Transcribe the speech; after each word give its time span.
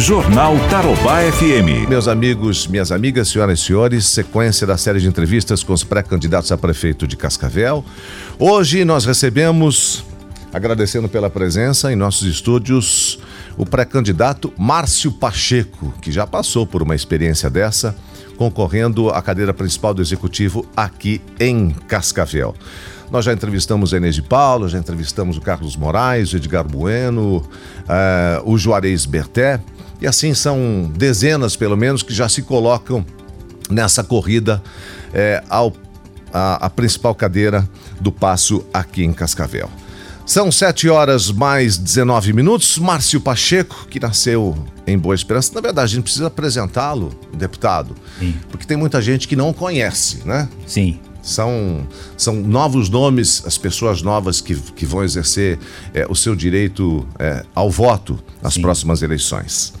Jornal 0.00 0.56
Tarobá 0.70 1.20
FM. 1.30 1.86
Meus 1.86 2.08
amigos, 2.08 2.66
minhas 2.66 2.90
amigas, 2.90 3.28
senhoras 3.28 3.60
e 3.60 3.62
senhores, 3.62 4.06
sequência 4.06 4.66
da 4.66 4.78
série 4.78 4.98
de 4.98 5.06
entrevistas 5.06 5.62
com 5.62 5.74
os 5.74 5.84
pré-candidatos 5.84 6.50
a 6.50 6.56
prefeito 6.56 7.06
de 7.06 7.18
Cascavel. 7.18 7.84
Hoje 8.38 8.82
nós 8.82 9.04
recebemos, 9.04 10.02
agradecendo 10.54 11.06
pela 11.06 11.28
presença 11.28 11.92
em 11.92 11.96
nossos 11.96 12.26
estúdios, 12.26 13.18
o 13.58 13.66
pré-candidato 13.66 14.50
Márcio 14.56 15.12
Pacheco, 15.12 15.92
que 16.00 16.10
já 16.10 16.26
passou 16.26 16.66
por 16.66 16.82
uma 16.82 16.94
experiência 16.94 17.50
dessa, 17.50 17.94
concorrendo 18.38 19.10
à 19.10 19.20
cadeira 19.20 19.52
principal 19.52 19.92
do 19.92 20.00
executivo 20.00 20.64
aqui 20.74 21.20
em 21.38 21.70
Cascavel. 21.86 22.54
Nós 23.10 23.26
já 23.26 23.34
entrevistamos 23.34 23.92
a 23.92 23.98
Inês 23.98 24.14
de 24.14 24.22
Paulo, 24.22 24.66
já 24.66 24.78
entrevistamos 24.78 25.36
o 25.36 25.42
Carlos 25.42 25.76
Moraes, 25.76 26.32
o 26.32 26.36
Edgar 26.36 26.64
Bueno, 26.64 27.38
uh, 27.38 28.50
o 28.50 28.56
Juarez 28.56 29.04
Berté. 29.04 29.60
E 30.00 30.06
assim 30.06 30.34
são 30.34 30.90
dezenas, 30.96 31.56
pelo 31.56 31.76
menos, 31.76 32.02
que 32.02 32.12
já 32.12 32.28
se 32.28 32.42
colocam 32.42 33.04
nessa 33.68 34.02
corrida 34.02 34.62
é, 35.12 35.42
ao, 35.48 35.72
a, 36.32 36.66
a 36.66 36.70
principal 36.70 37.14
cadeira 37.14 37.68
do 38.00 38.10
passo 38.10 38.64
aqui 38.72 39.04
em 39.04 39.12
Cascavel. 39.12 39.70
São 40.30 40.50
7 40.52 40.88
horas 40.88 41.30
mais 41.30 41.76
19 41.76 42.32
minutos. 42.32 42.78
Márcio 42.78 43.20
Pacheco, 43.20 43.86
que 43.90 43.98
nasceu 43.98 44.56
em 44.86 44.96
Boa 44.96 45.14
Esperança. 45.14 45.52
Na 45.54 45.60
verdade, 45.60 45.92
a 45.92 45.94
gente 45.96 46.04
precisa 46.04 46.28
apresentá-lo, 46.28 47.10
deputado, 47.34 47.96
Sim. 48.18 48.36
porque 48.48 48.64
tem 48.64 48.76
muita 48.76 49.02
gente 49.02 49.26
que 49.26 49.34
não 49.34 49.52
conhece, 49.52 50.22
né? 50.24 50.48
Sim. 50.66 51.00
São, 51.20 51.86
são 52.16 52.36
novos 52.36 52.88
nomes, 52.88 53.42
as 53.44 53.58
pessoas 53.58 54.02
novas 54.02 54.40
que, 54.40 54.54
que 54.54 54.86
vão 54.86 55.02
exercer 55.02 55.58
é, 55.92 56.06
o 56.08 56.14
seu 56.14 56.36
direito 56.36 57.06
é, 57.18 57.44
ao 57.52 57.68
voto 57.68 58.18
nas 58.40 58.54
Sim. 58.54 58.62
próximas 58.62 59.02
eleições. 59.02 59.74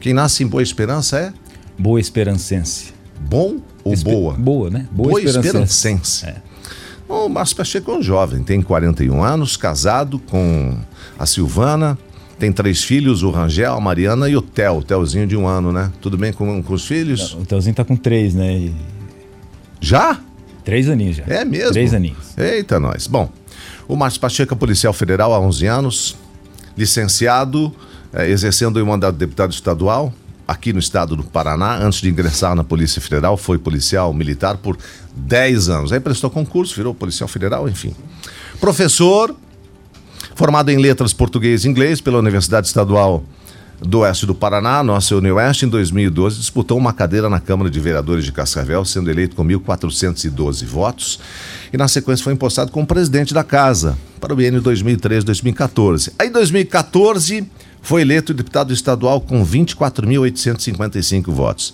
Quem 0.00 0.12
nasce 0.12 0.42
em 0.44 0.46
Boa 0.46 0.62
Esperança 0.62 1.18
é? 1.18 1.32
Boa 1.78 2.00
Esperancense. 2.00 2.94
Bom 3.20 3.58
ou 3.82 3.92
Espe 3.92 4.10
boa? 4.10 4.34
Boa, 4.34 4.70
né? 4.70 4.86
Boa, 4.90 5.10
boa 5.10 5.20
Esperancense. 5.20 5.46
Esperancense. 5.48 6.26
É. 6.26 6.36
O 7.08 7.28
Márcio 7.28 7.56
Pacheco 7.56 7.90
é 7.92 7.94
um 7.94 8.02
jovem, 8.02 8.42
tem 8.42 8.60
41 8.60 9.22
anos, 9.22 9.56
casado 9.56 10.18
com 10.18 10.76
a 11.16 11.24
Silvana, 11.24 11.96
tem 12.38 12.50
três 12.50 12.82
filhos, 12.82 13.22
o 13.22 13.30
Rangel, 13.30 13.74
a 13.74 13.80
Mariana 13.80 14.28
e 14.28 14.36
o 14.36 14.42
Theo, 14.42 14.78
o 14.78 14.82
Theozinho 14.82 15.26
de 15.26 15.36
um 15.36 15.46
ano, 15.46 15.72
né? 15.72 15.92
Tudo 16.00 16.18
bem 16.18 16.32
com, 16.32 16.62
com 16.62 16.74
os 16.74 16.84
filhos? 16.84 17.34
O 17.34 17.46
Theozinho 17.46 17.74
tá 17.74 17.84
com 17.84 17.96
três, 17.96 18.34
né? 18.34 18.52
E... 18.52 18.74
Já? 19.80 20.20
Três 20.64 20.88
aninhos 20.88 21.16
já. 21.16 21.24
É 21.28 21.44
mesmo? 21.44 21.72
Três 21.72 21.94
aninhos. 21.94 22.36
Eita, 22.36 22.80
nós. 22.80 23.06
Bom, 23.06 23.30
o 23.86 23.94
Márcio 23.94 24.20
Pacheco 24.20 24.52
é 24.52 24.56
policial 24.56 24.92
federal 24.92 25.32
há 25.32 25.38
11 25.38 25.66
anos, 25.66 26.16
licenciado 26.76 27.72
é, 28.12 28.28
exercendo 28.28 28.76
o 28.76 28.86
mandato 28.86 29.14
de 29.14 29.18
deputado 29.18 29.52
estadual 29.52 30.12
aqui 30.46 30.72
no 30.72 30.78
estado 30.78 31.16
do 31.16 31.24
Paraná. 31.24 31.78
Antes 31.78 32.00
de 32.00 32.08
ingressar 32.08 32.54
na 32.54 32.62
Polícia 32.62 33.00
Federal, 33.00 33.36
foi 33.36 33.58
policial 33.58 34.12
militar 34.12 34.56
por 34.56 34.78
10 35.14 35.68
anos. 35.68 35.92
Aí 35.92 36.00
prestou 36.00 36.30
concurso, 36.30 36.74
virou 36.76 36.94
policial 36.94 37.28
federal, 37.28 37.68
enfim. 37.68 37.94
Professor, 38.60 39.34
formado 40.34 40.70
em 40.70 40.78
letras 40.78 41.12
português 41.12 41.64
e 41.64 41.68
inglês 41.68 42.00
pela 42.00 42.18
Universidade 42.18 42.66
Estadual 42.66 43.24
do 43.80 43.98
Oeste 43.98 44.24
do 44.24 44.34
Paraná, 44.34 44.82
nossa 44.82 45.14
Unioeste, 45.14 45.66
em 45.66 45.68
2012, 45.68 46.38
disputou 46.38 46.78
uma 46.78 46.94
cadeira 46.94 47.28
na 47.28 47.38
Câmara 47.38 47.68
de 47.68 47.78
Vereadores 47.78 48.24
de 48.24 48.32
Cascavel, 48.32 48.84
sendo 48.86 49.10
eleito 49.10 49.36
com 49.36 49.44
1.412 49.44 50.64
votos, 50.64 51.20
e 51.70 51.76
na 51.76 51.86
sequência 51.86 52.24
foi 52.24 52.32
impostado 52.32 52.72
como 52.72 52.86
presidente 52.86 53.34
da 53.34 53.44
casa 53.44 53.98
para 54.18 54.32
o 54.32 54.36
biênio 54.36 54.62
2013-2014. 54.62 56.12
Aí, 56.18 56.28
em 56.28 56.32
2014 56.32 57.46
foi 57.86 58.02
eleito 58.02 58.34
deputado 58.34 58.74
estadual 58.74 59.20
com 59.20 59.46
24.855 59.46 61.30
votos. 61.30 61.72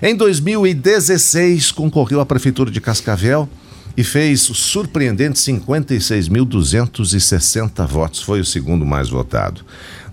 Em 0.00 0.16
2016, 0.16 1.70
concorreu 1.70 2.18
à 2.18 2.24
Prefeitura 2.24 2.70
de 2.70 2.80
Cascavel 2.80 3.46
e 3.94 4.02
fez 4.02 4.40
surpreendentes 4.40 5.42
56.260 5.42 7.86
votos. 7.86 8.22
Foi 8.22 8.40
o 8.40 8.44
segundo 8.44 8.86
mais 8.86 9.10
votado. 9.10 9.60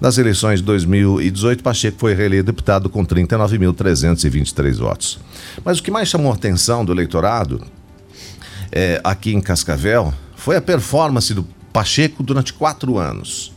Nas 0.02 0.18
eleições 0.18 0.60
de 0.60 0.66
2018, 0.66 1.64
Pacheco 1.64 1.98
foi 1.98 2.14
reeleito 2.14 2.48
deputado 2.48 2.90
com 2.90 3.06
39.323 3.06 4.76
votos. 4.76 5.18
Mas 5.64 5.80
o 5.80 5.84
que 5.84 5.90
mais 5.90 6.10
chamou 6.10 6.34
a 6.34 6.36
atenção 6.36 6.84
do 6.84 6.92
eleitorado 6.92 7.66
é, 8.70 9.00
aqui 9.02 9.34
em 9.34 9.40
Cascavel 9.40 10.14
foi 10.36 10.58
a 10.58 10.62
performance 10.62 11.34
do 11.34 11.48
Pacheco 11.72 12.22
durante 12.22 12.52
quatro 12.52 12.98
anos. 12.98 13.56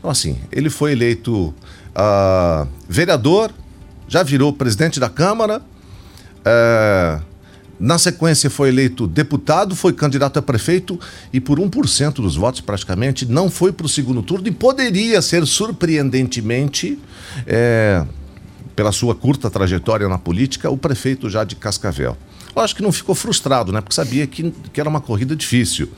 Então, 0.00 0.10
assim, 0.10 0.38
ele 0.50 0.70
foi 0.70 0.92
eleito 0.92 1.54
uh, 1.94 2.66
vereador, 2.88 3.52
já 4.08 4.22
virou 4.22 4.50
presidente 4.50 4.98
da 4.98 5.10
Câmara, 5.10 5.60
uh, 5.60 7.22
na 7.78 7.98
sequência 7.98 8.48
foi 8.48 8.70
eleito 8.70 9.06
deputado, 9.06 9.76
foi 9.76 9.92
candidato 9.92 10.38
a 10.38 10.42
prefeito 10.42 10.98
e 11.30 11.38
por 11.38 11.60
1% 11.60 12.14
dos 12.14 12.34
votos 12.34 12.62
praticamente 12.62 13.26
não 13.26 13.50
foi 13.50 13.72
para 13.72 13.84
o 13.84 13.88
segundo 13.88 14.22
turno 14.22 14.48
e 14.48 14.50
poderia 14.50 15.20
ser 15.20 15.46
surpreendentemente, 15.46 16.98
é, 17.46 18.04
pela 18.74 18.92
sua 18.92 19.14
curta 19.14 19.50
trajetória 19.50 20.08
na 20.08 20.18
política, 20.18 20.70
o 20.70 20.76
prefeito 20.78 21.28
já 21.28 21.44
de 21.44 21.56
Cascavel. 21.56 22.16
Acho 22.56 22.74
que 22.74 22.82
não 22.82 22.92
ficou 22.92 23.14
frustrado, 23.14 23.72
né? 23.72 23.80
Porque 23.80 23.94
sabia 23.94 24.26
que, 24.26 24.52
que 24.72 24.80
era 24.80 24.88
uma 24.88 25.00
corrida 25.00 25.36
difícil. 25.36 25.88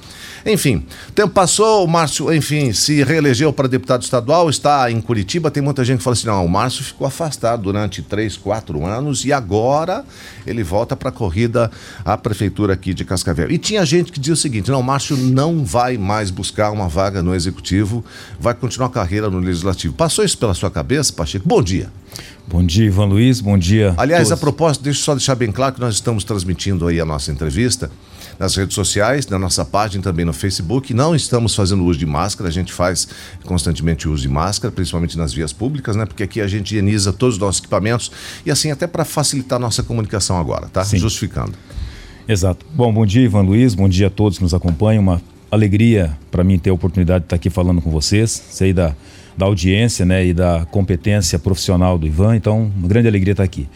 Enfim, 0.44 0.84
tempo 1.14 1.32
passou, 1.32 1.84
o 1.84 1.88
Márcio, 1.88 2.32
enfim, 2.32 2.72
se 2.72 3.02
reelegeu 3.04 3.52
para 3.52 3.68
deputado 3.68 4.02
estadual, 4.02 4.50
está 4.50 4.90
em 4.90 5.00
Curitiba. 5.00 5.50
Tem 5.50 5.62
muita 5.62 5.84
gente 5.84 5.98
que 5.98 6.04
fala 6.04 6.14
assim: 6.14 6.26
não, 6.26 6.44
o 6.44 6.48
Márcio 6.48 6.84
ficou 6.84 7.06
afastado 7.06 7.62
durante 7.62 8.02
três, 8.02 8.36
quatro 8.36 8.84
anos 8.84 9.24
e 9.24 9.32
agora 9.32 10.04
ele 10.46 10.62
volta 10.62 10.96
para 10.96 11.10
a 11.10 11.12
corrida 11.12 11.70
à 12.04 12.16
prefeitura 12.16 12.74
aqui 12.74 12.92
de 12.92 13.04
Cascavel. 13.04 13.50
E 13.50 13.58
tinha 13.58 13.84
gente 13.86 14.10
que 14.10 14.18
dizia 14.18 14.34
o 14.34 14.36
seguinte: 14.36 14.70
não, 14.70 14.80
o 14.80 14.84
Márcio 14.84 15.16
não 15.16 15.64
vai 15.64 15.96
mais 15.96 16.30
buscar 16.30 16.70
uma 16.72 16.88
vaga 16.88 17.22
no 17.22 17.34
executivo, 17.34 18.04
vai 18.38 18.54
continuar 18.54 18.88
a 18.88 18.90
carreira 18.90 19.30
no 19.30 19.38
legislativo. 19.38 19.94
Passou 19.94 20.24
isso 20.24 20.36
pela 20.36 20.54
sua 20.54 20.70
cabeça, 20.70 21.12
Pacheco? 21.12 21.48
Bom 21.48 21.62
dia. 21.62 22.01
Bom 22.46 22.64
dia, 22.64 22.86
Ivan 22.86 23.06
Luiz. 23.06 23.40
Bom 23.40 23.56
dia. 23.56 23.94
Aliás, 23.96 24.28
todos. 24.28 24.32
a 24.32 24.36
propósito, 24.36 24.82
deixa 24.82 25.00
eu 25.00 25.04
só 25.04 25.14
deixar 25.14 25.34
bem 25.34 25.50
claro 25.50 25.74
que 25.74 25.80
nós 25.80 25.94
estamos 25.94 26.24
transmitindo 26.24 26.86
aí 26.86 27.00
a 27.00 27.04
nossa 27.04 27.30
entrevista 27.30 27.90
nas 28.38 28.56
redes 28.56 28.74
sociais, 28.74 29.26
na 29.26 29.38
nossa 29.38 29.64
página 29.64 30.02
também 30.02 30.24
no 30.24 30.32
Facebook. 30.32 30.92
Não 30.92 31.14
estamos 31.14 31.54
fazendo 31.54 31.84
uso 31.84 31.98
de 31.98 32.06
máscara, 32.06 32.48
a 32.48 32.52
gente 32.52 32.72
faz 32.72 33.08
constantemente 33.44 34.08
uso 34.08 34.22
de 34.22 34.28
máscara, 34.28 34.72
principalmente 34.72 35.16
nas 35.16 35.32
vias 35.32 35.52
públicas, 35.52 35.96
né? 35.96 36.04
Porque 36.04 36.24
aqui 36.24 36.40
a 36.40 36.46
gente 36.46 36.72
higieniza 36.72 37.12
todos 37.12 37.36
os 37.36 37.40
nossos 37.40 37.60
equipamentos 37.60 38.10
e 38.44 38.50
assim 38.50 38.70
até 38.70 38.86
para 38.86 39.04
facilitar 39.04 39.56
a 39.56 39.60
nossa 39.60 39.82
comunicação 39.82 40.38
agora, 40.38 40.68
tá? 40.68 40.84
Sim. 40.84 40.98
Justificando. 40.98 41.52
Exato. 42.28 42.64
Bom, 42.74 42.92
bom 42.92 43.06
dia, 43.06 43.22
Ivan 43.22 43.42
Luiz. 43.42 43.74
Bom 43.74 43.88
dia 43.88 44.08
a 44.08 44.10
todos 44.10 44.38
que 44.38 44.44
nos 44.44 44.54
acompanham. 44.54 45.02
Uma 45.02 45.22
alegria 45.50 46.16
para 46.30 46.42
mim 46.42 46.58
ter 46.58 46.70
a 46.70 46.74
oportunidade 46.74 47.20
de 47.20 47.26
estar 47.26 47.36
aqui 47.36 47.50
falando 47.50 47.80
com 47.80 47.90
vocês. 47.90 48.42
Sei 48.50 48.72
da, 48.72 48.94
da 49.36 49.46
audiência 49.46 50.04
né, 50.04 50.26
e 50.26 50.34
da 50.34 50.66
competência 50.70 51.38
profissional 51.38 51.98
do 51.98 52.06
Ivan, 52.06 52.36
então, 52.36 52.70
uma 52.76 52.88
grande 52.88 53.08
alegria 53.08 53.32
estar 53.32 53.44
aqui. 53.44 53.68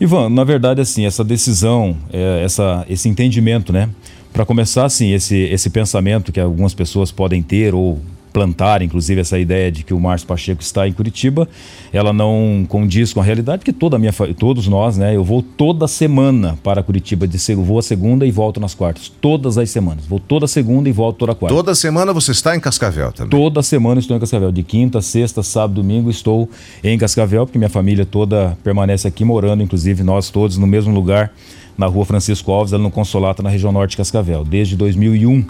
Ivan, 0.00 0.30
na 0.30 0.44
verdade, 0.44 0.80
assim, 0.80 1.04
essa 1.04 1.22
decisão, 1.22 1.96
é, 2.12 2.42
essa, 2.44 2.86
esse 2.88 3.08
entendimento, 3.08 3.72
né? 3.72 3.88
Para 4.32 4.46
começar, 4.46 4.86
assim, 4.86 5.12
esse, 5.12 5.36
esse 5.36 5.68
pensamento 5.68 6.32
que 6.32 6.40
algumas 6.40 6.72
pessoas 6.72 7.12
podem 7.12 7.42
ter 7.42 7.74
ou 7.74 8.00
plantar, 8.32 8.82
inclusive, 8.82 9.20
essa 9.20 9.38
ideia 9.38 9.70
de 9.70 9.82
que 9.82 9.92
o 9.92 10.00
Márcio 10.00 10.26
Pacheco 10.26 10.62
está 10.62 10.86
em 10.86 10.92
Curitiba, 10.92 11.48
ela 11.92 12.12
não 12.12 12.64
condiz 12.68 13.12
com 13.12 13.20
a 13.20 13.24
realidade, 13.24 13.58
porque 13.58 13.72
toda 13.72 13.96
a 13.96 13.98
minha, 13.98 14.12
todos 14.38 14.68
nós, 14.68 14.96
né, 14.96 15.16
eu 15.16 15.24
vou 15.24 15.42
toda 15.42 15.86
semana 15.88 16.58
para 16.62 16.82
Curitiba, 16.82 17.26
de 17.26 17.40
eu 17.50 17.62
vou 17.62 17.78
a 17.78 17.82
segunda 17.82 18.24
e 18.26 18.30
volto 18.30 18.60
nas 18.60 18.74
quartas, 18.74 19.10
todas 19.20 19.58
as 19.58 19.70
semanas, 19.70 20.06
vou 20.06 20.20
toda 20.20 20.46
segunda 20.46 20.88
e 20.88 20.92
volto 20.92 21.18
toda 21.18 21.34
quarta. 21.34 21.54
Toda 21.54 21.74
semana 21.74 22.12
você 22.12 22.30
está 22.32 22.54
em 22.54 22.60
Cascavel 22.60 23.12
também? 23.12 23.30
Toda 23.30 23.62
semana 23.62 23.98
estou 23.98 24.16
em 24.16 24.20
Cascavel, 24.20 24.52
de 24.52 24.62
quinta, 24.62 25.00
sexta, 25.00 25.42
sábado, 25.42 25.74
domingo 25.74 26.10
estou 26.10 26.48
em 26.84 26.96
Cascavel, 26.98 27.46
porque 27.46 27.58
minha 27.58 27.70
família 27.70 28.04
toda 28.04 28.56
permanece 28.62 29.08
aqui 29.08 29.24
morando, 29.24 29.62
inclusive 29.62 30.02
nós 30.02 30.30
todos 30.30 30.56
no 30.56 30.66
mesmo 30.66 30.94
lugar, 30.94 31.32
na 31.76 31.86
rua 31.86 32.04
Francisco 32.04 32.52
Alves, 32.52 32.72
ali 32.72 32.82
no 32.82 32.90
Consolato, 32.90 33.42
na 33.42 33.48
região 33.48 33.72
norte 33.72 33.92
de 33.92 33.96
Cascavel, 33.96 34.44
desde 34.44 34.76
2001, 34.76 35.44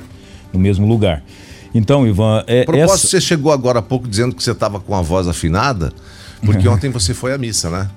no 0.52 0.60
mesmo 0.60 0.86
lugar. 0.86 1.22
Então, 1.74 2.06
Ivan, 2.06 2.44
é. 2.46 2.64
Propósito, 2.64 2.94
essa... 2.94 3.06
você 3.08 3.20
chegou 3.20 3.52
agora 3.52 3.78
há 3.78 3.82
pouco 3.82 4.08
dizendo 4.08 4.34
que 4.34 4.42
você 4.42 4.52
estava 4.52 4.80
com 4.80 4.94
a 4.94 5.02
voz 5.02 5.28
afinada, 5.28 5.92
porque 6.44 6.66
ontem 6.68 6.90
você 6.90 7.14
foi 7.14 7.32
à 7.32 7.38
missa, 7.38 7.70
né? 7.70 7.88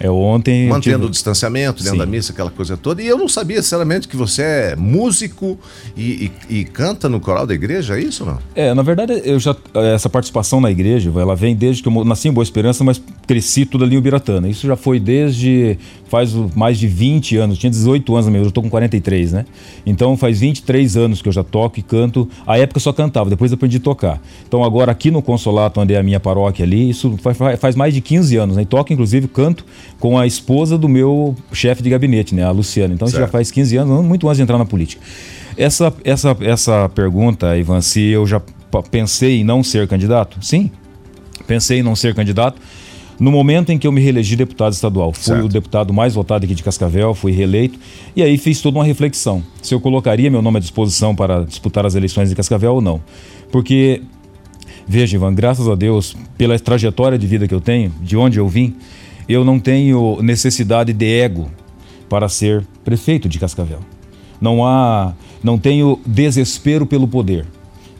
É, 0.00 0.08
ontem. 0.08 0.68
Mantendo 0.68 0.98
tive... 0.98 1.06
o 1.06 1.10
distanciamento 1.10 1.82
dentro 1.82 1.92
Sim. 1.92 1.98
da 1.98 2.06
missa, 2.06 2.32
aquela 2.32 2.50
coisa 2.50 2.76
toda. 2.76 3.02
E 3.02 3.06
eu 3.06 3.18
não 3.18 3.28
sabia, 3.28 3.60
sinceramente, 3.62 4.06
que 4.06 4.16
você 4.16 4.42
é 4.42 4.76
músico 4.76 5.58
e, 5.96 6.30
e, 6.48 6.60
e, 6.60 6.64
canta 6.64 7.08
no 7.08 7.18
coral 7.18 7.46
da 7.46 7.54
igreja, 7.54 7.98
é 7.98 8.02
isso 8.02 8.24
não? 8.24 8.38
É, 8.54 8.72
na 8.72 8.82
verdade, 8.82 9.20
eu 9.24 9.38
já. 9.40 9.56
Essa 9.94 10.08
participação 10.08 10.60
na 10.60 10.70
igreja, 10.70 11.10
ela 11.16 11.34
vem 11.34 11.54
desde 11.54 11.82
que 11.82 11.88
eu 11.88 12.04
nasci 12.04 12.28
em 12.28 12.32
Boa 12.32 12.44
Esperança, 12.44 12.84
mas 12.84 13.02
cresci 13.26 13.64
tudo 13.66 13.84
ali 13.84 13.96
em 13.96 13.98
Ubiratana. 13.98 14.48
Isso 14.48 14.66
já 14.66 14.76
foi 14.76 15.00
desde 15.00 15.76
faz 16.08 16.32
mais 16.54 16.78
de 16.78 16.86
20 16.86 17.36
anos, 17.36 17.58
tinha 17.58 17.70
18 17.70 18.14
anos 18.14 18.28
mesmo, 18.28 18.46
eu 18.46 18.48
estou 18.48 18.62
com 18.62 18.70
43, 18.70 19.32
né? 19.32 19.44
Então 19.86 20.16
faz 20.16 20.40
23 20.40 20.96
anos 20.96 21.22
que 21.22 21.28
eu 21.28 21.32
já 21.32 21.44
toco 21.44 21.78
e 21.78 21.82
canto. 21.82 22.28
A 22.46 22.58
época 22.58 22.78
eu 22.78 22.82
só 22.82 22.92
cantava, 22.92 23.30
depois 23.30 23.52
aprendi 23.52 23.76
a 23.76 23.80
tocar. 23.80 24.20
Então 24.46 24.64
agora 24.64 24.90
aqui 24.90 25.10
no 25.10 25.22
Consolato, 25.22 25.80
onde 25.80 25.94
é 25.94 25.98
a 25.98 26.02
minha 26.02 26.18
paróquia 26.18 26.64
ali, 26.64 26.90
isso 26.90 27.16
faz, 27.58 27.76
mais 27.76 27.94
de 27.94 28.00
15 28.00 28.36
anos, 28.36 28.56
né? 28.56 28.62
E 28.62 28.66
toco, 28.66 28.92
inclusive, 28.92 29.28
canto 29.28 29.64
com 30.00 30.18
a 30.18 30.26
esposa 30.26 30.78
do 30.78 30.88
meu 30.88 31.36
chefe 31.52 31.82
de 31.82 31.90
gabinete, 31.90 32.34
né, 32.34 32.44
a 32.44 32.50
Luciana. 32.50 32.94
Então 32.94 33.06
isso 33.06 33.18
já 33.18 33.28
faz 33.28 33.50
15 33.50 33.76
anos, 33.76 34.04
muito 34.04 34.26
antes 34.28 34.38
de 34.38 34.42
entrar 34.42 34.58
na 34.58 34.64
política. 34.64 35.02
Essa, 35.56 35.92
essa, 36.04 36.36
essa 36.40 36.88
pergunta, 36.88 37.56
Ivan, 37.56 37.80
se 37.80 38.00
eu 38.00 38.26
já 38.26 38.40
pensei 38.90 39.40
em 39.40 39.44
não 39.44 39.62
ser 39.62 39.88
candidato? 39.88 40.38
Sim, 40.40 40.70
pensei 41.46 41.80
em 41.80 41.82
não 41.82 41.96
ser 41.96 42.14
candidato. 42.14 42.60
No 43.18 43.32
momento 43.32 43.70
em 43.70 43.78
que 43.78 43.86
eu 43.86 43.90
me 43.90 44.00
reelegi 44.00 44.36
deputado 44.36 44.72
estadual, 44.72 45.12
fui 45.12 45.24
certo. 45.24 45.44
o 45.44 45.48
deputado 45.48 45.92
mais 45.92 46.14
votado 46.14 46.44
aqui 46.44 46.54
de 46.54 46.62
Cascavel, 46.62 47.14
fui 47.14 47.32
reeleito, 47.32 47.78
e 48.14 48.22
aí 48.22 48.38
fiz 48.38 48.60
toda 48.60 48.78
uma 48.78 48.84
reflexão. 48.84 49.42
Se 49.60 49.74
eu 49.74 49.80
colocaria 49.80 50.30
meu 50.30 50.40
nome 50.40 50.58
à 50.58 50.60
disposição 50.60 51.16
para 51.16 51.44
disputar 51.44 51.84
as 51.84 51.96
eleições 51.96 52.28
de 52.28 52.36
Cascavel 52.36 52.74
ou 52.74 52.80
não. 52.80 53.00
Porque, 53.50 54.02
veja, 54.86 55.16
Ivan, 55.16 55.34
graças 55.34 55.68
a 55.68 55.74
Deus, 55.74 56.16
pela 56.36 56.56
trajetória 56.60 57.18
de 57.18 57.26
vida 57.26 57.48
que 57.48 57.54
eu 57.54 57.60
tenho, 57.60 57.92
de 58.00 58.16
onde 58.16 58.38
eu 58.38 58.48
vim, 58.48 58.76
eu 59.28 59.44
não 59.44 59.58
tenho 59.58 60.22
necessidade 60.22 60.92
de 60.92 61.06
ego 61.06 61.50
para 62.08 62.28
ser 62.28 62.64
prefeito 62.84 63.28
de 63.28 63.38
Cascavel. 63.38 63.80
Não 64.40 64.64
há, 64.64 65.12
não 65.42 65.58
tenho 65.58 65.98
desespero 66.06 66.86
pelo 66.86 67.08
poder. 67.08 67.44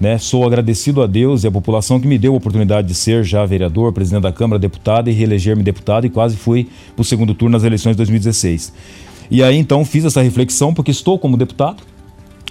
Né? 0.01 0.17
Sou 0.19 0.47
agradecido 0.47 1.03
a 1.03 1.07
Deus 1.07 1.43
e 1.43 1.49
à 1.49 1.51
população 1.51 1.99
que 1.99 2.07
me 2.07 2.19
deu 2.19 2.33
a 2.33 2.37
oportunidade 2.37 2.87
de 2.87 2.95
ser 2.95 3.25
já 3.25 3.45
vereador, 3.45 3.93
presidente 3.93 4.23
da 4.23 4.33
Câmara, 4.33 4.59
deputado 4.59 5.11
e 5.11 5.13
reeleger-me 5.13 5.63
deputado 5.63 6.07
e 6.07 6.11
quase 6.11 6.37
fui 6.37 6.69
para 6.95 7.03
o 7.03 7.05
segundo 7.05 7.35
turno 7.35 7.57
nas 7.57 7.65
eleições 7.65 7.93
de 7.93 7.99
2016. 7.99 8.73
E 9.31 9.43
aí 9.43 9.57
então 9.57 9.85
fiz 9.85 10.05
essa 10.05 10.23
reflexão 10.23 10.73
porque 10.73 10.91
estou 10.91 11.19
como 11.19 11.37
deputado, 11.37 11.83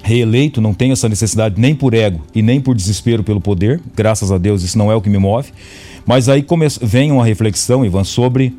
reeleito, 0.03 0.61
não 0.61 0.73
tenho 0.73 0.93
essa 0.93 1.07
necessidade 1.09 1.59
nem 1.59 1.73
por 1.73 1.93
ego 1.93 2.21
e 2.35 2.41
nem 2.41 2.59
por 2.59 2.75
desespero 2.75 3.23
pelo 3.23 3.41
poder, 3.41 3.81
graças 3.95 4.31
a 4.31 4.37
Deus 4.37 4.61
isso 4.61 4.77
não 4.77 4.91
é 4.91 4.95
o 4.95 5.01
que 5.01 5.09
me 5.09 5.17
move. 5.17 5.51
Mas 6.05 6.29
aí 6.29 6.45
vem 6.81 7.11
uma 7.11 7.25
reflexão, 7.25 7.85
Ivan, 7.85 8.03
sobre 8.03 8.53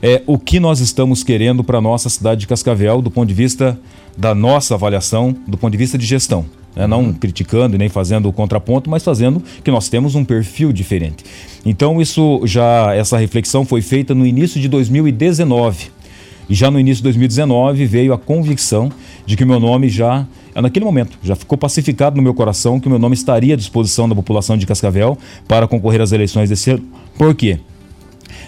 é, 0.00 0.22
o 0.26 0.38
que 0.38 0.60
nós 0.60 0.80
estamos 0.80 1.22
querendo 1.22 1.64
para 1.64 1.78
a 1.78 1.80
nossa 1.80 2.08
cidade 2.08 2.42
de 2.42 2.46
Cascavel 2.46 3.02
do 3.02 3.10
ponto 3.10 3.28
de 3.28 3.34
vista 3.34 3.78
da 4.16 4.34
nossa 4.34 4.74
avaliação, 4.74 5.34
do 5.46 5.58
ponto 5.58 5.72
de 5.72 5.78
vista 5.78 5.98
de 5.98 6.06
gestão. 6.06 6.46
Né? 6.74 6.86
Não 6.86 7.12
criticando 7.12 7.78
nem 7.78 7.88
fazendo 7.88 8.28
o 8.28 8.32
contraponto, 8.32 8.90
mas 8.90 9.02
fazendo 9.02 9.42
que 9.62 9.70
nós 9.70 9.88
temos 9.88 10.14
um 10.14 10.24
perfil 10.24 10.72
diferente. 10.72 11.24
Então, 11.64 12.00
isso 12.00 12.40
já, 12.44 12.94
essa 12.94 13.18
reflexão 13.18 13.64
foi 13.64 13.82
feita 13.82 14.14
no 14.14 14.26
início 14.26 14.60
de 14.60 14.68
2019. 14.68 15.92
E 16.48 16.54
já 16.54 16.70
no 16.70 16.78
início 16.78 16.98
de 16.98 17.04
2019 17.04 17.86
veio 17.86 18.12
a 18.12 18.18
convicção 18.18 18.90
de 19.24 19.36
que 19.36 19.44
o 19.44 19.46
meu 19.46 19.58
nome 19.58 19.88
já, 19.88 20.26
naquele 20.54 20.84
momento, 20.84 21.18
já 21.22 21.34
ficou 21.34 21.56
pacificado 21.56 22.16
no 22.16 22.22
meu 22.22 22.34
coração 22.34 22.78
que 22.78 22.86
o 22.86 22.90
meu 22.90 22.98
nome 22.98 23.14
estaria 23.14 23.54
à 23.54 23.56
disposição 23.56 24.08
da 24.08 24.14
população 24.14 24.56
de 24.56 24.66
Cascavel 24.66 25.16
para 25.48 25.66
concorrer 25.66 26.02
às 26.02 26.12
eleições 26.12 26.50
desse 26.50 26.70
ano. 26.70 26.84
Por 27.16 27.34
quê? 27.34 27.58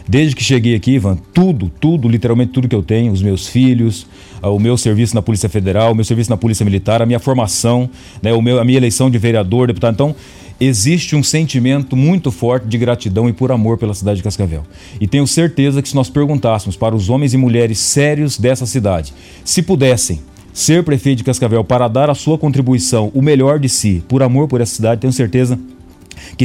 Desde 0.09 0.37
que 0.37 0.43
cheguei 0.43 0.75
aqui, 0.75 0.93
Ivan, 0.93 1.19
tudo, 1.35 1.71
tudo, 1.81 2.09
literalmente 2.09 2.53
tudo 2.53 2.69
que 2.69 2.75
eu 2.75 2.83
tenho, 2.83 3.13
os 3.13 3.23
meus 3.23 3.49
filhos, 3.49 4.07
ah, 4.41 4.51
o 4.51 4.59
meu 4.59 4.77
serviço 4.77 5.15
na 5.15 5.23
Polícia 5.23 5.49
Federal, 5.49 5.93
o 5.93 5.95
meu 5.95 6.05
serviço 6.05 6.31
na 6.31 6.37
Polícia 6.37 6.65
Militar, 6.65 7.03
a 7.03 7.07
minha 7.07 7.19
formação, 7.19 7.91
né, 8.23 8.33
o 8.33 8.41
meu, 8.41 8.61
a 8.61 8.65
minha 8.65 8.79
eleição 8.79 9.11
de 9.11 9.19
vereador, 9.19 9.67
deputado. 9.67 9.95
Então, 9.95 10.15
existe 10.61 11.15
um 11.15 11.23
sentimento 11.23 11.97
muito 11.97 12.31
forte 12.31 12.67
de 12.67 12.79
gratidão 12.79 13.29
e 13.29 13.33
por 13.33 13.53
amor 13.53 13.79
pela 13.79 13.95
cidade 13.95 14.19
de 14.19 14.23
Cascavel. 14.23 14.65
E 15.01 15.07
tenho 15.07 15.27
certeza 15.27 15.83
que 15.83 15.89
se 15.89 15.95
nós 15.95 16.09
perguntássemos 16.09 16.77
para 16.77 16.95
os 16.95 17.11
homens 17.11 17.35
e 17.35 17.37
mulheres 17.37 17.79
sérios 17.79 18.39
dessa 18.39 18.67
cidade, 18.67 19.13
se 19.45 19.63
pudessem 19.63 20.21
ser 20.53 20.83
prefeito 20.83 21.19
de 21.19 21.25
Cascavel 21.25 21.63
para 21.63 21.87
dar 21.87 22.09
a 22.09 22.15
sua 22.15 22.39
contribuição, 22.39 23.11
o 23.13 23.21
melhor 23.21 23.59
de 23.59 23.69
si, 23.69 24.03
por 24.09 24.23
amor 24.23 24.49
por 24.49 24.61
essa 24.61 24.75
cidade, 24.75 25.03
tenho 25.03 25.13
certeza 25.13 25.59
que 25.59 25.76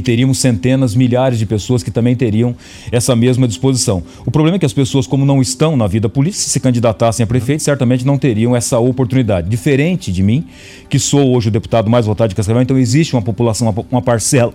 teríamos 0.02 0.40
centenas, 0.40 0.96
milhares 0.96 1.38
de 1.38 1.46
pessoas 1.46 1.84
que 1.84 1.92
também 1.92 2.16
teriam 2.16 2.56
essa 2.92 3.16
mesma 3.16 3.48
disposição. 3.48 4.04
O 4.26 4.32
problema 4.32 4.56
é 4.56 4.60
que 4.60 4.66
as 4.66 4.74
pessoas, 4.74 5.06
como 5.06 5.26
não 5.26 5.42
estão 5.42 5.76
na 5.76 5.88
vida 5.88 6.08
política, 6.08 6.44
se 6.44 6.50
se 6.50 6.60
candidatassem 6.60 7.24
a 7.24 7.28
prefeito, 7.28 7.64
certamente 7.64 8.06
não 8.06 8.18
teriam 8.18 8.56
essa 8.56 8.80
oportunidade. 8.80 9.50
Diferente 9.50 10.12
de 10.12 10.24
mim, 10.24 10.46
que 10.90 11.00
sou 11.00 11.36
hoje 11.36 11.50
o 11.50 11.52
deputado 11.52 11.90
mais 11.90 12.06
votado 12.06 12.30
de 12.30 12.36
Cascavel, 12.36 12.62
então 12.62 12.78
existe 12.78 13.14
uma 13.14 13.22
população, 13.22 13.74
uma 13.90 14.02
parcela 14.02 14.54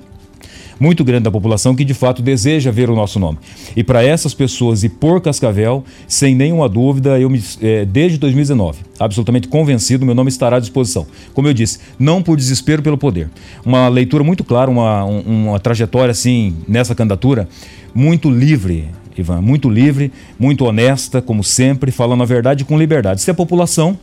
muito 0.79 1.05
grande 1.05 1.25
da 1.25 1.31
população 1.31 1.75
que 1.75 1.85
de 1.85 1.95
fato 1.95 2.23
deseja 2.23 2.71
ver 2.71 2.91
o 2.91 2.95
nosso 2.95 3.19
nome. 3.19 3.39
E 3.75 3.83
para 3.83 4.03
essas 4.03 4.35
pessoas 4.35 4.85
e 4.85 4.89
por 4.89 5.21
Cascavel, 5.21 5.85
sem 6.07 6.35
nenhuma 6.35 6.69
dúvida, 6.69 7.19
eu 7.19 7.31
me, 7.31 7.43
é, 7.61 7.85
desde 7.85 8.19
2019, 8.19 8.81
absolutamente 8.99 9.49
convencido, 9.49 10.05
meu 10.05 10.15
nome 10.15 10.29
estará 10.29 10.57
à 10.57 10.61
disposição. 10.61 11.07
Como 11.35 11.49
eu 11.49 11.55
disse, 11.55 11.79
não 11.99 12.23
por 12.23 12.37
desespero 12.37 12.83
pelo 12.83 12.99
poder. 12.99 13.31
Uma 13.65 13.89
leitura 13.89 14.23
muito 14.23 14.45
clara, 14.45 14.71
uma, 14.71 15.05
uma 15.05 15.61
trajetória 15.61 16.13
assim 16.13 16.57
nessa 16.69 16.95
candidatura 16.95 17.49
muito 17.95 18.29
livre, 18.31 18.89
Ivan, 19.17 19.41
muito 19.41 19.71
livre, 19.71 20.13
muito 20.39 20.67
honesta, 20.67 21.23
como 21.23 21.43
sempre, 21.43 21.91
falando 21.91 22.23
a 22.23 22.27
verdade 22.27 22.65
com 22.65 22.79
liberdade. 22.79 23.23
Se 23.23 23.31
a 23.31 23.35
população 23.35 23.99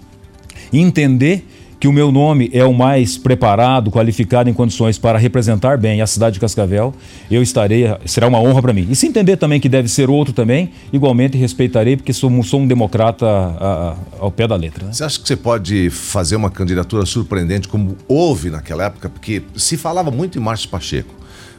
entender 0.72 1.46
que 1.84 1.88
o 1.90 1.92
meu 1.92 2.14
nome 2.14 2.50
é 2.54 2.64
o 2.64 2.74
mais 2.74 3.18
preparado, 3.18 3.92
qualificado 3.92 4.50
em 4.50 4.54
condições 4.54 4.98
para 4.98 5.20
representar 5.20 5.78
bem 5.78 6.02
a 6.02 6.08
cidade 6.08 6.36
de 6.36 6.40
Cascavel, 6.40 6.94
eu 7.30 7.44
estarei, 7.44 7.84
será 8.06 8.26
uma 8.26 8.40
honra 8.40 8.62
para 8.62 8.72
mim. 8.72 8.88
E 8.90 8.96
se 8.96 9.06
entender 9.06 9.36
também 9.36 9.60
que 9.60 9.68
deve 9.68 9.90
ser 9.90 10.10
outro 10.10 10.34
também, 10.34 10.72
igualmente 10.94 11.38
respeitarei, 11.38 11.98
porque 11.98 12.14
sou, 12.14 12.42
sou 12.42 12.62
um 12.62 12.68
democrata 12.68 13.26
a, 13.26 13.28
a, 13.28 13.96
ao 14.18 14.32
pé 14.32 14.48
da 14.48 14.56
letra. 14.56 14.86
Né? 14.86 14.94
Você 14.94 15.04
acha 15.04 15.20
que 15.20 15.28
você 15.28 15.36
pode 15.36 15.90
fazer 15.90 16.38
uma 16.38 16.50
candidatura 16.50 17.06
surpreendente 17.06 17.68
como 17.68 17.98
houve 18.08 18.50
naquela 18.50 18.86
época? 18.86 19.10
Porque 19.10 19.44
se 19.54 19.76
falava 19.76 20.10
muito 20.10 20.40
em 20.40 20.42
Márcio 20.42 20.70
Pacheco 20.70 21.14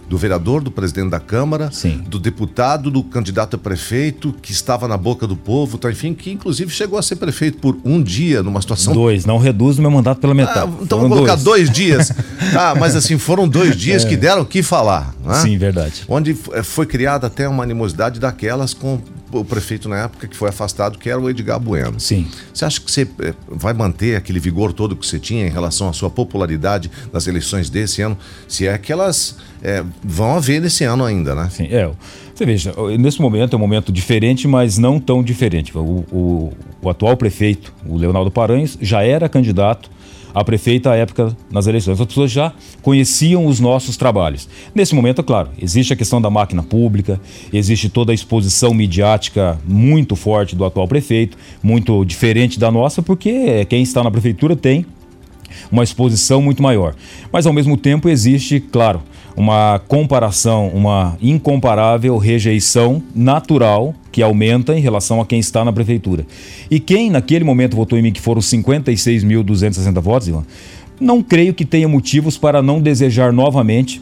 do 0.08 0.18
vereador, 0.18 0.62
do 0.62 0.70
presidente 0.70 1.10
da 1.10 1.20
Câmara, 1.20 1.70
Sim. 1.72 2.02
do 2.06 2.18
deputado, 2.18 2.90
do 2.90 3.02
candidato 3.02 3.56
a 3.56 3.58
prefeito, 3.58 4.34
que 4.42 4.52
estava 4.52 4.86
na 4.86 4.96
boca 4.96 5.26
do 5.26 5.36
povo, 5.36 5.78
tá, 5.78 5.90
enfim, 5.90 6.14
que 6.14 6.30
inclusive 6.30 6.70
chegou 6.70 6.98
a 6.98 7.02
ser 7.02 7.16
prefeito 7.16 7.58
por 7.58 7.76
um 7.84 8.02
dia, 8.02 8.42
numa 8.42 8.60
situação. 8.60 8.92
Dois, 8.92 9.24
não 9.24 9.38
reduz 9.38 9.78
o 9.78 9.82
meu 9.82 9.90
mandato 9.90 10.20
pela 10.20 10.34
metade. 10.34 10.70
Ah, 10.72 10.82
então 10.82 10.98
vamos 11.00 11.16
colocar 11.16 11.36
dois, 11.36 11.68
dois 11.68 11.70
dias. 11.70 12.12
ah, 12.56 12.74
mas 12.78 12.94
assim, 12.96 13.18
foram 13.18 13.48
dois 13.48 13.76
dias 13.76 14.04
é. 14.04 14.08
que 14.08 14.16
deram 14.16 14.42
o 14.42 14.46
que 14.46 14.62
falar. 14.62 15.14
Né? 15.24 15.34
Sim, 15.34 15.58
verdade. 15.58 16.04
Onde 16.08 16.36
eh, 16.52 16.62
foi 16.62 16.86
criada 16.86 17.26
até 17.26 17.48
uma 17.48 17.62
animosidade 17.62 18.20
daquelas 18.20 18.74
com 18.74 19.00
o 19.32 19.44
prefeito 19.44 19.88
na 19.88 20.04
época 20.04 20.28
que 20.28 20.36
foi 20.36 20.48
afastado, 20.48 20.98
que 20.98 21.10
era 21.10 21.20
o 21.20 21.28
Edgar 21.28 21.58
Bueno. 21.58 21.98
Sim. 21.98 22.28
Você 22.52 22.64
acha 22.64 22.80
que 22.80 22.90
você 22.90 23.08
eh, 23.20 23.34
vai 23.48 23.72
manter 23.72 24.16
aquele 24.16 24.38
vigor 24.38 24.72
todo 24.72 24.94
que 24.94 25.06
você 25.06 25.18
tinha 25.18 25.46
em 25.46 25.50
relação 25.50 25.88
à 25.88 25.92
sua 25.92 26.10
popularidade 26.10 26.90
nas 27.12 27.26
eleições 27.26 27.68
desse 27.68 28.02
ano? 28.02 28.16
Se 28.46 28.66
é 28.66 28.76
que 28.78 28.92
elas 28.92 29.36
é, 29.64 29.82
vão 30.05 30.37
haver 30.37 30.61
nesse 30.61 30.84
ano 30.84 31.05
ainda, 31.05 31.34
né? 31.34 31.49
Sim, 31.50 31.66
é. 31.70 31.90
Você 32.34 32.44
veja, 32.44 32.75
nesse 32.99 33.20
momento 33.20 33.55
é 33.55 33.56
um 33.56 33.61
momento 33.61 33.90
diferente, 33.90 34.46
mas 34.46 34.76
não 34.76 35.00
tão 35.00 35.22
diferente. 35.22 35.76
O, 35.76 36.04
o, 36.12 36.52
o 36.83 36.90
atual 36.90 37.16
prefeito, 37.16 37.73
o 37.87 37.97
Leonardo 37.97 38.30
Paranhos, 38.30 38.76
já 38.80 39.02
era 39.02 39.28
candidato 39.28 39.90
a 40.35 40.42
prefeita 40.42 40.90
à 40.90 40.97
época 40.97 41.35
nas 41.50 41.66
eleições. 41.66 41.99
As 41.99 42.06
pessoas 42.06 42.30
já 42.30 42.52
conheciam 42.83 43.47
os 43.47 43.61
nossos 43.61 43.97
trabalhos. 43.97 44.49
Nesse 44.75 44.94
momento, 44.94 45.21
é 45.21 45.25
claro, 45.25 45.50
existe 45.62 45.92
a 45.92 45.97
questão 45.97 46.21
da 46.21 46.28
máquina 46.28 46.62
pública, 46.62 47.21
existe 47.52 47.88
toda 47.88 48.11
a 48.11 48.14
exposição 48.14 48.75
midiática 48.75 49.56
muito 49.64 50.16
forte 50.16 50.56
do 50.56 50.64
atual 50.64 50.88
prefeito, 50.88 51.38
muito 51.62 52.04
diferente 52.04 52.59
da 52.59 52.71
nossa, 52.71 53.00
porque 53.00 53.64
quem 53.66 53.83
está 53.83 54.02
na 54.02 54.11
prefeitura 54.11 54.56
tem 54.56 54.85
uma 55.71 55.85
exposição 55.85 56.42
muito 56.42 56.61
maior. 56.61 56.97
Mas 57.33 57.47
ao 57.47 57.52
mesmo 57.52 57.76
tempo 57.76 58.09
existe, 58.09 58.59
claro, 58.59 59.02
uma 59.37 59.81
comparação, 59.88 60.69
uma 60.69 61.17
incomparável 61.21 62.17
rejeição 62.17 63.03
natural 63.14 63.95
que 64.12 64.23
aumenta 64.23 64.76
em 64.76 64.81
relação 64.81 65.21
a 65.21 65.26
quem 65.26 65.41
está 65.41 65.64
na 65.64 65.73
prefeitura. 65.73 66.25
E 66.71 66.79
quem 66.79 67.11
naquele 67.11 67.45
momento 67.45 67.76
votou 67.76 67.99
em 67.99 68.03
mim, 68.03 68.12
que 68.12 68.21
foram 68.21 68.41
56.260 68.41 70.00
votos, 70.00 70.29
Ivan, 70.29 70.45
não 71.00 71.23
creio 71.23 71.53
que 71.53 71.64
tenha 71.64 71.88
motivos 71.88 72.38
para 72.38 72.62
não 72.62 72.81
desejar 72.81 73.33
novamente 73.33 74.00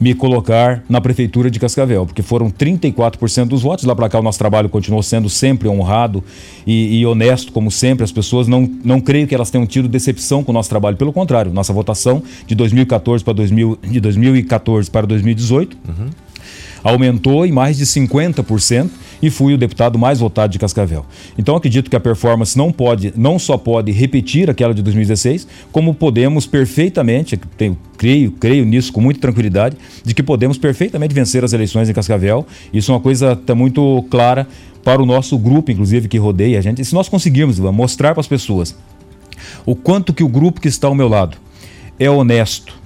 me 0.00 0.14
colocar 0.14 0.82
na 0.88 1.00
prefeitura 1.00 1.50
de 1.50 1.58
Cascavel, 1.58 2.06
porque 2.06 2.22
foram 2.22 2.50
34% 2.50 3.46
dos 3.46 3.62
votos. 3.62 3.84
Lá 3.84 3.94
para 3.94 4.08
cá 4.08 4.18
o 4.18 4.22
nosso 4.22 4.38
trabalho 4.38 4.68
continuou 4.68 5.02
sendo 5.02 5.28
sempre 5.28 5.68
honrado 5.68 6.22
e, 6.66 6.98
e, 6.98 7.06
honesto, 7.06 7.52
como 7.52 7.70
sempre. 7.70 8.04
As 8.04 8.12
pessoas 8.12 8.48
não, 8.48 8.68
não 8.84 9.00
creio 9.00 9.26
que 9.26 9.34
elas 9.34 9.50
tenham 9.50 9.66
tido 9.66 9.88
decepção 9.88 10.42
com 10.42 10.50
o 10.50 10.54
nosso 10.54 10.68
trabalho. 10.68 10.96
Pelo 10.96 11.12
contrário, 11.12 11.52
nossa 11.52 11.72
votação 11.72 12.22
de 12.46 12.54
2014 12.54 13.24
para 13.24 13.32
2000, 13.32 13.78
de 13.82 14.00
2014 14.00 14.90
para 14.90 15.06
2018 15.06 15.76
uhum. 15.86 16.10
aumentou 16.82 17.46
em 17.46 17.52
mais 17.52 17.76
de 17.76 17.84
50% 17.84 18.90
e 19.24 19.30
fui 19.30 19.54
o 19.54 19.58
deputado 19.58 19.98
mais 19.98 20.20
votado 20.20 20.52
de 20.52 20.58
Cascavel. 20.58 21.06
Então 21.38 21.56
acredito 21.56 21.88
que 21.88 21.96
a 21.96 22.00
performance 22.00 22.58
não 22.58 22.70
pode, 22.70 23.10
não 23.16 23.38
só 23.38 23.56
pode 23.56 23.90
repetir 23.90 24.50
aquela 24.50 24.74
de 24.74 24.82
2016, 24.82 25.48
como 25.72 25.94
podemos 25.94 26.46
perfeitamente, 26.46 27.40
tenho, 27.56 27.78
creio, 27.96 28.32
creio 28.32 28.66
nisso 28.66 28.92
com 28.92 29.00
muita 29.00 29.20
tranquilidade, 29.20 29.78
de 30.04 30.14
que 30.14 30.22
podemos 30.22 30.58
perfeitamente 30.58 31.14
vencer 31.14 31.42
as 31.42 31.54
eleições 31.54 31.88
em 31.88 31.94
Cascavel. 31.94 32.46
Isso 32.70 32.92
é 32.92 32.94
uma 32.94 33.00
coisa 33.00 33.32
está 33.32 33.54
muito 33.54 34.04
clara 34.10 34.46
para 34.84 35.02
o 35.02 35.06
nosso 35.06 35.38
grupo, 35.38 35.70
inclusive, 35.70 36.06
que 36.06 36.18
rodeia 36.18 36.58
a 36.58 36.60
gente. 36.60 36.82
E 36.82 36.84
se 36.84 36.92
nós 36.92 37.08
conseguirmos 37.08 37.58
mostrar 37.58 38.12
para 38.12 38.20
as 38.20 38.28
pessoas 38.28 38.76
o 39.64 39.74
quanto 39.74 40.12
que 40.12 40.22
o 40.22 40.28
grupo 40.28 40.60
que 40.60 40.68
está 40.68 40.86
ao 40.86 40.94
meu 40.94 41.08
lado 41.08 41.38
é 41.98 42.10
honesto, 42.10 42.78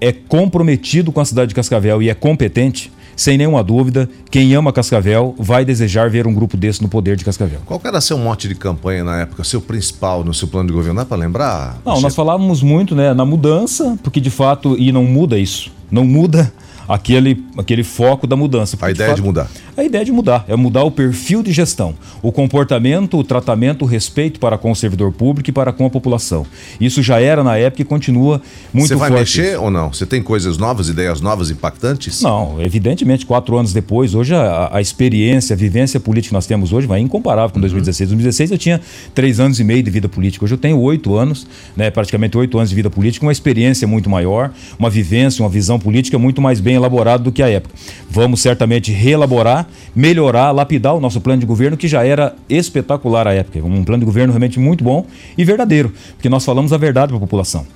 é 0.00 0.10
comprometido 0.10 1.12
com 1.12 1.20
a 1.20 1.24
cidade 1.26 1.50
de 1.50 1.54
Cascavel 1.54 2.00
e 2.00 2.08
é 2.08 2.14
competente, 2.14 2.90
sem 3.18 3.36
nenhuma 3.36 3.64
dúvida, 3.64 4.08
quem 4.30 4.54
ama 4.54 4.72
Cascavel 4.72 5.34
vai 5.36 5.64
desejar 5.64 6.08
ver 6.08 6.24
um 6.24 6.32
grupo 6.32 6.56
desse 6.56 6.80
no 6.80 6.88
poder 6.88 7.16
de 7.16 7.24
Cascavel. 7.24 7.58
Qual 7.66 7.80
era 7.84 8.00
seu 8.00 8.16
mote 8.16 8.46
de 8.46 8.54
campanha 8.54 9.02
na 9.02 9.22
época, 9.22 9.42
seu 9.42 9.60
principal 9.60 10.22
no 10.22 10.32
seu 10.32 10.46
plano 10.46 10.68
de 10.68 10.72
governo? 10.72 11.00
Dá 11.00 11.04
para 11.04 11.16
lembrar? 11.16 11.78
Não, 11.84 12.00
nós 12.00 12.14
falávamos 12.14 12.62
muito 12.62 12.94
né, 12.94 13.12
na 13.12 13.24
mudança, 13.24 13.98
porque 14.04 14.20
de 14.20 14.30
fato, 14.30 14.76
e 14.78 14.92
não 14.92 15.02
muda 15.02 15.36
isso, 15.36 15.72
não 15.90 16.04
muda 16.04 16.52
aquele, 16.88 17.44
aquele 17.58 17.82
foco 17.82 18.24
da 18.24 18.36
mudança. 18.36 18.78
A 18.80 18.88
ideia 18.88 19.08
de, 19.08 19.10
fato, 19.10 19.16
de 19.16 19.22
mudar. 19.22 19.50
A 19.78 19.84
ideia 19.84 20.04
de 20.04 20.10
mudar 20.10 20.44
é 20.48 20.56
mudar 20.56 20.82
o 20.82 20.90
perfil 20.90 21.40
de 21.40 21.52
gestão, 21.52 21.94
o 22.20 22.32
comportamento, 22.32 23.16
o 23.16 23.22
tratamento, 23.22 23.82
o 23.82 23.86
respeito 23.86 24.40
para 24.40 24.58
com 24.58 24.72
o 24.72 24.74
servidor 24.74 25.12
público 25.12 25.50
e 25.50 25.52
para 25.52 25.72
com 25.72 25.86
a 25.86 25.90
população. 25.90 26.44
Isso 26.80 27.00
já 27.00 27.20
era 27.20 27.44
na 27.44 27.56
época 27.56 27.82
e 27.82 27.84
continua 27.84 28.42
muito 28.72 28.88
forte. 28.88 28.88
Você 28.88 28.96
vai 28.96 29.10
mexer 29.20 29.56
ou 29.56 29.70
não? 29.70 29.92
Você 29.92 30.04
tem 30.04 30.20
coisas 30.20 30.58
novas, 30.58 30.88
ideias 30.88 31.20
novas, 31.20 31.48
impactantes? 31.48 32.22
Não, 32.22 32.60
evidentemente, 32.60 33.24
quatro 33.24 33.56
anos 33.56 33.72
depois, 33.72 34.16
hoje 34.16 34.34
a, 34.34 34.68
a 34.72 34.80
experiência, 34.80 35.54
a 35.54 35.56
vivência 35.56 36.00
política 36.00 36.30
que 36.30 36.34
nós 36.34 36.46
temos 36.46 36.72
hoje 36.72 36.88
vai 36.88 36.98
incomparável 36.98 37.54
com 37.54 37.60
2016. 37.60 38.08
Em 38.08 38.16
2016 38.16 38.50
eu 38.50 38.58
tinha 38.58 38.80
três 39.14 39.38
anos 39.38 39.60
e 39.60 39.64
meio 39.64 39.84
de 39.84 39.92
vida 39.92 40.08
política. 40.08 40.44
Hoje 40.44 40.54
eu 40.54 40.58
tenho 40.58 40.80
oito 40.80 41.14
anos, 41.14 41.46
né, 41.76 41.88
praticamente 41.88 42.36
oito 42.36 42.58
anos 42.58 42.70
de 42.70 42.74
vida 42.74 42.90
política, 42.90 43.24
uma 43.24 43.30
experiência 43.30 43.86
muito 43.86 44.10
maior, 44.10 44.50
uma 44.76 44.90
vivência, 44.90 45.40
uma 45.40 45.48
visão 45.48 45.78
política 45.78 46.18
muito 46.18 46.42
mais 46.42 46.58
bem 46.58 46.74
elaborado 46.74 47.22
do 47.22 47.30
que 47.30 47.44
a 47.44 47.48
época. 47.48 47.76
Vamos 48.10 48.40
certamente 48.40 48.90
reelaborar, 48.90 49.67
melhorar, 49.94 50.50
lapidar 50.52 50.94
o 50.94 51.00
nosso 51.00 51.20
plano 51.20 51.40
de 51.40 51.46
governo, 51.46 51.76
que 51.76 51.88
já 51.88 52.04
era 52.04 52.34
espetacular 52.48 53.26
à 53.26 53.34
época. 53.34 53.58
Um 53.64 53.84
plano 53.84 54.00
de 54.00 54.06
governo 54.06 54.32
realmente 54.32 54.58
muito 54.58 54.84
bom 54.84 55.06
e 55.36 55.44
verdadeiro, 55.44 55.92
porque 56.14 56.28
nós 56.28 56.44
falamos 56.44 56.72
a 56.72 56.76
verdade 56.76 57.08
para 57.08 57.16
a 57.16 57.20
população. 57.20 57.66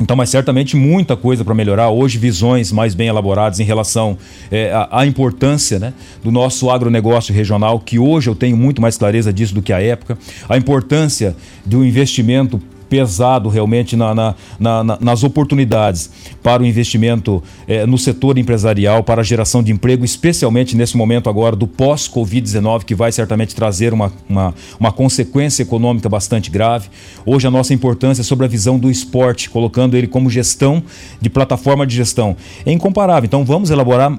Então, 0.00 0.16
mas 0.16 0.30
certamente 0.30 0.76
muita 0.76 1.14
coisa 1.14 1.44
para 1.44 1.54
melhorar. 1.54 1.90
Hoje, 1.90 2.16
visões 2.16 2.72
mais 2.72 2.94
bem 2.94 3.08
elaboradas 3.08 3.60
em 3.60 3.64
relação 3.64 4.16
é, 4.50 4.72
à, 4.72 5.00
à, 5.00 5.06
importância 5.06 5.78
né, 5.78 5.92
do 6.24 6.30
nosso 6.30 6.70
agronegócio 6.70 7.34
regional, 7.34 7.78
que 7.78 7.98
hoje 7.98 8.30
eu 8.30 8.34
tenho 8.34 8.56
muito 8.56 8.80
mais 8.80 8.96
clareza 8.96 9.30
disso 9.30 9.54
do 9.54 9.60
que 9.60 9.74
a 9.74 9.80
época. 9.80 10.16
A 10.48 10.56
importância 10.56 11.36
do 11.66 11.84
investimento 11.84 12.60
pesado 12.90 13.48
realmente 13.48 13.96
na, 13.96 14.12
na, 14.14 14.34
na, 14.58 14.98
nas 15.00 15.22
oportunidades 15.22 16.10
para 16.42 16.60
o 16.62 16.66
investimento 16.66 17.40
é, 17.68 17.86
no 17.86 17.96
setor 17.96 18.36
empresarial, 18.36 19.04
para 19.04 19.20
a 19.20 19.24
geração 19.24 19.62
de 19.62 19.70
emprego, 19.70 20.04
especialmente 20.04 20.76
nesse 20.76 20.96
momento 20.96 21.30
agora 21.30 21.54
do 21.54 21.68
pós-Covid-19, 21.68 22.84
que 22.84 22.94
vai 22.94 23.12
certamente 23.12 23.54
trazer 23.54 23.94
uma, 23.94 24.12
uma, 24.28 24.52
uma 24.78 24.92
consequência 24.92 25.62
econômica 25.62 26.08
bastante 26.08 26.50
grave. 26.50 26.88
Hoje 27.24 27.46
a 27.46 27.50
nossa 27.50 27.72
importância 27.72 28.22
é 28.22 28.24
sobre 28.24 28.44
a 28.44 28.48
visão 28.48 28.76
do 28.76 28.90
esporte, 28.90 29.48
colocando 29.48 29.96
ele 29.96 30.08
como 30.08 30.28
gestão 30.28 30.82
de 31.20 31.30
plataforma 31.30 31.86
de 31.86 31.94
gestão. 31.94 32.36
É 32.66 32.72
incomparável. 32.72 33.26
Então 33.26 33.44
vamos 33.44 33.70
elaborar 33.70 34.18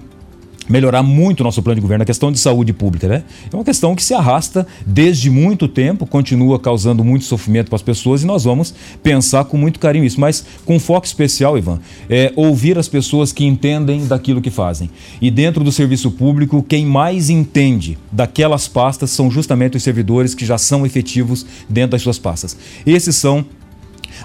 melhorar 0.72 1.04
muito 1.04 1.42
o 1.42 1.44
nosso 1.44 1.62
plano 1.62 1.76
de 1.76 1.82
governo, 1.82 2.04
a 2.04 2.06
questão 2.06 2.32
de 2.32 2.40
saúde 2.40 2.72
pública, 2.72 3.08
né? 3.08 3.24
É 3.52 3.56
uma 3.56 3.66
questão 3.66 3.94
que 3.94 4.04
se 4.04 4.14
arrasta 4.14 4.66
desde 4.86 5.30
muito 5.30 5.68
tempo, 5.68 6.06
continua 6.06 6.58
causando 6.58 7.04
muito 7.04 7.26
sofrimento 7.26 7.68
para 7.68 7.76
as 7.76 7.82
pessoas 7.82 8.24
e 8.24 8.26
nós 8.26 8.46
vamos 8.46 8.74
pensar 9.04 9.44
com 9.46 9.58
muito 9.58 9.80
carinho 9.80 10.06
isso, 10.06 10.20
mas 10.20 10.46
com 10.66 10.80
foco 10.80 11.06
especial, 11.06 11.58
Ivan, 11.58 11.80
é 12.10 12.32
ouvir 12.36 12.78
as 12.78 12.88
pessoas 12.88 13.34
que 13.34 13.46
entendem 13.46 14.08
daquilo 14.08 14.42
que 14.42 14.50
fazem. 14.50 14.90
E 15.22 15.30
dentro 15.30 15.64
do 15.64 15.72
serviço 15.72 16.10
público, 16.12 16.64
quem 16.64 16.86
mais 16.86 17.30
entende 17.30 17.98
daquelas 18.12 18.68
pastas 18.68 19.10
são 19.12 19.30
justamente 19.30 19.76
os 19.76 19.84
servidores 19.84 20.34
que 20.34 20.46
já 20.46 20.58
são 20.58 20.86
efetivos 20.86 21.46
dentro 21.68 21.92
das 21.92 22.02
suas 22.02 22.18
pastas. 22.18 22.58
Esses 22.86 23.16
são 23.16 23.46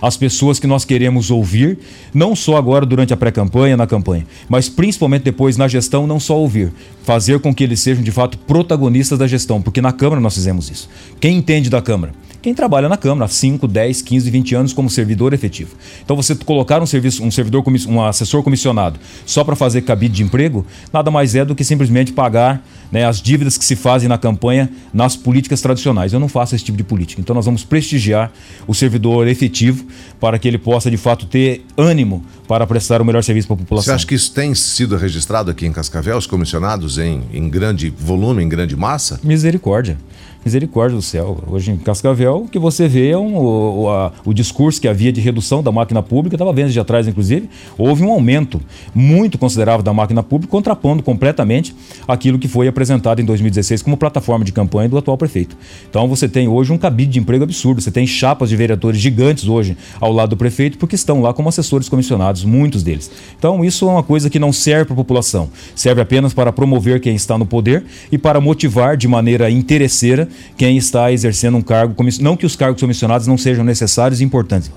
as 0.00 0.16
pessoas 0.16 0.58
que 0.58 0.66
nós 0.66 0.84
queremos 0.84 1.30
ouvir, 1.30 1.78
não 2.12 2.34
só 2.34 2.56
agora 2.56 2.86
durante 2.86 3.12
a 3.12 3.16
pré-campanha, 3.16 3.76
na 3.76 3.86
campanha, 3.86 4.26
mas 4.48 4.68
principalmente 4.68 5.22
depois 5.22 5.56
na 5.56 5.68
gestão, 5.68 6.06
não 6.06 6.20
só 6.20 6.38
ouvir, 6.38 6.72
fazer 7.02 7.40
com 7.40 7.54
que 7.54 7.64
eles 7.64 7.80
sejam 7.80 8.02
de 8.02 8.10
fato 8.10 8.38
protagonistas 8.38 9.18
da 9.18 9.26
gestão, 9.26 9.60
porque 9.60 9.80
na 9.80 9.92
Câmara 9.92 10.20
nós 10.20 10.34
fizemos 10.34 10.70
isso. 10.70 10.88
Quem 11.20 11.36
entende 11.36 11.70
da 11.70 11.80
Câmara? 11.80 12.12
Quem 12.46 12.54
trabalha 12.54 12.88
na 12.88 12.96
Câmara 12.96 13.24
há 13.24 13.28
5, 13.28 13.66
10, 13.66 14.02
15, 14.02 14.30
20 14.30 14.54
anos 14.54 14.72
como 14.72 14.88
servidor 14.88 15.34
efetivo. 15.34 15.74
Então 16.04 16.14
você 16.14 16.32
colocar 16.32 16.80
um 16.80 16.86
serviço, 16.86 17.24
um 17.24 17.30
servidor, 17.32 17.64
um 17.88 18.00
assessor 18.04 18.40
comissionado 18.40 19.00
só 19.26 19.42
para 19.42 19.56
fazer 19.56 19.82
cabide 19.82 20.14
de 20.14 20.22
emprego, 20.22 20.64
nada 20.92 21.10
mais 21.10 21.34
é 21.34 21.44
do 21.44 21.56
que 21.56 21.64
simplesmente 21.64 22.12
pagar 22.12 22.64
né, 22.92 23.04
as 23.04 23.20
dívidas 23.20 23.58
que 23.58 23.64
se 23.64 23.74
fazem 23.74 24.08
na 24.08 24.16
campanha 24.16 24.70
nas 24.94 25.16
políticas 25.16 25.60
tradicionais. 25.60 26.12
Eu 26.12 26.20
não 26.20 26.28
faço 26.28 26.54
esse 26.54 26.64
tipo 26.64 26.78
de 26.78 26.84
política. 26.84 27.20
Então 27.20 27.34
nós 27.34 27.46
vamos 27.46 27.64
prestigiar 27.64 28.30
o 28.64 28.72
servidor 28.72 29.26
efetivo 29.26 29.84
para 30.20 30.38
que 30.38 30.46
ele 30.46 30.56
possa 30.56 30.88
de 30.88 30.96
fato 30.96 31.26
ter 31.26 31.64
ânimo 31.76 32.24
para 32.46 32.64
prestar 32.64 33.02
o 33.02 33.04
melhor 33.04 33.24
serviço 33.24 33.48
para 33.48 33.54
a 33.54 33.58
população. 33.58 33.90
Você 33.90 33.96
acha 33.96 34.06
que 34.06 34.14
isso 34.14 34.32
tem 34.32 34.54
sido 34.54 34.96
registrado 34.96 35.50
aqui 35.50 35.66
em 35.66 35.72
Cascavel, 35.72 36.16
os 36.16 36.28
comissionados 36.28 36.96
em, 36.96 37.22
em 37.32 37.48
grande 37.48 37.90
volume, 37.90 38.44
em 38.44 38.48
grande 38.48 38.76
massa? 38.76 39.18
Misericórdia. 39.24 39.98
Misericórdia 40.46 40.94
do 40.94 41.02
céu. 41.02 41.38
Hoje 41.48 41.72
em 41.72 41.76
Cascavel, 41.76 42.44
o 42.44 42.48
que 42.48 42.56
você 42.56 42.86
vê 42.86 43.10
é 43.10 43.18
um, 43.18 43.36
o, 43.36 43.90
a, 43.90 44.12
o 44.24 44.32
discurso 44.32 44.80
que 44.80 44.86
havia 44.86 45.12
de 45.12 45.20
redução 45.20 45.60
da 45.60 45.72
máquina 45.72 46.04
pública, 46.04 46.36
estava 46.36 46.52
vendo 46.52 46.70
de 46.70 46.78
atrás, 46.78 47.08
inclusive, 47.08 47.50
houve 47.76 48.04
um 48.04 48.12
aumento 48.12 48.62
muito 48.94 49.38
considerável 49.38 49.82
da 49.82 49.92
máquina 49.92 50.22
pública, 50.22 50.48
contrapondo 50.48 51.02
completamente 51.02 51.74
aquilo 52.06 52.38
que 52.38 52.46
foi 52.46 52.68
apresentado 52.68 53.20
em 53.20 53.24
2016 53.24 53.82
como 53.82 53.96
plataforma 53.96 54.44
de 54.44 54.52
campanha 54.52 54.88
do 54.88 54.96
atual 54.96 55.18
prefeito. 55.18 55.56
Então 55.90 56.06
você 56.06 56.28
tem 56.28 56.46
hoje 56.46 56.72
um 56.72 56.78
cabide 56.78 57.10
de 57.10 57.18
emprego 57.18 57.42
absurdo, 57.42 57.80
você 57.80 57.90
tem 57.90 58.06
chapas 58.06 58.48
de 58.48 58.54
vereadores 58.54 59.00
gigantes 59.00 59.48
hoje 59.48 59.76
ao 60.00 60.12
lado 60.12 60.30
do 60.30 60.36
prefeito, 60.36 60.78
porque 60.78 60.94
estão 60.94 61.20
lá 61.20 61.34
como 61.34 61.48
assessores 61.48 61.88
comissionados, 61.88 62.44
muitos 62.44 62.84
deles. 62.84 63.10
Então 63.36 63.64
isso 63.64 63.88
é 63.88 63.90
uma 63.90 64.02
coisa 64.04 64.30
que 64.30 64.38
não 64.38 64.52
serve 64.52 64.84
para 64.84 64.94
a 64.94 64.96
população, 64.96 65.50
serve 65.74 66.00
apenas 66.00 66.32
para 66.32 66.52
promover 66.52 67.00
quem 67.00 67.16
está 67.16 67.36
no 67.36 67.46
poder 67.46 67.84
e 68.12 68.16
para 68.16 68.40
motivar 68.40 68.96
de 68.96 69.08
maneira 69.08 69.50
interesseira 69.50 70.28
quem 70.56 70.76
está 70.76 71.12
exercendo 71.12 71.56
um 71.56 71.62
cargo, 71.62 71.94
não 72.20 72.36
que 72.36 72.46
os 72.46 72.56
cargos 72.56 72.80
comissionados 72.80 73.26
não 73.26 73.36
sejam 73.36 73.64
necessários 73.64 74.20
e 74.20 74.24
importantes, 74.24 74.70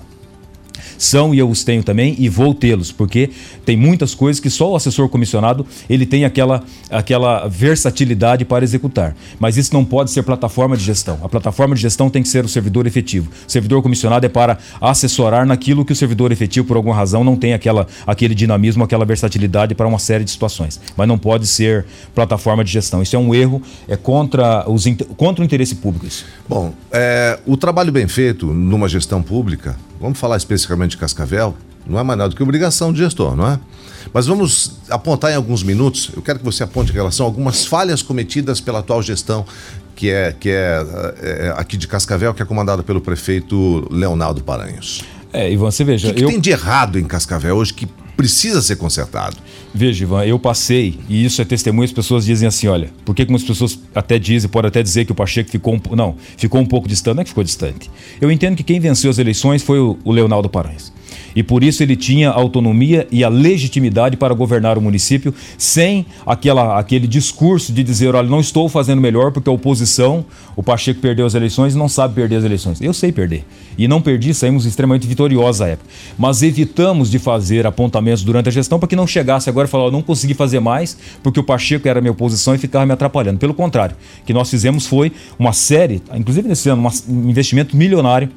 são 1.00 1.34
e 1.34 1.38
eu 1.38 1.48
os 1.48 1.64
tenho 1.64 1.82
também 1.82 2.14
e 2.18 2.28
vou 2.28 2.52
tê-los, 2.52 2.92
porque 2.92 3.30
tem 3.64 3.74
muitas 3.74 4.14
coisas 4.14 4.38
que 4.38 4.50
só 4.50 4.70
o 4.70 4.76
assessor 4.76 5.08
comissionado 5.08 5.66
ele 5.88 6.04
tem 6.04 6.26
aquela, 6.26 6.62
aquela 6.90 7.48
versatilidade 7.48 8.44
para 8.44 8.62
executar. 8.62 9.16
Mas 9.38 9.56
isso 9.56 9.72
não 9.72 9.82
pode 9.82 10.10
ser 10.10 10.22
plataforma 10.22 10.76
de 10.76 10.84
gestão. 10.84 11.18
A 11.22 11.28
plataforma 11.28 11.74
de 11.74 11.80
gestão 11.80 12.10
tem 12.10 12.22
que 12.22 12.28
ser 12.28 12.44
o 12.44 12.48
servidor 12.48 12.86
efetivo. 12.86 13.30
O 13.48 13.50
servidor 13.50 13.82
comissionado 13.82 14.26
é 14.26 14.28
para 14.28 14.58
assessorar 14.78 15.46
naquilo 15.46 15.86
que 15.86 15.92
o 15.92 15.96
servidor 15.96 16.32
efetivo, 16.32 16.68
por 16.68 16.76
alguma 16.76 16.94
razão, 16.94 17.24
não 17.24 17.34
tem 17.34 17.54
aquela, 17.54 17.86
aquele 18.06 18.34
dinamismo, 18.34 18.84
aquela 18.84 19.06
versatilidade 19.06 19.74
para 19.74 19.88
uma 19.88 19.98
série 19.98 20.22
de 20.22 20.30
situações. 20.30 20.78
Mas 20.96 21.08
não 21.08 21.18
pode 21.18 21.46
ser 21.46 21.86
plataforma 22.14 22.62
de 22.62 22.70
gestão. 22.70 23.02
Isso 23.02 23.16
é 23.16 23.18
um 23.18 23.34
erro, 23.34 23.62
é 23.88 23.96
contra, 23.96 24.68
os, 24.70 24.84
contra 25.16 25.40
o 25.40 25.44
interesse 25.46 25.76
público. 25.76 26.06
Isso. 26.06 26.26
Bom, 26.46 26.74
é, 26.92 27.38
o 27.46 27.56
trabalho 27.56 27.90
bem 27.90 28.06
feito 28.06 28.46
numa 28.46 28.86
gestão 28.86 29.22
pública 29.22 29.76
vamos 30.00 30.18
falar 30.18 30.36
especificamente 30.36 30.92
de 30.92 30.96
Cascavel, 30.96 31.54
não 31.86 31.98
é 31.98 32.02
mais 32.02 32.18
nada 32.18 32.30
do 32.30 32.36
que 32.36 32.42
obrigação 32.42 32.92
de 32.92 32.98
gestor, 32.98 33.36
não 33.36 33.46
é? 33.46 33.58
Mas 34.12 34.26
vamos 34.26 34.78
apontar 34.88 35.30
em 35.30 35.34
alguns 35.34 35.62
minutos, 35.62 36.10
eu 36.16 36.22
quero 36.22 36.38
que 36.38 36.44
você 36.44 36.62
aponte 36.62 36.90
em 36.90 36.94
relação 36.94 37.26
a 37.26 37.28
algumas 37.28 37.66
falhas 37.66 38.02
cometidas 38.02 38.60
pela 38.60 38.78
atual 38.78 39.02
gestão, 39.02 39.44
que 39.94 40.10
é, 40.10 40.34
que 40.38 40.48
é, 40.48 40.82
é 41.20 41.54
aqui 41.56 41.76
de 41.76 41.86
Cascavel, 41.86 42.32
que 42.32 42.42
é 42.42 42.44
comandada 42.46 42.82
pelo 42.82 43.00
prefeito 43.00 43.86
Leonardo 43.90 44.42
Paranhos. 44.42 45.04
É, 45.32 45.52
Ivan, 45.52 45.70
você 45.70 45.84
veja. 45.84 46.08
O 46.08 46.10
que, 46.10 46.16
que 46.16 46.24
eu... 46.24 46.28
tem 46.28 46.40
de 46.40 46.50
errado 46.50 46.98
em 46.98 47.04
Cascavel 47.04 47.56
hoje 47.56 47.74
que 47.74 47.86
precisa 48.20 48.60
ser 48.60 48.76
consertado? 48.76 49.38
Veja, 49.72 50.04
Ivan, 50.04 50.26
eu 50.26 50.38
passei, 50.38 50.98
e 51.08 51.24
isso 51.24 51.40
é 51.40 51.44
testemunho, 51.44 51.86
as 51.86 51.92
pessoas 51.92 52.26
dizem 52.26 52.46
assim, 52.46 52.68
olha, 52.68 52.90
por 53.02 53.14
que 53.14 53.22
algumas 53.22 53.42
pessoas 53.42 53.78
até 53.94 54.18
dizem, 54.18 54.50
pode 54.50 54.66
até 54.66 54.82
dizer 54.82 55.06
que 55.06 55.12
o 55.12 55.14
Pacheco 55.14 55.50
ficou 55.50 55.74
um, 55.74 55.96
não, 55.96 56.16
ficou 56.36 56.60
um 56.60 56.66
pouco 56.66 56.86
distante, 56.86 57.14
não 57.14 57.22
é 57.22 57.24
que 57.24 57.30
ficou 57.30 57.42
distante. 57.42 57.90
Eu 58.20 58.30
entendo 58.30 58.56
que 58.56 58.62
quem 58.62 58.78
venceu 58.78 59.10
as 59.10 59.16
eleições 59.16 59.62
foi 59.62 59.78
o, 59.78 59.98
o 60.04 60.12
Leonardo 60.12 60.50
Paranhos. 60.50 60.92
E 61.34 61.42
por 61.42 61.62
isso 61.62 61.82
ele 61.82 61.96
tinha 61.96 62.30
autonomia 62.30 63.06
e 63.10 63.22
a 63.24 63.28
legitimidade 63.28 64.16
para 64.16 64.34
governar 64.34 64.76
o 64.78 64.80
município 64.80 65.34
sem 65.56 66.06
aquela, 66.26 66.78
aquele 66.78 67.06
discurso 67.06 67.72
de 67.72 67.82
dizer, 67.82 68.14
olha, 68.14 68.28
não 68.28 68.40
estou 68.40 68.68
fazendo 68.68 69.00
melhor 69.00 69.32
porque 69.32 69.48
a 69.48 69.52
oposição, 69.52 70.24
o 70.56 70.62
Pacheco 70.62 71.00
perdeu 71.00 71.26
as 71.26 71.34
eleições 71.34 71.74
e 71.74 71.78
não 71.78 71.88
sabe 71.88 72.14
perder 72.14 72.36
as 72.36 72.44
eleições. 72.44 72.80
Eu 72.80 72.92
sei 72.92 73.12
perder. 73.12 73.44
E 73.78 73.88
não 73.88 74.02
perdi, 74.02 74.34
saímos 74.34 74.66
extremamente 74.66 75.06
vitoriosos 75.06 75.62
à 75.62 75.68
época. 75.68 75.88
Mas 76.18 76.42
evitamos 76.42 77.10
de 77.10 77.18
fazer 77.18 77.66
apontamentos 77.66 78.22
durante 78.22 78.48
a 78.48 78.52
gestão 78.52 78.78
para 78.78 78.88
que 78.88 78.96
não 78.96 79.06
chegasse 79.06 79.48
agora 79.48 79.66
e 79.66 79.70
falar, 79.70 79.86
oh, 79.86 79.90
não 79.90 80.02
consegui 80.02 80.34
fazer 80.34 80.60
mais 80.60 80.96
porque 81.22 81.40
o 81.40 81.42
Pacheco 81.42 81.88
era 81.88 82.00
minha 82.00 82.12
oposição 82.12 82.54
e 82.54 82.58
ficava 82.58 82.84
me 82.84 82.92
atrapalhando. 82.92 83.38
Pelo 83.38 83.54
contrário, 83.54 83.96
o 84.22 84.24
que 84.24 84.32
nós 84.32 84.50
fizemos 84.50 84.86
foi 84.86 85.12
uma 85.38 85.52
série, 85.52 86.02
inclusive 86.14 86.48
nesse 86.48 86.68
ano, 86.68 86.86
um 87.08 87.30
investimento 87.30 87.76
milionário 87.76 88.28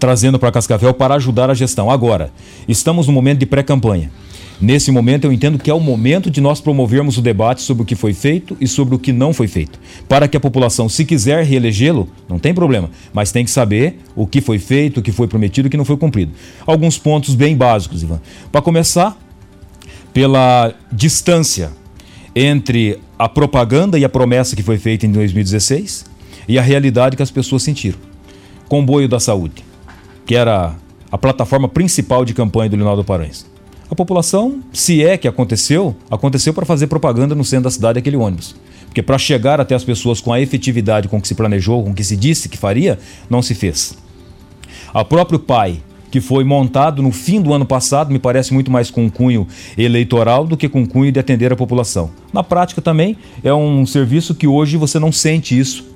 trazendo 0.00 0.38
para 0.38 0.50
Cascavel 0.50 0.94
para 0.94 1.14
ajudar 1.14 1.50
a 1.50 1.54
gestão. 1.54 1.90
Agora, 1.90 2.32
estamos 2.66 3.06
no 3.06 3.12
momento 3.12 3.38
de 3.38 3.46
pré-campanha. 3.46 4.10
Nesse 4.60 4.90
momento, 4.90 5.24
eu 5.24 5.32
entendo 5.32 5.58
que 5.58 5.70
é 5.70 5.74
o 5.74 5.80
momento 5.80 6.30
de 6.30 6.40
nós 6.40 6.60
promovermos 6.60 7.16
o 7.16 7.22
debate 7.22 7.62
sobre 7.62 7.82
o 7.82 7.86
que 7.86 7.94
foi 7.94 8.12
feito 8.12 8.56
e 8.60 8.66
sobre 8.66 8.94
o 8.94 8.98
que 8.98 9.10
não 9.10 9.32
foi 9.32 9.46
feito. 9.46 9.78
Para 10.06 10.28
que 10.28 10.36
a 10.36 10.40
população, 10.40 10.88
se 10.88 11.04
quiser 11.04 11.44
reelegê-lo, 11.44 12.08
não 12.28 12.38
tem 12.38 12.52
problema, 12.52 12.90
mas 13.12 13.32
tem 13.32 13.44
que 13.44 13.50
saber 13.50 14.00
o 14.14 14.26
que 14.26 14.40
foi 14.40 14.58
feito, 14.58 15.00
o 15.00 15.02
que 15.02 15.12
foi 15.12 15.26
prometido 15.28 15.66
e 15.66 15.68
o 15.68 15.70
que 15.70 15.78
não 15.78 15.84
foi 15.84 15.96
cumprido. 15.96 16.32
Alguns 16.66 16.98
pontos 16.98 17.34
bem 17.34 17.56
básicos, 17.56 18.02
Ivan. 18.02 18.20
Para 18.52 18.60
começar, 18.60 19.18
pela 20.12 20.74
distância 20.92 21.70
entre 22.34 22.98
a 23.18 23.28
propaganda 23.28 23.98
e 23.98 24.04
a 24.04 24.08
promessa 24.10 24.54
que 24.54 24.62
foi 24.62 24.76
feita 24.76 25.06
em 25.06 25.12
2016 25.12 26.04
e 26.46 26.58
a 26.58 26.62
realidade 26.62 27.16
que 27.16 27.22
as 27.22 27.30
pessoas 27.30 27.62
sentiram. 27.62 27.98
Comboio 28.68 29.08
da 29.08 29.18
Saúde 29.18 29.69
que 30.26 30.34
era 30.34 30.74
a 31.10 31.18
plataforma 31.18 31.68
principal 31.68 32.24
de 32.24 32.34
campanha 32.34 32.70
do 32.70 32.76
Leonardo 32.76 33.04
Paranhos. 33.04 33.46
A 33.90 33.94
população, 33.94 34.60
se 34.72 35.04
é 35.04 35.18
que 35.18 35.26
aconteceu, 35.26 35.96
aconteceu 36.08 36.54
para 36.54 36.64
fazer 36.64 36.86
propaganda 36.86 37.34
no 37.34 37.44
centro 37.44 37.64
da 37.64 37.70
cidade 37.70 37.98
aquele 37.98 38.16
ônibus. 38.16 38.54
Porque 38.86 39.02
para 39.02 39.18
chegar 39.18 39.60
até 39.60 39.74
as 39.74 39.82
pessoas 39.82 40.20
com 40.20 40.32
a 40.32 40.40
efetividade 40.40 41.08
com 41.08 41.20
que 41.20 41.26
se 41.26 41.34
planejou, 41.34 41.82
com 41.82 41.92
que 41.92 42.04
se 42.04 42.16
disse 42.16 42.48
que 42.48 42.56
faria, 42.56 42.98
não 43.28 43.42
se 43.42 43.54
fez. 43.54 43.98
A 44.94 45.04
próprio 45.04 45.40
pai, 45.40 45.82
que 46.10 46.20
foi 46.20 46.44
montado 46.44 47.02
no 47.02 47.10
fim 47.10 47.40
do 47.40 47.52
ano 47.52 47.64
passado, 47.64 48.12
me 48.12 48.18
parece 48.18 48.52
muito 48.54 48.70
mais 48.70 48.90
com 48.90 49.10
cunho 49.10 49.46
eleitoral 49.76 50.46
do 50.46 50.56
que 50.56 50.68
com 50.68 50.86
cunho 50.86 51.10
de 51.10 51.18
atender 51.18 51.52
a 51.52 51.56
população. 51.56 52.10
Na 52.32 52.44
prática 52.44 52.80
também 52.80 53.16
é 53.42 53.52
um 53.52 53.84
serviço 53.84 54.34
que 54.34 54.46
hoje 54.46 54.76
você 54.76 54.98
não 55.00 55.10
sente 55.10 55.58
isso 55.58 55.90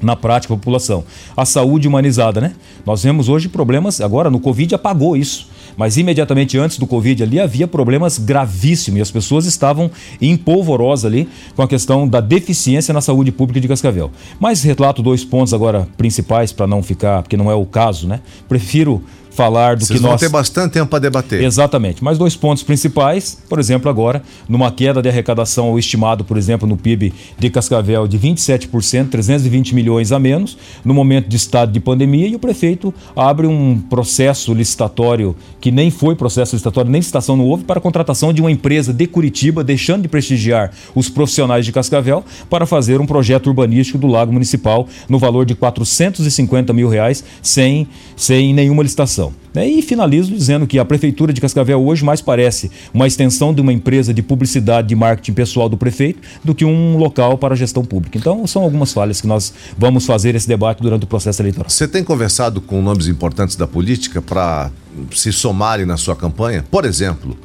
na 0.00 0.16
prática 0.16 0.52
a 0.52 0.56
população. 0.56 1.04
A 1.36 1.44
saúde 1.44 1.88
humanizada, 1.88 2.40
né? 2.40 2.54
Nós 2.84 3.02
vemos 3.02 3.28
hoje 3.28 3.48
problemas, 3.48 4.00
agora 4.00 4.30
no 4.30 4.40
Covid 4.40 4.74
apagou 4.74 5.16
isso. 5.16 5.48
Mas 5.76 5.98
imediatamente 5.98 6.56
antes 6.56 6.78
do 6.78 6.86
Covid 6.86 7.22
ali 7.22 7.38
havia 7.38 7.68
problemas 7.68 8.18
gravíssimos 8.18 8.98
e 8.98 9.02
as 9.02 9.10
pessoas 9.10 9.44
estavam 9.44 9.90
em 10.20 10.36
polvorosa 10.36 11.06
ali 11.06 11.28
com 11.54 11.62
a 11.62 11.68
questão 11.68 12.08
da 12.08 12.20
deficiência 12.20 12.94
na 12.94 13.00
saúde 13.00 13.30
pública 13.30 13.60
de 13.60 13.68
Cascavel. 13.68 14.10
Mas 14.40 14.62
relato 14.62 15.02
dois 15.02 15.22
pontos 15.22 15.52
agora 15.52 15.86
principais 15.96 16.50
para 16.50 16.66
não 16.66 16.82
ficar, 16.82 17.22
porque 17.22 17.36
não 17.36 17.50
é 17.50 17.54
o 17.54 17.66
caso, 17.66 18.08
né? 18.08 18.20
Prefiro 18.48 19.04
falar 19.36 19.76
do 19.76 19.84
Vocês 19.84 19.98
que 19.98 20.02
vão 20.02 20.12
nós. 20.12 20.20
ter 20.20 20.30
bastante 20.30 20.72
tempo 20.72 20.88
para 20.88 20.98
debater. 20.98 21.42
Exatamente. 21.42 22.02
Mas 22.02 22.16
dois 22.16 22.34
pontos 22.34 22.62
principais, 22.62 23.38
por 23.48 23.58
exemplo, 23.58 23.90
agora, 23.90 24.22
numa 24.48 24.72
queda 24.72 25.02
de 25.02 25.08
arrecadação 25.08 25.78
estimado, 25.78 26.24
por 26.24 26.38
exemplo, 26.38 26.66
no 26.66 26.76
PIB 26.76 27.12
de 27.38 27.50
Cascavel 27.50 28.08
de 28.08 28.18
27%, 28.18 29.10
320 29.10 29.74
milhões 29.74 30.10
a 30.10 30.18
menos, 30.18 30.56
no 30.82 30.94
momento 30.94 31.28
de 31.28 31.36
estado 31.36 31.70
de 31.70 31.78
pandemia, 31.78 32.26
e 32.26 32.34
o 32.34 32.38
prefeito 32.38 32.92
abre 33.14 33.46
um 33.46 33.78
processo 33.78 34.54
licitatório 34.54 35.36
que 35.60 35.70
nem 35.70 35.90
foi 35.90 36.16
processo 36.16 36.54
licitatório, 36.54 36.90
nem 36.90 37.00
licitação 37.00 37.36
não 37.36 37.44
houve, 37.44 37.64
para 37.64 37.78
a 37.78 37.82
contratação 37.82 38.32
de 38.32 38.40
uma 38.40 38.50
empresa 38.50 38.92
de 38.92 39.06
Curitiba, 39.06 39.62
deixando 39.62 40.02
de 40.02 40.08
prestigiar 40.08 40.70
os 40.94 41.10
profissionais 41.10 41.66
de 41.66 41.72
Cascavel, 41.72 42.24
para 42.48 42.64
fazer 42.64 43.00
um 43.00 43.06
projeto 43.06 43.48
urbanístico 43.48 43.98
do 43.98 44.06
Lago 44.06 44.32
Municipal 44.32 44.88
no 45.08 45.18
valor 45.18 45.44
de 45.44 45.54
450 45.54 46.72
mil 46.72 46.88
reais, 46.88 47.22
sem, 47.42 47.86
sem 48.16 48.54
nenhuma 48.54 48.82
licitação. 48.82 49.25
Né? 49.54 49.66
E 49.68 49.82
finalizo 49.82 50.32
dizendo 50.32 50.66
que 50.66 50.78
a 50.78 50.84
Prefeitura 50.84 51.32
de 51.32 51.40
Cascavel 51.40 51.84
hoje 51.84 52.04
mais 52.04 52.20
parece 52.20 52.70
uma 52.92 53.06
extensão 53.06 53.54
de 53.54 53.60
uma 53.60 53.72
empresa 53.72 54.12
de 54.12 54.22
publicidade 54.22 54.92
e 54.92 54.96
marketing 54.96 55.32
pessoal 55.32 55.68
do 55.68 55.76
prefeito 55.76 56.20
do 56.44 56.54
que 56.54 56.64
um 56.64 56.96
local 56.96 57.38
para 57.38 57.54
a 57.54 57.56
gestão 57.56 57.84
pública. 57.84 58.18
Então, 58.18 58.46
são 58.46 58.62
algumas 58.62 58.92
falhas 58.92 59.20
que 59.20 59.26
nós 59.26 59.52
vamos 59.78 60.06
fazer 60.06 60.34
esse 60.34 60.48
debate 60.48 60.82
durante 60.82 61.04
o 61.04 61.06
processo 61.06 61.42
eleitoral. 61.42 61.70
Você 61.70 61.88
tem 61.88 62.04
conversado 62.04 62.60
com 62.60 62.82
nomes 62.82 63.08
importantes 63.08 63.56
da 63.56 63.66
política 63.66 64.20
para 64.20 64.70
se 65.12 65.32
somarem 65.32 65.86
na 65.86 65.96
sua 65.96 66.16
campanha? 66.16 66.64
Por 66.70 66.84
exemplo, 66.84 67.36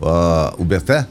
uh, 0.00 0.60
o 0.60 0.64
Berté? 0.64 1.06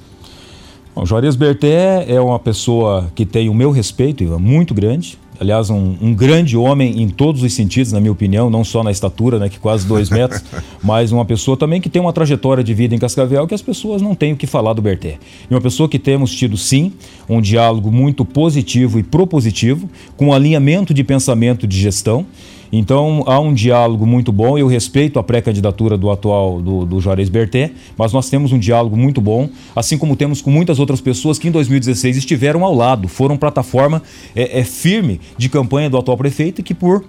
Bom, 0.95 1.05
Juarez 1.05 1.35
Berté 1.35 2.05
é 2.07 2.21
uma 2.21 2.39
pessoa 2.39 3.11
que 3.13 3.25
tem 3.25 3.49
o 3.49 3.53
meu 3.53 3.71
respeito, 3.71 4.23
muito 4.39 4.73
grande 4.73 5.17
aliás, 5.39 5.69
um, 5.69 5.95
um, 6.01 6.13
grande 6.13 6.57
homem 6.57 7.01
em 7.01 7.09
todos 7.09 7.43
os 7.43 7.53
sentidos, 7.53 7.91
na 7.91 7.99
minha 7.99 8.11
opinião, 8.11 8.49
não 8.49 8.63
só 8.63 8.83
na 8.83 8.91
estatura, 8.91 9.39
né, 9.39 9.49
que 9.49 9.59
quase 9.59 9.85
dois 9.85 10.09
metros, 10.09 10.43
mas 10.83 11.11
uma 11.11 11.25
pessoa 11.25 11.57
também 11.57 11.81
que 11.81 11.89
tem 11.89 12.01
uma 12.01 12.13
trajetória 12.13 12.63
de 12.63 12.73
vida 12.73 12.95
em 12.95 12.97
Cascavel 12.97 13.47
que 13.47 13.53
as 13.53 13.61
pessoas 13.61 14.01
não 14.01 14.15
têm 14.15 14.33
o 14.33 14.37
que 14.37 14.47
falar 14.47 14.73
do 14.73 14.81
Berté. 14.81 15.17
E 15.49 15.53
uma 15.53 15.61
pessoa 15.61 15.89
que 15.89 15.99
temos 15.99 16.33
tido, 16.33 16.57
sim, 16.57 16.93
um 17.27 17.41
diálogo 17.41 17.91
muito 17.91 18.23
positivo 18.23 18.99
e 18.99 19.03
propositivo, 19.03 19.89
com 20.17 20.27
um 20.27 20.33
alinhamento 20.33 20.93
de 20.93 21.03
pensamento 21.03 21.67
de 21.67 21.79
gestão 21.79 22.25
então 22.71 23.23
há 23.27 23.39
um 23.39 23.53
diálogo 23.53 24.05
muito 24.05 24.31
bom. 24.31 24.57
Eu 24.57 24.67
respeito 24.67 25.19
a 25.19 25.23
pré-candidatura 25.23 25.97
do 25.97 26.09
atual 26.09 26.61
do, 26.61 26.85
do 26.85 26.99
Juarez 26.99 27.29
Berté, 27.29 27.71
mas 27.97 28.13
nós 28.13 28.29
temos 28.29 28.51
um 28.51 28.59
diálogo 28.59 28.97
muito 28.97 29.21
bom, 29.21 29.49
assim 29.75 29.97
como 29.97 30.15
temos 30.15 30.41
com 30.41 30.51
muitas 30.51 30.79
outras 30.79 31.01
pessoas 31.01 31.39
que 31.39 31.47
em 31.47 31.51
2016 31.51 32.17
estiveram 32.17 32.63
ao 32.63 32.73
lado, 32.73 33.07
foram 33.07 33.37
plataforma 33.37 34.01
é, 34.35 34.59
é 34.59 34.63
firme 34.63 35.19
de 35.37 35.49
campanha 35.49 35.89
do 35.89 35.97
atual 35.97 36.17
prefeito 36.17 36.61
e 36.61 36.63
que 36.63 36.73
por 36.73 37.03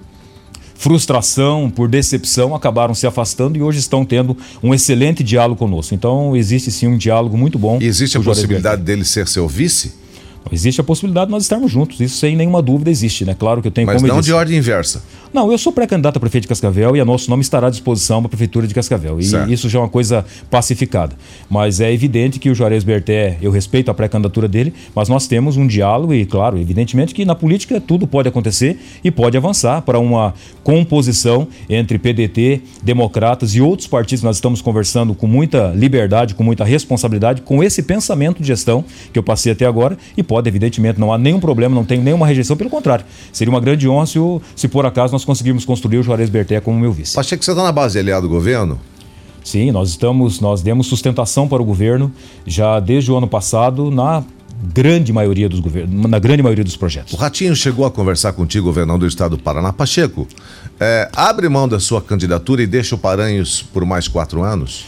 frustração, 0.75 1.71
por 1.71 1.89
decepção, 1.89 2.55
acabaram 2.55 2.95
se 2.95 3.07
afastando 3.07 3.57
e 3.57 3.63
hoje 3.63 3.79
estão 3.79 4.05
tendo 4.05 4.37
um 4.63 4.75
excelente 4.75 5.25
diálogo 5.25 5.59
conosco. 5.59 5.95
Então 5.95 6.37
existe 6.37 6.71
sim 6.71 6.87
um 6.87 6.97
diálogo 6.97 7.37
muito 7.37 7.59
bom. 7.59 7.79
E 7.81 7.87
existe 7.87 8.17
a 8.17 8.21
possibilidade 8.21 8.83
dele 8.83 9.05
ser 9.05 9.27
seu 9.27 9.49
vice? 9.49 10.07
Existe 10.53 10.81
a 10.81 10.85
possibilidade 10.85 11.27
de 11.27 11.33
nós 11.33 11.43
estarmos 11.43 11.73
juntos, 11.73 11.99
isso 11.99 12.19
sem 12.19 12.37
nenhuma 12.37 12.63
dúvida 12.63 12.89
existe, 12.89 13.25
né? 13.25 13.35
Claro 13.37 13.61
que 13.61 13.69
eu 13.69 13.73
tenho 13.73 13.87
Mas 13.87 13.97
como 13.97 14.07
não 14.07 14.21
de 14.21 14.33
ordem 14.33 14.57
inversa. 14.57 15.03
Não, 15.37 15.53
eu 15.53 15.59
sou 15.59 15.71
pré-candidato 15.71 16.17
a 16.17 16.21
prefeito 16.21 16.45
de 16.45 16.49
Cascavel 16.49 16.97
e 16.97 17.03
o 17.03 17.05
nosso 17.05 17.29
nome 17.29 17.43
estará 17.43 17.67
à 17.67 17.71
disposição 17.71 18.23
para 18.23 18.29
a 18.29 18.31
prefeitura 18.31 18.67
de 18.67 18.73
Cascavel. 18.73 19.21
E 19.21 19.25
certo. 19.25 19.53
isso 19.53 19.69
já 19.69 19.79
é 19.79 19.83
uma 19.83 19.89
coisa 19.89 20.25
pacificada. 20.51 21.15
Mas 21.47 21.79
é 21.79 21.93
evidente 21.93 22.39
que 22.39 22.49
o 22.49 22.55
Juarez 22.55 22.83
Berté, 22.83 23.37
eu 23.43 23.51
respeito 23.51 23.91
a 23.91 23.95
pré-candidatura 23.95 24.49
dele, 24.49 24.73
mas 24.95 25.11
nós 25.11 25.27
temos 25.27 25.59
um 25.59 25.67
diálogo 25.67 26.15
e, 26.15 26.25
claro, 26.25 26.57
evidentemente 26.57 27.15
que 27.15 27.23
na 27.27 27.35
política 27.35 27.79
tudo 27.79 28.07
pode 28.07 28.31
acontecer 28.31 28.79
e 29.05 29.11
pode 29.11 29.37
avançar 29.37 29.83
para 29.83 29.99
uma 29.99 30.33
composição 30.65 31.47
entre 31.69 31.99
PDT, 31.99 32.63
democratas 32.83 33.55
e 33.55 33.61
outros 33.61 33.87
partidos. 33.87 34.23
Nós 34.23 34.37
estamos 34.37 34.63
conversando 34.63 35.15
com 35.15 35.27
muita 35.27 35.71
liberdade, 35.77 36.35
com 36.35 36.43
muita 36.43 36.65
responsabilidade, 36.65 37.43
com 37.43 37.63
esse 37.63 37.83
pensamento 37.83 38.41
de 38.41 38.47
gestão 38.49 38.83
que 39.13 39.19
eu 39.19 39.23
passei 39.23 39.53
até 39.53 39.67
agora 39.67 39.99
e 40.17 40.23
pode, 40.23 40.49
evidentemente, 40.49 40.99
não 40.99 41.13
há 41.13 41.19
nenhum 41.19 41.41
problema, 41.41 41.75
não 41.75 41.85
tem 41.85 42.01
nenhuma 42.01 42.27
rejeição, 42.27 42.57
pelo 42.57 42.71
contrário. 42.71 43.05
Seria 43.35 43.53
uma 43.53 43.61
grande 43.61 43.87
honra 43.87 44.07
se, 44.07 44.19
se 44.55 44.67
por 44.67 44.87
acaso 44.87 45.13
nós 45.13 45.26
conseguirmos 45.27 45.65
construir 45.65 45.99
o 45.99 46.03
Juarez 46.03 46.31
Berté 46.31 46.61
como 46.61 46.79
meu 46.79 46.93
vice. 46.93 47.19
Achei 47.21 47.37
que 47.37 47.45
você 47.45 47.51
está 47.51 47.63
na 47.63 47.73
base 47.73 47.99
aliado 47.99 48.27
do 48.27 48.33
governo? 48.33 48.81
Sim, 49.45 49.71
nós 49.71 49.91
estamos, 49.91 50.41
nós 50.41 50.63
demos 50.63 50.87
sustentação 50.87 51.47
para 51.47 51.63
o 51.63 51.65
governo 51.65 52.11
já 52.47 52.81
desde 52.81 53.13
o 53.13 53.17
ano 53.17 53.29
passado 53.29 53.91
na 53.91 54.25
grande 54.73 55.13
maioria 55.13 55.49
dos 55.49 55.61
governos, 55.61 56.11
na 56.11 56.19
grande 56.19 56.43
maioria 56.43 56.65
dos 56.65 56.77
projetos. 56.77 57.13
O 57.13 57.17
Ratinho 57.17 57.55
chegou 57.55 57.85
a 57.85 57.91
conversar 57.91 58.33
contigo, 58.33 58.67
governador 58.67 59.01
do 59.01 59.07
estado 59.07 59.37
do 59.37 59.43
Paraná. 59.43 59.73
Pacheco, 59.73 60.27
é, 60.81 61.09
abre 61.15 61.49
mão 61.49 61.69
da 61.69 61.79
sua 61.79 62.01
candidatura 62.01 62.63
e 62.63 62.67
deixa 62.67 62.95
o 62.95 62.99
Paranhos 62.99 63.63
por 63.63 63.85
mais 63.85 64.09
quatro 64.09 64.43
anos? 64.43 64.85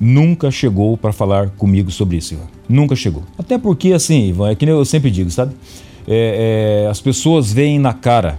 Nunca 0.00 0.50
chegou 0.50 0.96
para 0.96 1.12
falar 1.12 1.50
comigo 1.50 1.90
sobre 1.90 2.16
isso, 2.16 2.34
Ivan. 2.34 2.46
Nunca 2.68 2.96
chegou. 2.96 3.22
Até 3.38 3.58
porque, 3.58 3.92
assim, 3.92 4.28
Ivan, 4.28 4.50
é 4.50 4.54
que 4.54 4.64
eu 4.64 4.84
sempre 4.84 5.10
digo, 5.10 5.30
sabe? 5.30 5.54
É, 6.08 6.84
é, 6.86 6.90
as 6.90 7.00
pessoas 7.00 7.52
veem 7.52 7.78
na 7.78 7.92
cara 7.92 8.38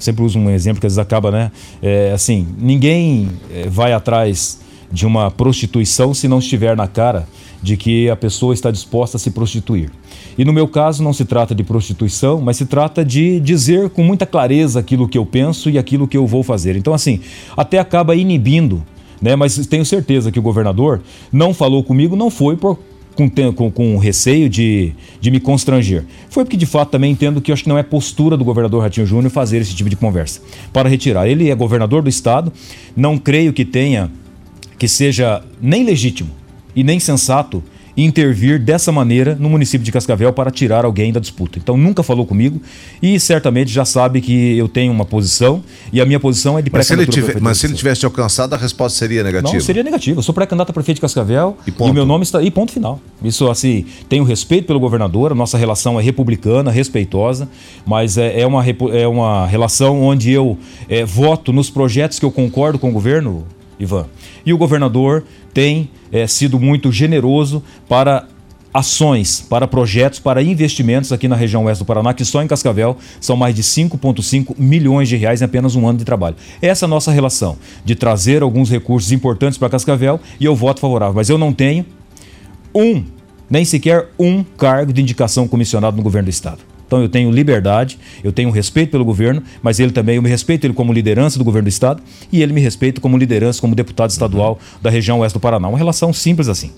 sempre 0.00 0.24
uso 0.24 0.38
um 0.38 0.50
exemplo 0.50 0.80
que 0.80 0.86
às 0.86 0.94
vezes 0.94 0.98
acaba, 0.98 1.30
né? 1.30 1.52
É, 1.80 2.12
assim, 2.12 2.46
ninguém 2.58 3.30
é, 3.54 3.68
vai 3.68 3.92
atrás 3.92 4.60
de 4.90 5.06
uma 5.06 5.30
prostituição 5.30 6.12
se 6.12 6.26
não 6.26 6.40
estiver 6.40 6.76
na 6.76 6.88
cara 6.88 7.28
de 7.62 7.76
que 7.76 8.10
a 8.10 8.16
pessoa 8.16 8.54
está 8.54 8.70
disposta 8.70 9.16
a 9.16 9.20
se 9.20 9.30
prostituir. 9.30 9.90
E 10.36 10.44
no 10.44 10.52
meu 10.52 10.66
caso 10.66 11.02
não 11.02 11.12
se 11.12 11.24
trata 11.24 11.54
de 11.54 11.62
prostituição, 11.62 12.40
mas 12.40 12.56
se 12.56 12.64
trata 12.64 13.04
de 13.04 13.38
dizer 13.38 13.90
com 13.90 14.02
muita 14.02 14.26
clareza 14.26 14.80
aquilo 14.80 15.06
que 15.06 15.18
eu 15.18 15.26
penso 15.26 15.70
e 15.70 15.78
aquilo 15.78 16.08
que 16.08 16.16
eu 16.16 16.26
vou 16.26 16.42
fazer. 16.42 16.74
Então, 16.74 16.94
assim, 16.94 17.20
até 17.56 17.78
acaba 17.78 18.16
inibindo 18.16 18.82
né? 19.20 19.36
Mas 19.36 19.66
tenho 19.66 19.84
certeza 19.84 20.32
que 20.32 20.38
o 20.38 20.42
governador 20.42 21.02
não 21.32 21.52
falou 21.52 21.84
comigo, 21.84 22.16
não 22.16 22.30
foi 22.30 22.56
por 22.56 22.78
com, 23.28 23.52
com, 23.52 23.70
com 23.70 23.98
receio 23.98 24.48
de, 24.48 24.92
de 25.20 25.30
me 25.30 25.40
constranger. 25.40 26.04
Foi 26.28 26.44
porque, 26.44 26.56
de 26.56 26.66
fato, 26.66 26.90
também 26.90 27.12
entendo 27.12 27.40
que 27.40 27.52
acho 27.52 27.64
que 27.64 27.68
não 27.68 27.76
é 27.76 27.82
postura 27.82 28.36
do 28.36 28.44
governador 28.44 28.82
Ratinho 28.82 29.06
Júnior 29.06 29.30
fazer 29.30 29.58
esse 29.58 29.74
tipo 29.74 29.90
de 29.90 29.96
conversa. 29.96 30.40
Para 30.72 30.88
retirar. 30.88 31.28
Ele 31.28 31.50
é 31.50 31.54
governador 31.54 32.02
do 32.02 32.08
estado, 32.08 32.52
não 32.96 33.18
creio 33.18 33.52
que 33.52 33.64
tenha 33.64 34.10
que 34.78 34.88
seja 34.88 35.42
nem 35.60 35.84
legítimo 35.84 36.30
e 36.74 36.82
nem 36.82 36.98
sensato 36.98 37.62
intervir 37.96 38.58
dessa 38.58 38.92
maneira 38.92 39.36
no 39.38 39.48
município 39.48 39.84
de 39.84 39.92
Cascavel 39.92 40.32
para 40.32 40.50
tirar 40.50 40.84
alguém 40.84 41.12
da 41.12 41.20
disputa. 41.20 41.58
Então 41.58 41.76
nunca 41.76 42.02
falou 42.02 42.26
comigo 42.26 42.60
e 43.02 43.18
certamente 43.18 43.70
já 43.70 43.84
sabe 43.84 44.20
que 44.20 44.56
eu 44.56 44.68
tenho 44.68 44.92
uma 44.92 45.04
posição 45.04 45.62
e 45.92 46.00
a 46.00 46.06
minha 46.06 46.20
posição 46.20 46.58
é 46.58 46.62
de 46.62 46.70
mas 46.72 46.86
tiver, 46.86 47.40
Mas 47.40 47.58
se 47.58 47.66
ele 47.66 47.74
tivesse 47.74 48.04
alcançado, 48.04 48.54
a 48.54 48.58
resposta 48.58 48.98
seria 48.98 49.22
negativa? 49.22 49.52
Não, 49.52 49.60
seria 49.60 49.82
negativa. 49.82 50.18
Eu 50.18 50.22
sou 50.22 50.34
pré-candidato 50.34 50.70
a 50.70 50.72
prefeito 50.72 50.96
de 50.96 51.00
Cascavel 51.00 51.56
e, 51.66 51.72
o 51.78 51.92
meu 51.92 52.06
nome 52.06 52.24
está... 52.24 52.42
E 52.42 52.50
ponto 52.50 52.72
final. 52.72 53.00
Isso 53.22 53.48
assim, 53.48 53.84
tenho 54.08 54.24
respeito 54.24 54.66
pelo 54.66 54.80
governador, 54.80 55.32
a 55.32 55.34
nossa 55.34 55.58
relação 55.58 55.98
é 55.98 56.02
republicana, 56.02 56.70
respeitosa, 56.70 57.48
mas 57.86 58.16
é, 58.16 58.40
é 58.40 58.46
uma, 58.46 58.64
é 58.66 59.06
uma 59.06 59.46
relação 59.46 60.00
onde 60.02 60.30
eu 60.30 60.58
é, 60.88 61.04
voto 61.04 61.52
nos 61.52 61.70
projetos 61.70 62.18
que 62.18 62.24
eu 62.24 62.30
concordo 62.30 62.78
com 62.78 62.90
o 62.90 62.92
governo, 62.92 63.46
Ivan. 63.78 64.06
E 64.44 64.52
o 64.52 64.58
governador 64.58 65.24
tem 65.52 65.90
é, 66.12 66.26
sido 66.26 66.58
muito 66.58 66.90
generoso 66.92 67.62
para 67.88 68.26
ações, 68.72 69.40
para 69.40 69.66
projetos, 69.66 70.18
para 70.18 70.42
investimentos 70.42 71.12
aqui 71.12 71.26
na 71.26 71.36
região 71.36 71.64
oeste 71.64 71.82
do 71.82 71.86
Paraná, 71.86 72.14
que 72.14 72.24
só 72.24 72.42
em 72.42 72.46
Cascavel 72.46 72.96
são 73.20 73.36
mais 73.36 73.54
de 73.54 73.62
5,5 73.62 74.54
milhões 74.56 75.08
de 75.08 75.16
reais 75.16 75.42
em 75.42 75.44
apenas 75.44 75.74
um 75.74 75.86
ano 75.86 75.98
de 75.98 76.04
trabalho. 76.04 76.36
Essa 76.62 76.84
é 76.84 76.86
a 76.86 76.88
nossa 76.88 77.10
relação, 77.10 77.56
de 77.84 77.94
trazer 77.94 78.42
alguns 78.42 78.70
recursos 78.70 79.10
importantes 79.12 79.58
para 79.58 79.68
Cascavel 79.68 80.20
e 80.38 80.44
eu 80.44 80.54
voto 80.54 80.80
favorável. 80.80 81.14
Mas 81.14 81.28
eu 81.28 81.36
não 81.36 81.52
tenho 81.52 81.84
um, 82.74 83.04
nem 83.48 83.64
sequer 83.64 84.08
um 84.18 84.44
cargo 84.44 84.92
de 84.92 85.02
indicação 85.02 85.48
comissionado 85.48 85.96
no 85.96 86.02
governo 86.02 86.26
do 86.26 86.30
Estado. 86.30 86.69
Então 86.90 87.00
eu 87.00 87.08
tenho 87.08 87.30
liberdade, 87.30 88.00
eu 88.24 88.32
tenho 88.32 88.50
respeito 88.50 88.90
pelo 88.90 89.04
governo, 89.04 89.40
mas 89.62 89.78
ele 89.78 89.92
também, 89.92 90.16
eu 90.16 90.22
me 90.22 90.28
respeito 90.28 90.66
ele 90.66 90.74
como 90.74 90.92
liderança 90.92 91.38
do 91.38 91.44
governo 91.44 91.66
do 91.66 91.68
estado 91.68 92.02
e 92.32 92.42
ele 92.42 92.52
me 92.52 92.60
respeita 92.60 93.00
como 93.00 93.16
liderança, 93.16 93.60
como 93.60 93.76
deputado 93.76 94.10
estadual 94.10 94.58
da 94.82 94.90
região 94.90 95.20
oeste 95.20 95.38
do 95.38 95.40
Paraná. 95.40 95.68
Uma 95.68 95.78
relação 95.78 96.12
simples 96.12 96.48
assim. 96.48 96.72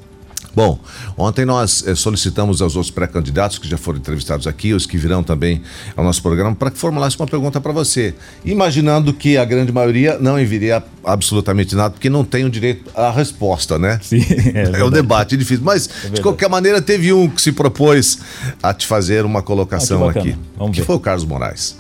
Bom, 0.55 0.79
ontem 1.17 1.45
nós 1.47 1.83
eh, 1.87 1.95
solicitamos 1.95 2.61
aos 2.61 2.77
outros 2.77 2.91
pré-candidatos 2.91 3.59
que 3.59 3.67
já 3.67 3.79
foram 3.79 3.99
entrevistados 3.99 4.47
aqui, 4.47 4.75
os 4.75 4.85
que 4.85 4.99
virão 4.99 5.23
também 5.23 5.63
ao 5.97 6.05
nosso 6.05 6.23
programa, 6.23 6.55
para 6.55 6.71
que 6.71 6.79
formulasse 6.79 7.19
uma 7.19 7.27
pergunta 7.27 7.61
para 7.61 7.73
você. 7.73 8.15
Imaginando 8.45 9.15
que 9.15 9.39
a 9.39 9.45
grande 9.45 9.73
maioria 9.73 10.19
não 10.19 10.39
enviaria 10.39 10.83
absolutamente 11.05 11.75
nada, 11.75 11.91
porque 11.91 12.11
não 12.11 12.25
tem 12.25 12.45
o 12.45 12.51
direito 12.51 12.91
à 12.95 13.11
resposta, 13.11 13.79
né? 13.79 13.99
Sim, 14.03 14.25
é, 14.55 14.81
é 14.81 14.85
um 14.85 14.91
debate 14.91 15.37
difícil. 15.37 15.65
Mas, 15.65 15.89
é 16.05 16.11
de 16.11 16.21
qualquer 16.21 16.51
maneira, 16.51 16.83
teve 16.83 17.13
um 17.13 17.29
que 17.29 17.41
se 17.41 17.53
propôs 17.53 18.19
a 18.63 18.75
te 18.75 18.87
fazer 18.87 19.25
uma 19.25 19.43
colocação 19.43 20.07
ah, 20.07 20.13
que 20.13 20.19
aqui. 20.19 20.37
Vamos 20.57 20.75
que 20.75 20.81
ver. 20.81 20.87
foi 20.87 20.97
o 20.97 21.01
Carlos 21.01 21.25
Moraes. 21.25 21.77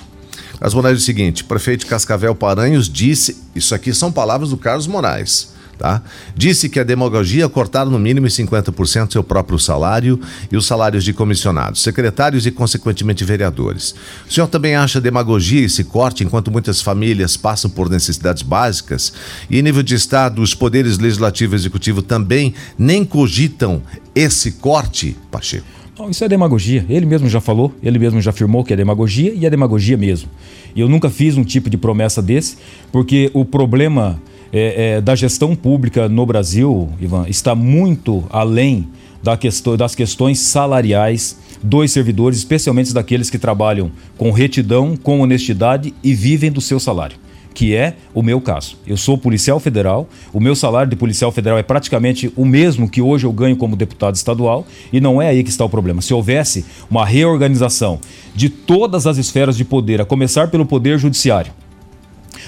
Carlos 0.58 0.74
Moraes 0.74 0.98
disse 0.98 1.10
o 1.10 1.14
seguinte: 1.14 1.44
prefeito 1.44 1.80
de 1.80 1.86
Cascavel 1.86 2.34
Paranhos 2.34 2.88
disse, 2.88 3.36
isso 3.54 3.74
aqui 3.74 3.92
são 3.92 4.10
palavras 4.10 4.50
do 4.50 4.56
Carlos 4.56 4.86
Moraes. 4.86 5.51
Tá? 5.78 6.02
Disse 6.36 6.68
que 6.68 6.78
a 6.78 6.84
demagogia 6.84 7.48
cortar 7.48 7.86
no 7.86 7.98
mínimo 7.98 8.26
50% 8.26 9.12
seu 9.12 9.24
próprio 9.24 9.58
salário 9.58 10.20
e 10.50 10.56
os 10.56 10.66
salários 10.66 11.02
de 11.02 11.12
comissionados, 11.12 11.82
secretários 11.82 12.46
e, 12.46 12.50
consequentemente, 12.50 13.24
vereadores. 13.24 13.94
O 14.28 14.32
senhor 14.32 14.46
também 14.46 14.76
acha 14.76 15.00
demagogia 15.00 15.64
esse 15.64 15.82
corte 15.82 16.22
enquanto 16.22 16.50
muitas 16.50 16.80
famílias 16.80 17.36
passam 17.36 17.70
por 17.70 17.90
necessidades 17.90 18.42
básicas? 18.42 19.12
E 19.50 19.58
em 19.58 19.62
nível 19.62 19.82
de 19.82 19.94
Estado, 19.94 20.40
os 20.40 20.54
poderes 20.54 20.98
legislativo 20.98 21.54
e 21.54 21.56
executivo 21.56 22.00
também 22.00 22.54
nem 22.78 23.04
cogitam 23.04 23.82
esse 24.14 24.52
corte, 24.52 25.16
Pacheco? 25.30 25.66
Isso 26.10 26.24
é 26.24 26.28
demagogia. 26.28 26.84
Ele 26.88 27.06
mesmo 27.06 27.28
já 27.28 27.40
falou, 27.40 27.72
ele 27.82 27.98
mesmo 27.98 28.20
já 28.20 28.30
afirmou 28.30 28.64
que 28.64 28.72
é 28.72 28.76
demagogia 28.76 29.32
e 29.34 29.46
é 29.46 29.50
demagogia 29.50 29.96
mesmo. 29.96 30.28
E 30.74 30.80
eu 30.80 30.88
nunca 30.88 31.10
fiz 31.10 31.36
um 31.36 31.44
tipo 31.44 31.68
de 31.68 31.76
promessa 31.76 32.22
desse, 32.22 32.56
porque 32.90 33.30
o 33.34 33.44
problema 33.44 34.20
é, 34.52 34.96
é, 34.96 35.00
da 35.00 35.14
gestão 35.14 35.56
pública 35.56 36.08
no 36.08 36.26
Brasil, 36.26 36.90
Ivan, 37.00 37.26
está 37.28 37.54
muito 37.54 38.24
além 38.30 38.86
da 39.22 39.36
questão, 39.36 39.76
das 39.76 39.94
questões 39.94 40.38
salariais 40.40 41.38
dos 41.62 41.90
servidores, 41.90 42.38
especialmente 42.38 42.92
daqueles 42.92 43.30
que 43.30 43.38
trabalham 43.38 43.90
com 44.18 44.30
retidão, 44.30 44.96
com 44.96 45.20
honestidade 45.20 45.94
e 46.02 46.12
vivem 46.12 46.50
do 46.50 46.60
seu 46.60 46.78
salário 46.78 47.22
que 47.52 47.74
é 47.74 47.96
o 48.14 48.22
meu 48.22 48.40
caso. 48.40 48.76
Eu 48.86 48.96
sou 48.96 49.18
policial 49.18 49.60
federal, 49.60 50.08
o 50.32 50.40
meu 50.40 50.56
salário 50.56 50.90
de 50.90 50.96
policial 50.96 51.30
federal 51.30 51.58
é 51.58 51.62
praticamente 51.62 52.32
o 52.34 52.44
mesmo 52.44 52.88
que 52.88 53.02
hoje 53.02 53.26
eu 53.26 53.32
ganho 53.32 53.56
como 53.56 53.76
deputado 53.76 54.14
estadual, 54.14 54.66
e 54.92 55.00
não 55.00 55.20
é 55.20 55.28
aí 55.28 55.44
que 55.44 55.50
está 55.50 55.64
o 55.64 55.68
problema. 55.68 56.00
Se 56.00 56.14
houvesse 56.14 56.64
uma 56.90 57.04
reorganização 57.04 58.00
de 58.34 58.48
todas 58.48 59.06
as 59.06 59.18
esferas 59.18 59.56
de 59.56 59.64
poder, 59.64 60.00
a 60.00 60.04
começar 60.04 60.48
pelo 60.48 60.64
poder 60.64 60.98
judiciário, 60.98 61.52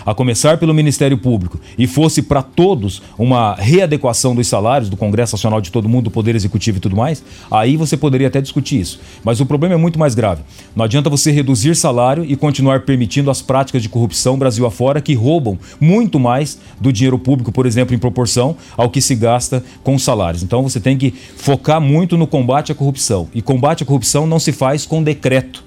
a 0.05 0.14
começar 0.14 0.59
pelo 0.59 0.75
Ministério 0.75 1.19
Público, 1.19 1.59
e 1.79 1.87
fosse 1.87 2.23
para 2.23 2.43
todos 2.43 3.03
uma 3.19 3.55
readequação 3.55 4.35
dos 4.35 4.47
salários 4.47 4.88
do 4.88 4.97
Congresso 4.97 5.35
Nacional 5.35 5.61
de 5.61 5.71
todo 5.71 5.88
mundo, 5.88 6.05
do 6.05 6.11
Poder 6.11 6.35
Executivo 6.35 6.79
e 6.79 6.81
tudo 6.81 6.97
mais, 6.97 7.23
aí 7.51 7.77
você 7.77 7.97
poderia 7.97 8.29
até 8.29 8.40
discutir 8.40 8.81
isso. 8.81 9.01
Mas 9.23 9.40
o 9.40 9.47
problema 9.47 9.75
é 9.75 9.79
muito 9.79 9.99
mais 9.99 10.14
grave. 10.14 10.43
Não 10.75 10.85
adianta 10.85 11.09
você 11.11 11.31
reduzir 11.31 11.75
salário 11.75 12.25
e 12.25 12.37
continuar 12.37 12.81
permitindo 12.81 13.31
as 13.31 13.40
práticas 13.40 13.83
de 13.83 13.88
corrupção 13.88 14.38
Brasil 14.38 14.67
afora 14.67 15.01
que 15.01 15.14
roubam 15.14 15.59
muito 15.81 16.19
mais 16.19 16.59
do 16.81 16.93
dinheiro 16.93 17.19
público, 17.19 17.53
por 17.53 17.67
exemplo, 17.67 17.95
em 17.95 17.99
proporção 17.99 18.57
ao 18.77 18.90
que 18.90 19.01
se 19.01 19.14
gasta 19.14 19.64
com 19.83 19.95
os 19.95 20.03
salários. 20.03 20.43
Então 20.43 20.62
você 20.62 20.81
tem 20.81 20.97
que 20.97 21.12
focar 21.37 21.81
muito 21.81 22.17
no 22.17 22.27
combate 22.27 22.73
à 22.73 22.75
corrupção. 22.75 23.29
E 23.35 23.40
combate 23.40 23.83
à 23.83 23.87
corrupção 23.87 24.27
não 24.27 24.38
se 24.38 24.53
faz 24.53 24.85
com 24.87 25.03
decreto 25.03 25.64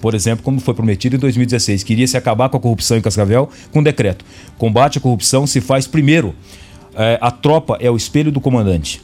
por 0.00 0.14
exemplo, 0.14 0.42
como 0.42 0.60
foi 0.60 0.74
prometido 0.74 1.16
em 1.16 1.18
2016, 1.18 1.82
queria 1.82 2.06
se 2.06 2.16
acabar 2.16 2.48
com 2.48 2.56
a 2.56 2.60
corrupção 2.60 2.96
em 2.96 3.00
Cascavel 3.00 3.48
com 3.70 3.82
decreto. 3.82 4.24
Combate 4.58 4.98
à 4.98 5.00
corrupção 5.00 5.46
se 5.46 5.60
faz 5.60 5.86
primeiro. 5.86 6.34
É, 6.94 7.18
a 7.20 7.30
tropa 7.30 7.76
é 7.80 7.90
o 7.90 7.96
espelho 7.96 8.32
do 8.32 8.40
comandante 8.40 9.00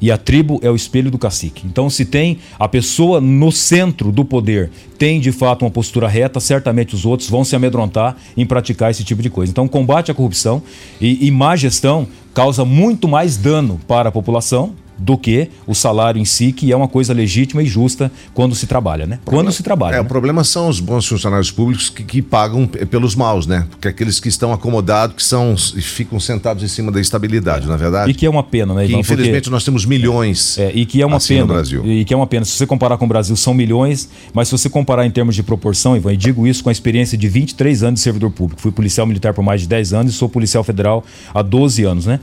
e 0.00 0.10
a 0.10 0.16
tribo 0.16 0.60
é 0.62 0.70
o 0.70 0.76
espelho 0.76 1.10
do 1.10 1.18
cacique. 1.18 1.66
Então, 1.66 1.90
se 1.90 2.04
tem 2.04 2.38
a 2.58 2.68
pessoa 2.68 3.20
no 3.20 3.50
centro 3.50 4.12
do 4.12 4.24
poder, 4.24 4.70
tem 4.96 5.20
de 5.20 5.32
fato 5.32 5.64
uma 5.64 5.70
postura 5.70 6.08
reta, 6.08 6.40
certamente 6.40 6.94
os 6.94 7.04
outros 7.04 7.28
vão 7.28 7.44
se 7.44 7.56
amedrontar 7.56 8.16
em 8.36 8.46
praticar 8.46 8.90
esse 8.90 9.04
tipo 9.04 9.22
de 9.22 9.30
coisa. 9.30 9.50
Então, 9.50 9.66
combate 9.66 10.10
à 10.10 10.14
corrupção 10.14 10.62
e, 11.00 11.26
e 11.26 11.30
má 11.30 11.56
gestão 11.56 12.06
causa 12.32 12.64
muito 12.64 13.08
mais 13.08 13.36
dano 13.36 13.80
para 13.86 14.08
a 14.08 14.12
população 14.12 14.74
do 14.98 15.16
que 15.16 15.48
o 15.66 15.74
salário 15.74 16.20
em 16.20 16.24
si, 16.24 16.52
que 16.52 16.72
é 16.72 16.76
uma 16.76 16.88
coisa 16.88 17.12
legítima 17.12 17.62
e 17.62 17.66
justa 17.66 18.10
quando 18.34 18.54
se 18.54 18.66
trabalha, 18.66 19.06
né? 19.06 19.18
Problema, 19.24 19.44
quando 19.44 19.54
se 19.54 19.62
trabalha. 19.62 19.94
É, 19.94 19.98
né? 19.98 20.02
o 20.02 20.04
problema 20.04 20.42
são 20.44 20.68
os 20.68 20.80
bons 20.80 21.06
funcionários 21.06 21.50
públicos 21.50 21.88
que, 21.88 22.02
que, 22.02 22.20
pagam 22.20 22.66
pelos 22.66 23.14
maus, 23.14 23.46
né? 23.46 23.66
Porque 23.70 23.88
aqueles 23.88 24.18
que 24.18 24.28
estão 24.28 24.52
acomodados, 24.52 25.16
que 25.16 25.22
são 25.22 25.54
e 25.74 25.80
ficam 25.80 26.18
sentados 26.18 26.62
em 26.62 26.68
cima 26.68 26.90
da 26.90 27.00
estabilidade, 27.00 27.66
é. 27.66 27.68
na 27.68 27.74
é 27.74 27.78
verdade. 27.78 28.10
E 28.10 28.14
que 28.14 28.26
é 28.26 28.30
uma 28.30 28.42
pena, 28.42 28.74
né, 28.74 28.84
Ivan? 28.84 28.98
infelizmente 28.98 29.42
Porque... 29.42 29.50
nós 29.50 29.64
temos 29.64 29.84
milhões. 29.84 30.58
É, 30.58 30.72
e 30.74 30.84
que 30.84 31.00
é 31.00 31.06
uma 31.06 31.18
assim 31.18 31.34
pena. 31.34 31.46
No 31.46 31.52
Brasil. 31.52 31.86
E 31.86 32.04
que 32.04 32.12
é 32.12 32.16
uma 32.16 32.26
pena. 32.26 32.44
Se 32.44 32.52
você 32.52 32.66
comparar 32.66 32.98
com 32.98 33.04
o 33.04 33.08
Brasil, 33.08 33.36
são 33.36 33.54
milhões, 33.54 34.08
mas 34.32 34.48
se 34.48 34.52
você 34.52 34.68
comparar 34.68 35.06
em 35.06 35.10
termos 35.10 35.34
de 35.34 35.42
proporção, 35.42 35.96
Ivan, 35.96 36.12
e 36.12 36.16
digo 36.16 36.46
isso 36.46 36.62
com 36.62 36.68
a 36.68 36.72
experiência 36.72 37.16
de 37.16 37.28
23 37.28 37.82
anos 37.82 38.00
de 38.00 38.04
servidor 38.04 38.30
público. 38.30 38.60
Fui 38.60 38.72
policial 38.72 39.06
militar 39.06 39.32
por 39.32 39.42
mais 39.42 39.60
de 39.60 39.68
10 39.68 39.92
anos 39.92 40.14
e 40.14 40.16
sou 40.16 40.28
policial 40.28 40.64
federal 40.64 41.04
há 41.32 41.42
12 41.42 41.84
anos, 41.84 42.06
né? 42.06 42.20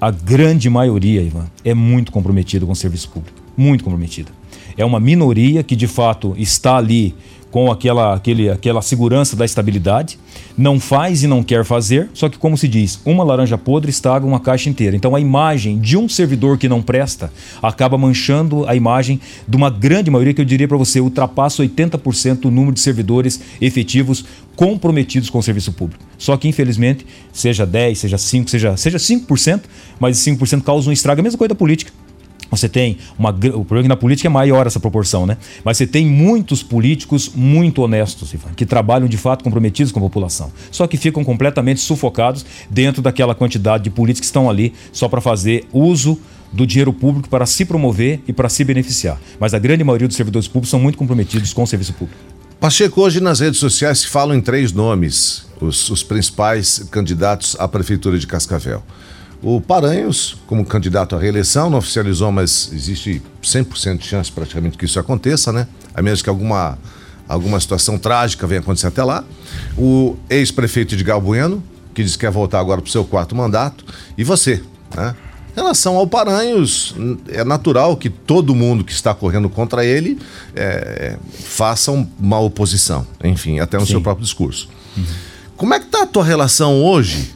A 0.00 0.10
grande 0.10 0.70
maioria, 0.70 1.20
Ivan, 1.20 1.46
é 1.64 1.74
muito 1.74 2.10
comprometida 2.10 2.64
com 2.64 2.72
o 2.72 2.76
serviço 2.76 3.10
público. 3.10 3.38
Muito 3.56 3.84
comprometida. 3.84 4.30
É 4.76 4.84
uma 4.84 4.98
minoria 4.98 5.62
que, 5.62 5.76
de 5.76 5.86
fato, 5.86 6.34
está 6.38 6.76
ali 6.76 7.14
com 7.50 7.70
aquela, 7.70 8.14
aquele, 8.14 8.48
aquela 8.48 8.80
segurança 8.80 9.34
da 9.34 9.44
estabilidade, 9.44 10.18
não 10.56 10.78
faz 10.78 11.22
e 11.22 11.26
não 11.26 11.42
quer 11.42 11.64
fazer, 11.64 12.08
só 12.14 12.28
que, 12.28 12.38
como 12.38 12.56
se 12.56 12.68
diz, 12.68 13.00
uma 13.04 13.24
laranja 13.24 13.58
podre 13.58 13.90
estraga 13.90 14.26
uma 14.26 14.38
caixa 14.38 14.68
inteira. 14.68 14.96
Então, 14.96 15.14
a 15.16 15.20
imagem 15.20 15.78
de 15.78 15.96
um 15.96 16.08
servidor 16.08 16.58
que 16.58 16.68
não 16.68 16.82
presta 16.82 17.32
acaba 17.62 17.98
manchando 17.98 18.68
a 18.68 18.76
imagem 18.76 19.20
de 19.48 19.56
uma 19.56 19.70
grande 19.70 20.10
maioria, 20.10 20.34
que 20.34 20.40
eu 20.40 20.44
diria 20.44 20.68
para 20.68 20.76
você, 20.76 21.00
ultrapassa 21.00 21.62
80% 21.62 22.44
o 22.44 22.50
número 22.50 22.74
de 22.74 22.80
servidores 22.80 23.40
efetivos 23.60 24.24
comprometidos 24.54 25.30
com 25.30 25.38
o 25.38 25.42
serviço 25.42 25.72
público. 25.72 26.04
Só 26.18 26.36
que, 26.36 26.46
infelizmente, 26.46 27.06
seja 27.32 27.66
10, 27.66 27.98
seja 27.98 28.18
5, 28.18 28.50
seja, 28.50 28.76
seja 28.76 28.98
5%, 28.98 29.62
mas 29.98 30.18
5% 30.18 30.62
causa 30.62 30.88
um 30.88 30.92
estrago. 30.92 31.20
A 31.20 31.24
mesma 31.24 31.38
coisa 31.38 31.48
da 31.48 31.54
política. 31.54 31.90
Você 32.50 32.68
tem 32.68 32.98
uma. 33.18 33.30
O 33.30 33.64
problema 33.64 33.80
é 33.80 33.82
que 33.82 33.88
na 33.88 33.96
política 33.96 34.28
é 34.28 34.30
maior 34.30 34.66
essa 34.66 34.80
proporção, 34.80 35.26
né? 35.26 35.36
Mas 35.64 35.76
você 35.76 35.86
tem 35.86 36.04
muitos 36.04 36.62
políticos 36.62 37.30
muito 37.34 37.82
honestos, 37.82 38.34
Ivan, 38.34 38.50
que 38.56 38.66
trabalham 38.66 39.08
de 39.08 39.16
fato 39.16 39.44
comprometidos 39.44 39.92
com 39.92 40.00
a 40.00 40.02
população. 40.02 40.50
Só 40.70 40.86
que 40.86 40.96
ficam 40.96 41.22
completamente 41.22 41.80
sufocados 41.80 42.44
dentro 42.68 43.00
daquela 43.00 43.34
quantidade 43.34 43.84
de 43.84 43.90
políticos 43.90 44.20
que 44.20 44.26
estão 44.26 44.50
ali 44.50 44.74
só 44.92 45.08
para 45.08 45.20
fazer 45.20 45.66
uso 45.72 46.18
do 46.52 46.66
dinheiro 46.66 46.92
público 46.92 47.28
para 47.28 47.46
se 47.46 47.64
promover 47.64 48.20
e 48.26 48.32
para 48.32 48.48
se 48.48 48.64
beneficiar. 48.64 49.20
Mas 49.38 49.54
a 49.54 49.58
grande 49.58 49.84
maioria 49.84 50.08
dos 50.08 50.16
servidores 50.16 50.48
públicos 50.48 50.70
são 50.70 50.80
muito 50.80 50.98
comprometidos 50.98 51.52
com 51.52 51.62
o 51.62 51.66
serviço 51.66 51.92
público. 51.92 52.20
Pacheco, 52.58 53.00
hoje 53.00 53.20
nas 53.20 53.40
redes 53.40 53.58
sociais 53.58 54.00
se 54.00 54.08
falam 54.08 54.36
em 54.36 54.40
três 54.40 54.72
nomes, 54.72 55.46
os, 55.60 55.88
os 55.88 56.02
principais 56.02 56.86
candidatos 56.90 57.56
à 57.58 57.66
Prefeitura 57.66 58.18
de 58.18 58.26
Cascavel. 58.26 58.82
O 59.42 59.60
Paranhos, 59.60 60.36
como 60.46 60.64
candidato 60.66 61.16
à 61.16 61.18
reeleição, 61.18 61.70
não 61.70 61.78
oficializou, 61.78 62.30
mas 62.30 62.70
existe 62.72 63.22
100% 63.42 63.98
de 63.98 64.06
chance 64.06 64.30
praticamente 64.30 64.76
que 64.76 64.84
isso 64.84 65.00
aconteça, 65.00 65.50
né? 65.50 65.66
A 65.94 66.02
menos 66.02 66.20
que 66.20 66.28
alguma, 66.28 66.78
alguma 67.26 67.58
situação 67.58 67.98
trágica 67.98 68.46
venha 68.46 68.60
acontecer 68.60 68.88
até 68.88 69.02
lá. 69.02 69.24
O 69.78 70.16
ex-prefeito 70.28 70.94
de 70.94 71.04
Bueno, 71.04 71.62
que 71.94 72.04
diz 72.04 72.16
que 72.16 72.20
quer 72.20 72.30
voltar 72.30 72.60
agora 72.60 72.82
para 72.82 72.88
o 72.88 72.92
seu 72.92 73.04
quarto 73.04 73.34
mandato, 73.34 73.84
e 74.16 74.22
você, 74.22 74.62
né? 74.94 75.14
Em 75.52 75.56
relação 75.56 75.96
ao 75.96 76.06
Paranhos, 76.06 76.94
é 77.28 77.42
natural 77.42 77.96
que 77.96 78.08
todo 78.08 78.54
mundo 78.54 78.84
que 78.84 78.92
está 78.92 79.14
correndo 79.14 79.48
contra 79.48 79.84
ele 79.84 80.18
é, 80.54 81.16
faça 81.32 81.90
uma 81.90 82.38
oposição, 82.38 83.06
enfim, 83.24 83.58
até 83.58 83.76
no 83.76 83.84
Sim. 83.84 83.92
seu 83.92 84.00
próprio 84.00 84.24
discurso. 84.24 84.68
Uhum. 84.96 85.04
Como 85.56 85.74
é 85.74 85.80
que 85.80 85.86
está 85.86 86.04
a 86.04 86.06
tua 86.06 86.24
relação 86.24 86.84
hoje 86.84 87.34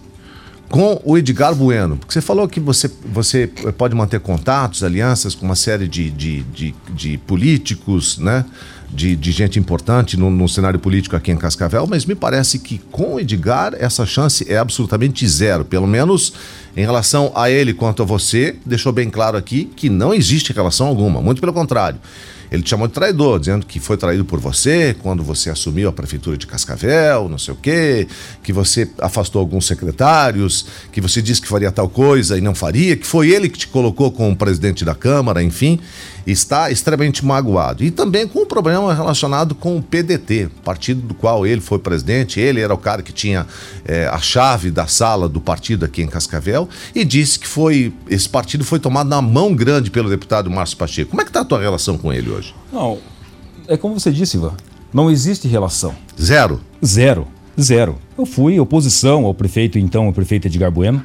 com 0.74 1.00
o 1.04 1.16
Edgar 1.16 1.54
Bueno? 1.54 1.96
Porque 1.96 2.12
você 2.12 2.20
falou 2.20 2.48
que 2.48 2.58
você, 2.58 2.90
você 3.04 3.46
pode 3.78 3.94
manter 3.94 4.18
contatos, 4.18 4.82
alianças 4.82 5.32
com 5.32 5.46
uma 5.46 5.54
série 5.54 5.87
de, 5.87 6.10
de, 6.10 6.42
de, 6.42 6.74
de 6.92 7.16
políticos, 7.16 8.18
né? 8.18 8.44
de, 8.90 9.14
de 9.14 9.30
gente 9.30 9.56
importante 9.56 10.16
no, 10.16 10.30
no, 10.30 10.48
cenário 10.48 10.80
político 10.80 11.14
aqui 11.14 11.30
em 11.30 11.37
Cascavel, 11.37 11.87
mas 11.87 12.04
me 12.04 12.16
parece 12.16 12.58
que 12.58 12.78
com 12.90 13.14
o 13.14 13.20
Edgar 13.20 13.72
essa 13.78 14.04
chance 14.04 14.50
é 14.50 14.56
absolutamente 14.56 15.24
zero. 15.28 15.64
Pelo 15.64 15.87
menos 15.87 16.32
em 16.76 16.80
relação 16.80 17.30
a 17.37 17.48
ele 17.48 17.72
quanto 17.72 18.02
a 18.02 18.06
você, 18.06 18.56
deixou 18.66 18.92
bem 18.92 19.08
claro 19.08 19.37
aqui 19.37 19.66
que 19.76 19.88
não 19.88 20.12
existe 20.12 20.52
relação 20.52 20.88
alguma. 20.88 21.22
Muito 21.22 21.40
pelo 21.40 21.52
contrário. 21.52 22.00
Ele 22.54 22.62
te 22.62 22.70
chamou 22.70 22.86
de 22.86 22.94
traidor, 22.94 23.38
dizendo 23.38 23.66
que 23.66 23.80
foi 23.80 23.96
traído 23.96 24.24
por 24.24 24.40
você 24.40 24.96
quando 25.02 25.22
você 25.22 25.50
assumiu 25.50 25.88
a 25.88 25.92
prefeitura 25.92 26.36
de 26.36 26.46
Cascavel, 26.46 27.28
não 27.28 27.38
sei 27.38 27.52
o 27.52 27.56
quê, 27.56 28.06
que 28.42 28.52
você 28.52 28.88
afastou 28.98 29.40
alguns 29.40 29.66
secretários, 29.66 30.66
que 30.92 31.00
você 31.00 31.20
disse 31.20 31.42
que 31.42 31.48
faria 31.48 31.72
tal 31.72 31.88
coisa 31.88 32.38
e 32.38 32.40
não 32.40 32.54
faria, 32.54 32.96
que 32.96 33.06
foi 33.06 33.30
ele 33.30 33.48
que 33.48 33.58
te 33.58 33.68
colocou 33.68 34.10
como 34.10 34.36
presidente 34.36 34.84
da 34.84 34.94
Câmara, 34.94 35.42
enfim 35.42 35.80
está 36.26 36.70
extremamente 36.70 37.24
magoado. 37.24 37.84
E 37.84 37.90
também 37.90 38.26
com 38.26 38.40
um 38.40 38.46
problema 38.46 38.94
relacionado 38.94 39.54
com 39.54 39.76
o 39.76 39.82
PDT, 39.82 40.48
partido 40.64 41.02
do 41.02 41.14
qual 41.14 41.46
ele 41.46 41.60
foi 41.60 41.78
presidente. 41.78 42.40
Ele 42.40 42.60
era 42.60 42.72
o 42.72 42.78
cara 42.78 43.02
que 43.02 43.12
tinha 43.12 43.46
é, 43.84 44.06
a 44.06 44.18
chave 44.18 44.70
da 44.70 44.86
sala 44.86 45.28
do 45.28 45.40
partido 45.40 45.84
aqui 45.84 46.02
em 46.02 46.06
Cascavel 46.06 46.68
e 46.94 47.04
disse 47.04 47.38
que 47.38 47.46
foi 47.46 47.92
esse 48.08 48.28
partido 48.28 48.64
foi 48.64 48.78
tomado 48.78 49.08
na 49.08 49.20
mão 49.20 49.54
grande 49.54 49.90
pelo 49.90 50.08
deputado 50.08 50.50
Márcio 50.50 50.76
Pacheco. 50.76 51.10
Como 51.10 51.20
é 51.20 51.24
que 51.24 51.30
está 51.30 51.40
a 51.40 51.44
tua 51.44 51.60
relação 51.60 51.98
com 51.98 52.12
ele 52.12 52.30
hoje? 52.30 52.43
Não, 52.72 52.98
é 53.68 53.76
como 53.76 53.98
você 53.98 54.11
disse, 54.11 54.37
Ivan, 54.37 54.54
não 54.92 55.11
existe 55.11 55.48
relação. 55.48 55.94
Zero? 56.20 56.61
Zero. 56.85 57.26
Zero. 57.61 57.96
Eu 58.18 58.26
fui 58.26 58.59
oposição 58.59 59.24
ao 59.24 59.35
prefeito, 59.35 59.78
então, 59.78 60.09
o 60.09 60.12
prefeito 60.12 60.48
Edgar 60.48 60.70
Bueno, 60.70 61.04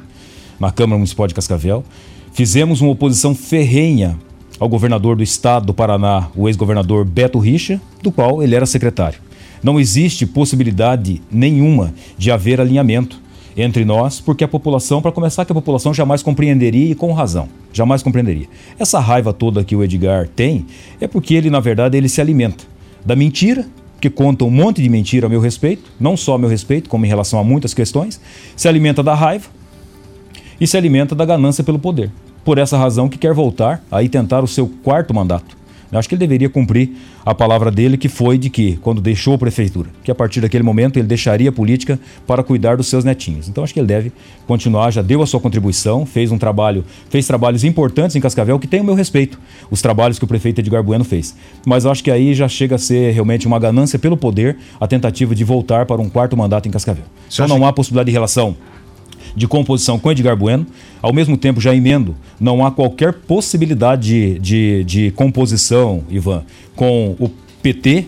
na 0.58 0.70
Câmara 0.70 0.98
Municipal 0.98 1.26
de 1.26 1.34
Cascavel. 1.34 1.84
Fizemos 2.32 2.80
uma 2.80 2.90
oposição 2.90 3.34
ferrenha 3.34 4.18
ao 4.58 4.68
governador 4.68 5.16
do 5.16 5.22
estado 5.22 5.66
do 5.66 5.74
Paraná, 5.74 6.28
o 6.36 6.48
ex-governador 6.48 7.04
Beto 7.04 7.38
Richa, 7.38 7.80
do 8.02 8.12
qual 8.12 8.42
ele 8.42 8.54
era 8.54 8.66
secretário. 8.66 9.20
Não 9.62 9.78
existe 9.78 10.26
possibilidade 10.26 11.22
nenhuma 11.30 11.94
de 12.18 12.30
haver 12.30 12.60
alinhamento 12.60 13.20
entre 13.56 13.84
nós, 13.84 14.20
porque 14.20 14.44
a 14.44 14.48
população, 14.48 15.02
para 15.02 15.12
começar, 15.12 15.44
que 15.44 15.52
a 15.52 15.54
população 15.54 15.92
jamais 15.92 16.22
compreenderia 16.22 16.90
e 16.92 16.94
com 16.94 17.12
razão, 17.12 17.48
jamais 17.72 18.02
compreenderia. 18.02 18.46
Essa 18.78 18.98
raiva 18.98 19.32
toda 19.32 19.64
que 19.64 19.76
o 19.76 19.82
Edgar 19.82 20.28
tem 20.28 20.66
é 21.00 21.06
porque 21.06 21.34
ele, 21.34 21.50
na 21.50 21.60
verdade, 21.60 21.96
ele 21.96 22.08
se 22.08 22.20
alimenta 22.20 22.64
da 23.04 23.16
mentira, 23.16 23.66
que 24.00 24.08
conta 24.08 24.44
um 24.44 24.50
monte 24.50 24.82
de 24.82 24.88
mentira 24.88 25.26
a 25.26 25.30
meu 25.30 25.40
respeito, 25.40 25.90
não 26.00 26.16
só 26.16 26.34
a 26.34 26.38
meu 26.38 26.48
respeito, 26.48 26.88
como 26.88 27.04
em 27.04 27.08
relação 27.08 27.38
a 27.38 27.44
muitas 27.44 27.74
questões, 27.74 28.20
se 28.56 28.66
alimenta 28.66 29.02
da 29.02 29.14
raiva 29.14 29.48
e 30.60 30.66
se 30.66 30.76
alimenta 30.76 31.14
da 31.14 31.24
ganância 31.24 31.62
pelo 31.62 31.78
poder 31.78 32.10
por 32.44 32.58
essa 32.58 32.76
razão 32.76 33.08
que 33.08 33.18
quer 33.18 33.34
voltar 33.34 33.82
aí 33.90 34.08
tentar 34.08 34.42
o 34.42 34.46
seu 34.46 34.68
quarto 34.82 35.14
mandato. 35.14 35.59
Eu 35.92 35.98
acho 35.98 36.08
que 36.08 36.14
ele 36.14 36.20
deveria 36.20 36.48
cumprir 36.48 36.90
a 37.24 37.34
palavra 37.34 37.70
dele, 37.70 37.96
que 37.96 38.08
foi 38.08 38.38
de 38.38 38.48
que, 38.48 38.76
quando 38.76 39.00
deixou 39.00 39.34
a 39.34 39.38
prefeitura, 39.38 39.90
que 40.04 40.10
a 40.10 40.14
partir 40.14 40.40
daquele 40.40 40.62
momento 40.62 40.98
ele 40.98 41.06
deixaria 41.06 41.50
a 41.50 41.52
política 41.52 41.98
para 42.26 42.42
cuidar 42.42 42.76
dos 42.76 42.86
seus 42.86 43.04
netinhos. 43.04 43.48
Então 43.48 43.64
acho 43.64 43.74
que 43.74 43.80
ele 43.80 43.86
deve 43.86 44.12
continuar, 44.46 44.90
já 44.90 45.02
deu 45.02 45.20
a 45.20 45.26
sua 45.26 45.40
contribuição, 45.40 46.06
fez 46.06 46.30
um 46.30 46.38
trabalho, 46.38 46.84
fez 47.08 47.26
trabalhos 47.26 47.64
importantes 47.64 48.14
em 48.14 48.20
Cascavel 48.20 48.58
que 48.58 48.68
tem 48.68 48.80
o 48.80 48.84
meu 48.84 48.94
respeito, 48.94 49.38
os 49.70 49.82
trabalhos 49.82 50.18
que 50.18 50.24
o 50.24 50.28
prefeito 50.28 50.60
Edgar 50.60 50.82
Bueno 50.82 51.04
fez. 51.04 51.36
Mas 51.66 51.84
acho 51.84 52.04
que 52.04 52.10
aí 52.10 52.34
já 52.34 52.48
chega 52.48 52.76
a 52.76 52.78
ser 52.78 53.12
realmente 53.12 53.46
uma 53.46 53.58
ganância 53.58 53.98
pelo 53.98 54.16
poder 54.16 54.58
a 54.80 54.86
tentativa 54.86 55.34
de 55.34 55.42
voltar 55.42 55.86
para 55.86 56.00
um 56.00 56.08
quarto 56.08 56.36
mandato 56.36 56.68
em 56.68 56.70
Cascavel. 56.70 57.04
Então 57.32 57.48
não 57.48 57.66
há 57.66 57.72
possibilidade 57.72 58.06
de 58.06 58.12
relação 58.12 58.56
de 59.34 59.46
composição 59.46 59.98
com 59.98 60.10
Edgar 60.10 60.36
Bueno. 60.36 60.66
Ao 61.02 61.12
mesmo 61.12 61.36
tempo, 61.36 61.60
já 61.60 61.74
emendo, 61.74 62.16
não 62.38 62.64
há 62.64 62.70
qualquer 62.70 63.12
possibilidade 63.12 64.02
de, 64.02 64.38
de, 64.38 64.84
de 64.84 65.10
composição, 65.12 66.02
Ivan, 66.10 66.42
com 66.74 67.16
o 67.18 67.30
PT, 67.62 68.06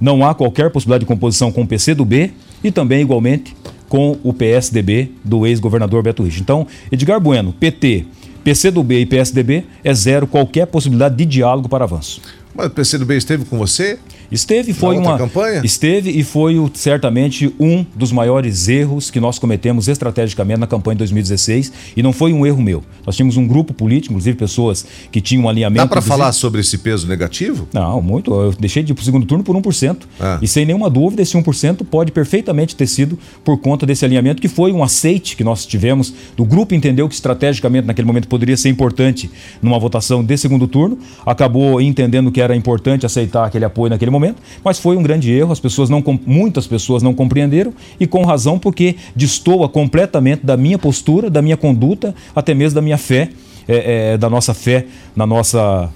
não 0.00 0.24
há 0.24 0.34
qualquer 0.34 0.70
possibilidade 0.70 1.00
de 1.00 1.06
composição 1.06 1.50
com 1.50 1.62
o 1.62 1.66
PCdoB 1.66 2.32
e 2.62 2.70
também, 2.70 3.00
igualmente, 3.00 3.54
com 3.88 4.16
o 4.22 4.32
PSDB 4.32 5.10
do 5.24 5.46
ex-governador 5.46 6.02
Beto 6.02 6.22
Rich. 6.22 6.40
Então, 6.40 6.66
Edgar 6.92 7.20
Bueno, 7.20 7.52
PT, 7.52 8.04
PCdoB 8.44 9.00
e 9.00 9.06
PSDB 9.06 9.64
é 9.82 9.94
zero 9.94 10.26
qualquer 10.26 10.66
possibilidade 10.66 11.16
de 11.16 11.24
diálogo 11.24 11.68
para 11.68 11.84
avanço. 11.84 12.20
Mas 12.54 12.66
o 12.66 12.70
PCdoB 12.70 13.16
esteve 13.16 13.44
com 13.44 13.58
você? 13.58 13.98
Esteve, 14.30 14.74
foi 14.74 14.98
uma 14.98 15.16
campanha? 15.16 15.62
Esteve 15.64 16.10
e 16.10 16.22
foi 16.22 16.54
certamente 16.74 17.52
um 17.58 17.84
dos 17.94 18.12
maiores 18.12 18.68
erros 18.68 19.10
que 19.10 19.18
nós 19.18 19.38
cometemos 19.38 19.88
estrategicamente 19.88 20.60
na 20.60 20.66
campanha 20.66 20.96
de 20.96 20.98
2016 20.98 21.72
e 21.96 22.02
não 22.02 22.12
foi 22.12 22.32
um 22.32 22.44
erro 22.44 22.60
meu. 22.60 22.82
Nós 23.06 23.16
tínhamos 23.16 23.38
um 23.38 23.46
grupo 23.46 23.72
político, 23.72 24.12
inclusive 24.12 24.36
pessoas 24.36 24.84
que 25.10 25.20
tinham 25.20 25.44
um 25.44 25.48
alinhamento. 25.48 25.84
Dá 25.84 25.88
para 25.88 26.02
falar 26.02 26.32
sobre 26.32 26.60
esse 26.60 26.76
peso 26.78 27.08
negativo? 27.08 27.66
Não, 27.72 28.02
muito. 28.02 28.34
Eu 28.34 28.52
deixei 28.52 28.82
de 28.82 28.92
ir 28.92 28.94
para 28.94 29.02
o 29.02 29.04
segundo 29.04 29.24
turno 29.24 29.42
por 29.42 29.56
1%. 29.56 29.96
Ah. 30.20 30.38
E 30.42 30.46
sem 30.46 30.66
nenhuma 30.66 30.90
dúvida, 30.90 31.22
esse 31.22 31.36
1% 31.36 31.86
pode 31.90 32.12
perfeitamente 32.12 32.76
ter 32.76 32.86
sido 32.86 33.18
por 33.42 33.58
conta 33.58 33.86
desse 33.86 34.04
alinhamento, 34.04 34.42
que 34.42 34.48
foi 34.48 34.72
um 34.72 34.82
aceite 34.82 35.36
que 35.36 35.44
nós 35.44 35.64
tivemos. 35.64 36.12
Do 36.36 36.44
grupo 36.44 36.74
entendeu 36.74 37.08
que 37.08 37.14
estrategicamente 37.14 37.86
naquele 37.86 38.06
momento 38.06 38.28
poderia 38.28 38.56
ser 38.56 38.68
importante 38.68 39.30
numa 39.62 39.78
votação 39.78 40.22
de 40.22 40.36
segundo 40.36 40.68
turno, 40.68 40.98
acabou 41.24 41.80
entendendo 41.80 42.30
que 42.30 42.40
era 42.40 42.54
importante 42.54 43.06
aceitar 43.06 43.46
aquele 43.46 43.64
apoio 43.64 43.90
naquele 43.90 44.10
momento 44.10 44.17
momento, 44.18 44.42
mas 44.64 44.78
foi 44.78 44.96
um 44.96 45.02
grande 45.02 45.30
erro, 45.32 45.52
as 45.52 45.60
pessoas 45.60 45.88
não 45.88 46.02
muitas 46.26 46.66
pessoas 46.66 47.02
não 47.02 47.14
compreenderam 47.14 47.72
e 47.98 48.06
com 48.06 48.24
razão 48.24 48.58
porque 48.58 48.96
destoa 49.14 49.68
completamente 49.68 50.44
da 50.44 50.56
minha 50.56 50.78
postura, 50.78 51.30
da 51.30 51.42
minha 51.42 51.56
conduta, 51.56 52.14
até 52.34 52.54
mesmo 52.54 52.76
da 52.76 52.82
minha 52.82 52.98
fé, 52.98 53.30
é, 53.66 54.12
é, 54.12 54.18
da 54.18 54.30
nossa 54.30 54.54
fé 54.54 54.86
na 55.14 55.26
nossa 55.26 55.90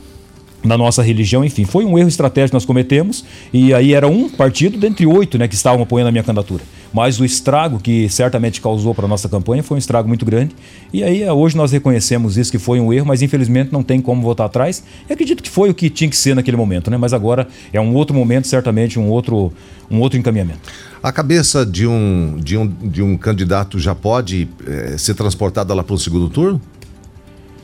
na 0.65 0.79
nossa 0.79 1.03
religião, 1.03 1.45
enfim, 1.45 1.65
foi 1.65 1.85
um 1.85 1.99
erro 1.99 2.09
estratégico 2.09 2.51
que 2.51 2.55
nós 2.55 2.65
cometemos 2.65 3.25
e 3.53 3.75
aí 3.75 3.95
era 3.95 4.07
um 4.07 4.29
partido 4.29 4.79
dentre 4.79 5.05
oito 5.07 5.37
né, 5.37 5.49
que 5.49 5.57
estavam 5.57 5.83
apoiando 5.83 6.09
a 6.09 6.13
minha 6.13 6.23
candidatura. 6.23 6.63
Mas 6.93 7.19
o 7.19 7.25
estrago 7.25 7.79
que 7.79 8.09
certamente 8.09 8.61
causou 8.61 8.95
para 8.95 9.07
a 9.07 9.09
nossa 9.09 9.29
campanha 9.29 9.63
foi 9.63 9.77
um 9.77 9.79
estrago 9.79 10.07
muito 10.07 10.25
grande 10.25 10.55
e 10.93 11.03
aí 11.03 11.29
hoje 11.29 11.57
nós 11.57 11.73
reconhecemos 11.73 12.37
isso 12.37 12.51
que 12.51 12.59
foi 12.59 12.81
um 12.81 12.93
erro, 12.93 13.07
mas 13.07 13.23
infelizmente 13.23 13.73
não 13.73 13.83
tem 13.83 14.01
como 14.01 14.21
voltar 14.23 14.45
atrás. 14.45 14.85
E 15.09 15.13
acredito 15.13 15.43
que 15.43 15.51
foi 15.51 15.71
o 15.71 15.75
que 15.75 15.89
tinha 15.89 16.09
que 16.09 16.17
ser 16.17 16.35
naquele 16.35 16.57
momento, 16.57 16.91
né? 16.91 16.97
Mas 16.97 17.13
agora 17.13 17.49
é 17.73 17.81
um 17.81 17.95
outro 17.95 18.15
momento, 18.15 18.47
certamente 18.47 18.99
um 18.99 19.09
outro, 19.09 19.53
um 19.91 20.01
outro 20.01 20.19
encaminhamento. 20.19 20.61
A 21.03 21.11
cabeça 21.11 21.65
de 21.65 21.87
um, 21.87 22.37
de 22.39 22.57
um, 22.57 22.67
de 22.67 23.03
um 23.03 23.17
candidato 23.17 23.79
já 23.79 23.95
pode 23.95 24.49
é, 24.67 24.97
ser 24.99 25.15
transportada 25.15 25.73
lá 25.75 25.83
para 25.83 25.95
o 25.95 25.99
segundo 25.99 26.29
turno? 26.29 26.61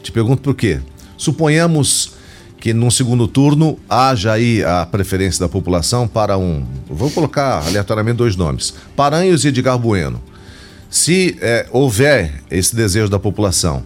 Te 0.03 0.11
pergunto 0.11 0.43
por 0.43 0.55
quê. 0.55 0.81
Suponhamos 1.17 2.18
que 2.61 2.75
num 2.75 2.91
segundo 2.91 3.29
turno 3.29 3.79
haja 3.89 4.33
aí 4.33 4.63
a 4.65 4.85
preferência 4.87 5.41
da 5.41 5.49
população 5.49 6.09
para 6.09 6.37
um. 6.37 6.65
Vou 6.89 7.11
colocar 7.11 7.67
aleatoriamente 7.67 8.17
dois 8.17 8.37
nomes: 8.37 8.75
Paranhos 8.97 9.45
e 9.45 9.49
Edgar 9.49 9.79
Bueno. 9.79 10.21
Se 10.91 11.37
é, 11.41 11.67
houver 11.71 12.43
esse 12.51 12.75
desejo 12.75 13.11
da 13.11 13.19
população, 13.19 13.83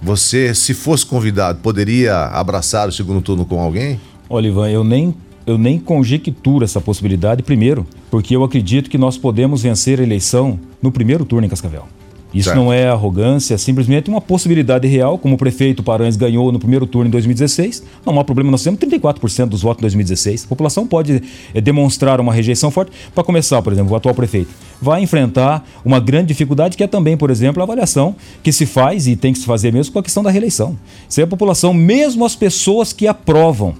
você, 0.00 0.54
se 0.54 0.72
fosse 0.72 1.04
convidado, 1.04 1.58
poderia 1.60 2.26
abraçar 2.26 2.88
o 2.88 2.92
segundo 2.92 3.20
turno 3.20 3.44
com 3.44 3.60
alguém? 3.60 4.00
Olha, 4.28 4.46
Ivan, 4.46 4.70
eu 4.70 4.84
nem, 4.84 5.14
eu 5.46 5.58
nem 5.58 5.78
conjecturo 5.78 6.64
essa 6.64 6.80
possibilidade, 6.80 7.42
primeiro, 7.42 7.86
porque 8.10 8.36
eu 8.36 8.44
acredito 8.44 8.88
que 8.88 8.98
nós 8.98 9.18
podemos 9.18 9.62
vencer 9.62 9.98
a 9.98 10.02
eleição 10.02 10.60
no 10.80 10.92
primeiro 10.92 11.24
turno 11.24 11.46
em 11.46 11.50
Cascavel. 11.50 11.88
Isso 12.34 12.48
certo. 12.48 12.56
não 12.56 12.72
é 12.72 12.88
arrogância, 12.88 13.54
é 13.54 13.58
simplesmente 13.58 14.10
uma 14.10 14.20
possibilidade 14.20 14.88
real, 14.88 15.16
como 15.16 15.36
o 15.36 15.38
prefeito 15.38 15.84
Paranhos 15.84 16.16
ganhou 16.16 16.50
no 16.50 16.58
primeiro 16.58 16.84
turno 16.84 17.06
em 17.06 17.10
2016. 17.10 17.84
Não 18.04 18.18
há 18.18 18.24
problema, 18.24 18.50
nós 18.50 18.62
temos 18.62 18.80
34% 18.80 19.46
dos 19.46 19.62
votos 19.62 19.80
em 19.80 19.82
2016. 19.82 20.44
A 20.44 20.48
população 20.48 20.86
pode 20.86 21.22
é, 21.54 21.60
demonstrar 21.60 22.20
uma 22.20 22.32
rejeição 22.32 22.72
forte. 22.72 22.90
Para 23.14 23.22
começar, 23.22 23.62
por 23.62 23.72
exemplo, 23.72 23.92
o 23.92 23.96
atual 23.96 24.14
prefeito 24.14 24.50
vai 24.82 25.00
enfrentar 25.02 25.64
uma 25.84 26.00
grande 26.00 26.28
dificuldade, 26.28 26.76
que 26.76 26.82
é 26.82 26.86
também, 26.88 27.16
por 27.16 27.30
exemplo, 27.30 27.62
a 27.62 27.64
avaliação 27.64 28.16
que 28.42 28.52
se 28.52 28.66
faz 28.66 29.06
e 29.06 29.14
tem 29.14 29.32
que 29.32 29.38
se 29.38 29.46
fazer 29.46 29.72
mesmo 29.72 29.92
com 29.92 30.00
a 30.00 30.02
questão 30.02 30.22
da 30.22 30.30
reeleição. 30.30 30.76
Se 31.08 31.22
a 31.22 31.26
população, 31.26 31.72
mesmo 31.72 32.24
as 32.24 32.34
pessoas 32.34 32.92
que 32.92 33.06
aprovam, 33.06 33.74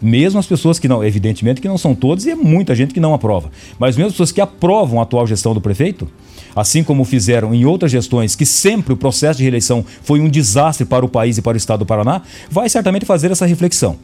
mesmo 0.00 0.38
as 0.38 0.46
pessoas 0.46 0.78
que 0.78 0.86
não, 0.86 1.02
evidentemente 1.02 1.60
que 1.60 1.68
não 1.68 1.78
são 1.78 1.94
todas 1.94 2.24
e 2.26 2.30
é 2.30 2.34
muita 2.34 2.74
gente 2.74 2.94
que 2.94 3.00
não 3.00 3.14
aprova, 3.14 3.50
mas 3.78 3.96
mesmo 3.96 4.08
as 4.08 4.12
pessoas 4.12 4.32
que 4.32 4.40
aprovam 4.40 5.00
a 5.00 5.02
atual 5.02 5.26
gestão 5.26 5.54
do 5.54 5.60
prefeito, 5.60 6.08
assim 6.54 6.82
como 6.84 7.04
fizeram 7.04 7.54
em 7.54 7.64
outras 7.64 7.90
gestões, 7.90 8.34
que 8.36 8.46
sempre 8.46 8.92
o 8.92 8.96
processo 8.96 9.38
de 9.38 9.42
reeleição 9.44 9.84
foi 10.02 10.20
um 10.20 10.28
desastre 10.28 10.84
para 10.84 11.04
o 11.04 11.08
país 11.08 11.38
e 11.38 11.42
para 11.42 11.54
o 11.54 11.56
estado 11.56 11.80
do 11.80 11.86
Paraná, 11.86 12.22
vai 12.50 12.68
certamente 12.68 13.04
fazer 13.04 13.30
essa 13.30 13.46
reflexão. 13.46 13.96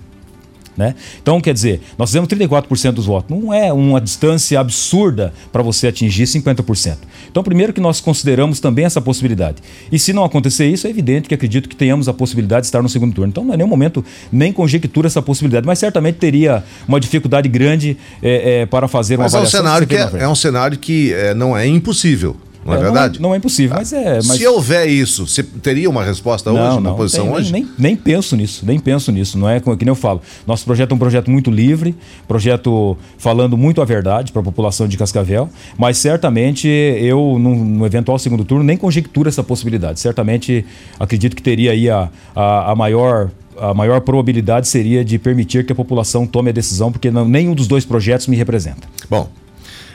Né? 0.81 0.95
Então, 1.21 1.39
quer 1.43 1.53
dizer, 1.53 1.83
nós 1.99 2.09
fizemos 2.09 2.27
34% 2.31 2.93
dos 2.93 3.05
votos. 3.05 3.37
Não 3.37 3.53
é 3.53 3.71
uma 3.71 4.01
distância 4.01 4.59
absurda 4.59 5.31
para 5.53 5.63
você 5.63 5.89
atingir 5.89 6.25
50%. 6.25 6.97
Então, 7.31 7.43
primeiro 7.43 7.71
que 7.75 7.83
nós 7.83 8.01
consideramos 8.01 8.61
também 8.61 8.87
essa 8.87 8.99
possibilidade. 8.99 9.59
E 9.93 9.99
se 9.99 10.15
não 10.15 10.25
acontecer 10.25 10.67
isso, 10.69 10.87
é 10.87 10.91
evidente 10.91 11.29
que 11.29 11.35
acredito 11.35 11.69
que 11.69 11.77
tenhamos 11.77 12.09
a 12.09 12.15
possibilidade 12.15 12.63
de 12.63 12.69
estar 12.69 12.81
no 12.81 12.89
segundo 12.89 13.13
turno. 13.13 13.29
Então, 13.29 13.45
não 13.45 13.53
é 13.53 13.59
nenhum 13.59 13.69
momento 13.69 14.03
nem 14.33 14.55
conjectura 14.55 15.07
essa 15.07 15.21
possibilidade, 15.21 15.67
mas 15.67 15.79
certamente 15.79 16.15
teria 16.17 16.65
uma 16.89 16.99
dificuldade 16.99 17.47
grande 17.47 17.99
é, 18.23 18.63
é, 18.63 18.67
para 18.67 18.89
fazer 18.89 19.17
uma 19.17 19.25
mas 19.25 19.35
avaliação. 19.35 19.61
É 19.61 19.63
um 19.63 19.67
cenário 19.67 19.87
que, 19.87 19.97
é, 19.97 20.23
é, 20.23 20.29
um 20.29 20.35
cenário 20.35 20.79
que 20.79 21.13
é, 21.13 21.35
não 21.35 21.55
é 21.55 21.67
impossível. 21.67 22.35
Não 22.71 22.77
é, 22.77 22.81
é 22.81 22.83
verdade? 22.85 23.21
Não 23.21 23.29
é, 23.29 23.29
não 23.31 23.35
é 23.35 23.39
impossível, 23.39 23.77
mas 23.77 23.93
é. 23.93 24.15
Mas... 24.17 24.27
Se 24.27 24.47
houver 24.47 24.89
isso, 24.89 25.27
você 25.27 25.43
teria 25.43 25.89
uma 25.89 26.05
resposta 26.05 26.53
não, 26.53 26.61
hoje, 26.61 26.79
uma 26.79 26.91
não, 26.91 26.97
posição 26.97 27.25
tem, 27.25 27.35
hoje? 27.35 27.53
Nem, 27.53 27.69
nem, 27.79 27.97
penso 27.97 28.37
nisso, 28.37 28.65
nem 28.65 28.79
penso 28.79 29.11
nisso. 29.13 29.39
Não 29.39 29.49
é 29.49 29.61
como 29.61 29.77
que 29.77 29.85
nem 29.85 29.91
eu 29.91 29.97
falo. 29.97 30.21
Nosso 30.47 30.65
projeto 30.65 30.93
é 30.93 30.95
um 30.95 30.99
projeto 30.99 31.31
muito 31.31 31.51
livre, 31.51 31.95
projeto 32.27 32.97
falando 33.19 33.57
muito 33.57 33.81
a 33.81 33.85
verdade 33.85 34.33
para 34.33 34.41
a 34.41 34.45
população 34.45 34.87
de 34.87 34.97
Cascavel, 34.97 35.49
mas 35.79 35.99
certamente 35.99 36.69
eu, 36.69 37.39
no, 37.39 37.55
no, 37.55 37.87
eventual 37.87 38.19
segundo 38.19 38.45
turno, 38.45 38.65
nem 38.65 38.77
conjecturo 38.77 39.29
essa 39.29 39.43
possibilidade. 39.43 40.01
Certamente 40.01 40.65
acredito 40.99 41.37
que 41.37 41.43
teria 41.43 41.73
aí 41.73 41.89
a, 41.89 42.09
a, 42.35 42.73
a 42.73 42.75
maior 42.75 43.31
a 43.61 43.75
maior 43.75 44.01
probabilidade 44.01 44.67
seria 44.67 45.05
de 45.05 45.19
permitir 45.19 45.67
que 45.67 45.73
a 45.73 45.75
população 45.75 46.27
tome 46.27 46.49
a 46.49 46.53
decisão, 46.53 46.91
porque 46.91 47.11
não, 47.11 47.29
nenhum 47.29 47.55
dos 47.55 47.69
dois 47.69 47.85
projetos 47.85 48.27
me 48.27 48.35
representa. 48.35 48.89
Bom, 49.09 49.29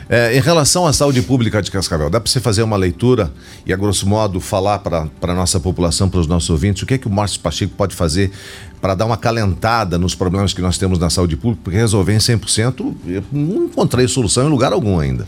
é, 0.07 0.37
em 0.37 0.39
relação 0.39 0.85
à 0.85 0.93
saúde 0.93 1.21
pública 1.21 1.61
de 1.61 1.71
Cascavel, 1.71 2.09
dá 2.09 2.19
para 2.19 2.29
você 2.31 2.39
fazer 2.39 2.61
uma 2.61 2.77
leitura 2.77 3.31
e, 3.65 3.73
a 3.73 3.75
grosso 3.75 4.07
modo, 4.07 4.39
falar 4.39 4.79
para 4.79 5.09
a 5.21 5.33
nossa 5.33 5.59
população, 5.59 6.09
para 6.09 6.19
os 6.19 6.27
nossos 6.27 6.49
ouvintes, 6.49 6.83
o 6.83 6.85
que 6.85 6.93
é 6.93 6.97
que 6.97 7.07
o 7.07 7.09
Márcio 7.09 7.39
Pacheco 7.39 7.73
pode 7.75 7.95
fazer 7.95 8.31
para 8.79 8.93
dar 8.93 9.05
uma 9.05 9.17
calentada 9.17 9.97
nos 9.97 10.13
problemas 10.13 10.53
que 10.53 10.61
nós 10.61 10.77
temos 10.77 10.99
na 10.99 11.09
saúde 11.09 11.35
pública, 11.35 11.61
porque 11.63 11.77
resolver 11.77 12.13
em 12.13 12.19
100%, 12.19 12.93
eu 13.07 13.23
não 13.31 13.65
encontrei 13.65 14.07
solução 14.07 14.45
em 14.45 14.49
lugar 14.49 14.73
algum 14.73 14.99
ainda. 14.99 15.27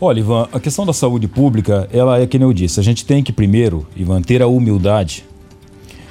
Olha, 0.00 0.20
Ivan, 0.20 0.48
a 0.50 0.58
questão 0.58 0.86
da 0.86 0.94
saúde 0.94 1.28
pública, 1.28 1.86
ela 1.92 2.18
é 2.18 2.26
que 2.26 2.38
nem 2.38 2.48
eu 2.48 2.54
disse, 2.54 2.80
a 2.80 2.82
gente 2.82 3.04
tem 3.04 3.22
que 3.22 3.30
primeiro, 3.30 3.86
Ivan, 3.94 4.22
ter 4.22 4.40
a 4.40 4.46
humildade 4.46 5.26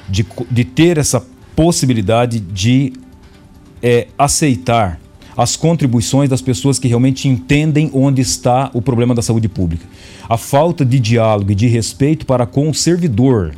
de, 0.07 0.23
de 0.51 0.63
ter 0.63 0.99
essa 0.99 1.25
possibilidade 1.55 2.39
de 2.39 2.93
é, 3.81 4.07
aceitar 4.15 4.99
as 5.39 5.55
contribuições 5.55 6.29
das 6.29 6.41
pessoas 6.41 6.77
que 6.77 6.89
realmente 6.89 7.25
entendem 7.29 7.89
onde 7.93 8.21
está 8.21 8.69
o 8.73 8.81
problema 8.81 9.15
da 9.15 9.21
saúde 9.21 9.47
pública. 9.47 9.85
A 10.27 10.35
falta 10.35 10.83
de 10.83 10.99
diálogo 10.99 11.53
e 11.53 11.55
de 11.55 11.65
respeito 11.65 12.25
para 12.25 12.45
com 12.45 12.69
o 12.69 12.73
servidor. 12.73 13.55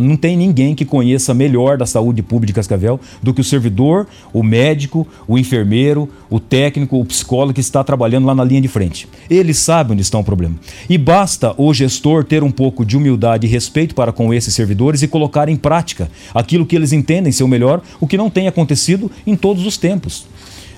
Não 0.00 0.16
tem 0.16 0.36
ninguém 0.36 0.76
que 0.76 0.84
conheça 0.84 1.34
melhor 1.34 1.76
da 1.76 1.84
saúde 1.84 2.22
pública 2.22 2.46
de 2.46 2.52
Cascavel 2.52 3.00
do 3.20 3.34
que 3.34 3.40
o 3.40 3.44
servidor, 3.44 4.06
o 4.32 4.44
médico, 4.44 5.04
o 5.26 5.36
enfermeiro, 5.36 6.08
o 6.30 6.38
técnico, 6.38 7.00
o 7.00 7.04
psicólogo 7.04 7.54
que 7.54 7.60
está 7.60 7.82
trabalhando 7.82 8.26
lá 8.26 8.34
na 8.36 8.44
linha 8.44 8.60
de 8.60 8.68
frente. 8.68 9.08
Eles 9.28 9.58
sabem 9.58 9.94
onde 9.94 10.02
está 10.02 10.16
o 10.16 10.22
problema. 10.22 10.54
E 10.88 10.96
basta 10.96 11.52
o 11.58 11.74
gestor 11.74 12.22
ter 12.22 12.44
um 12.44 12.52
pouco 12.52 12.86
de 12.86 12.96
humildade 12.96 13.48
e 13.48 13.50
respeito 13.50 13.96
para 13.96 14.12
com 14.12 14.32
esses 14.32 14.54
servidores 14.54 15.02
e 15.02 15.08
colocar 15.08 15.48
em 15.48 15.56
prática 15.56 16.08
aquilo 16.32 16.64
que 16.64 16.76
eles 16.76 16.92
entendem 16.92 17.32
ser 17.32 17.42
o 17.42 17.48
melhor, 17.48 17.82
o 18.00 18.06
que 18.06 18.16
não 18.16 18.30
tem 18.30 18.46
acontecido 18.46 19.10
em 19.26 19.34
todos 19.34 19.66
os 19.66 19.76
tempos 19.76 20.32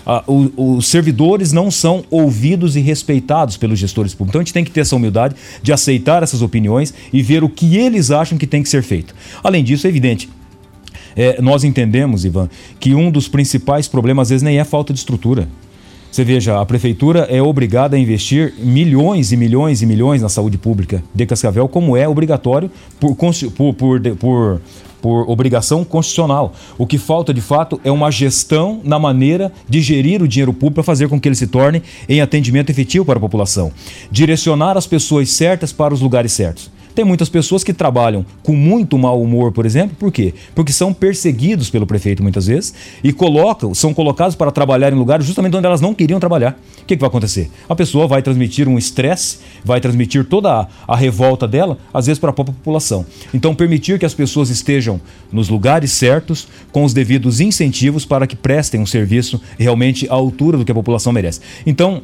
ah, 0.06 0.22
os 0.26 0.86
servidores 0.86 1.52
não 1.52 1.70
são 1.70 2.04
ouvidos 2.10 2.76
e 2.76 2.80
respeitados 2.80 3.56
pelos 3.56 3.78
gestores 3.78 4.14
públicos. 4.14 4.30
Então 4.30 4.40
a 4.40 4.44
gente 4.44 4.54
tem 4.54 4.64
que 4.64 4.70
ter 4.70 4.80
essa 4.80 4.94
humildade 4.94 5.34
de 5.62 5.72
aceitar 5.72 6.22
essas 6.22 6.42
opiniões 6.42 6.94
e 7.12 7.22
ver 7.22 7.42
o 7.42 7.48
que 7.48 7.76
eles 7.76 8.12
acham 8.12 8.38
que 8.38 8.46
tem 8.46 8.62
que 8.62 8.68
ser 8.68 8.82
feito. 8.82 9.14
Além 9.42 9.64
disso, 9.64 9.86
é 9.86 9.90
evidente, 9.90 10.28
é, 11.16 11.40
nós 11.42 11.64
entendemos, 11.64 12.24
Ivan, 12.24 12.48
que 12.78 12.94
um 12.94 13.10
dos 13.10 13.26
principais 13.26 13.88
problemas 13.88 14.26
às 14.26 14.30
vezes 14.30 14.42
nem 14.42 14.58
é 14.58 14.64
falta 14.64 14.92
de 14.92 14.98
estrutura. 14.98 15.48
Você 16.12 16.24
veja, 16.24 16.60
a 16.60 16.64
prefeitura 16.64 17.26
é 17.28 17.42
obrigada 17.42 17.96
a 17.96 17.98
investir 17.98 18.54
milhões 18.58 19.32
e 19.32 19.36
milhões 19.36 19.82
e 19.82 19.86
milhões 19.86 20.22
na 20.22 20.28
saúde 20.28 20.56
pública 20.56 21.02
de 21.14 21.26
Cascavel, 21.26 21.68
como 21.68 21.96
é 21.96 22.08
obrigatório 22.08 22.70
por, 23.00 23.14
por, 23.16 23.74
por, 23.74 24.00
por 24.16 24.60
por 25.00 25.28
obrigação 25.30 25.84
constitucional. 25.84 26.52
O 26.78 26.86
que 26.86 26.98
falta 26.98 27.32
de 27.32 27.40
fato 27.40 27.80
é 27.84 27.90
uma 27.90 28.10
gestão 28.10 28.80
na 28.84 28.98
maneira 28.98 29.52
de 29.68 29.80
gerir 29.80 30.22
o 30.22 30.28
dinheiro 30.28 30.52
público 30.52 30.74
para 30.74 30.82
fazer 30.82 31.08
com 31.08 31.20
que 31.20 31.28
ele 31.28 31.34
se 31.34 31.46
torne 31.46 31.82
em 32.08 32.20
atendimento 32.20 32.70
efetivo 32.70 33.04
para 33.04 33.18
a 33.18 33.20
população. 33.20 33.72
Direcionar 34.10 34.76
as 34.76 34.86
pessoas 34.86 35.30
certas 35.30 35.72
para 35.72 35.94
os 35.94 36.00
lugares 36.00 36.32
certos. 36.32 36.70
Tem 36.96 37.04
muitas 37.04 37.28
pessoas 37.28 37.62
que 37.62 37.74
trabalham 37.74 38.24
com 38.42 38.56
muito 38.56 38.96
mau 38.96 39.20
humor, 39.20 39.52
por 39.52 39.66
exemplo, 39.66 39.94
por 39.98 40.10
quê? 40.10 40.32
Porque 40.54 40.72
são 40.72 40.94
perseguidos 40.94 41.68
pelo 41.68 41.86
prefeito 41.86 42.22
muitas 42.22 42.46
vezes 42.46 42.72
e 43.04 43.12
colocam, 43.12 43.74
são 43.74 43.92
colocados 43.92 44.34
para 44.34 44.50
trabalhar 44.50 44.90
em 44.94 44.96
lugares 44.96 45.26
justamente 45.26 45.54
onde 45.54 45.66
elas 45.66 45.82
não 45.82 45.92
queriam 45.92 46.18
trabalhar. 46.18 46.58
O 46.80 46.86
que, 46.86 46.96
que 46.96 47.00
vai 47.00 47.08
acontecer? 47.08 47.50
A 47.68 47.74
pessoa 47.76 48.06
vai 48.06 48.22
transmitir 48.22 48.66
um 48.66 48.78
estresse, 48.78 49.40
vai 49.62 49.78
transmitir 49.78 50.24
toda 50.24 50.50
a, 50.50 50.68
a 50.88 50.96
revolta 50.96 51.46
dela, 51.46 51.76
às 51.92 52.06
vezes 52.06 52.18
para 52.18 52.30
a 52.30 52.32
própria 52.32 52.54
população. 52.54 53.04
Então, 53.34 53.54
permitir 53.54 53.98
que 53.98 54.06
as 54.06 54.14
pessoas 54.14 54.48
estejam 54.48 54.98
nos 55.30 55.50
lugares 55.50 55.92
certos, 55.92 56.48
com 56.72 56.82
os 56.82 56.94
devidos 56.94 57.40
incentivos 57.40 58.06
para 58.06 58.26
que 58.26 58.34
prestem 58.34 58.80
um 58.80 58.86
serviço 58.86 59.38
realmente 59.58 60.08
à 60.08 60.14
altura 60.14 60.56
do 60.56 60.64
que 60.64 60.72
a 60.72 60.74
população 60.74 61.12
merece. 61.12 61.42
Então, 61.66 62.02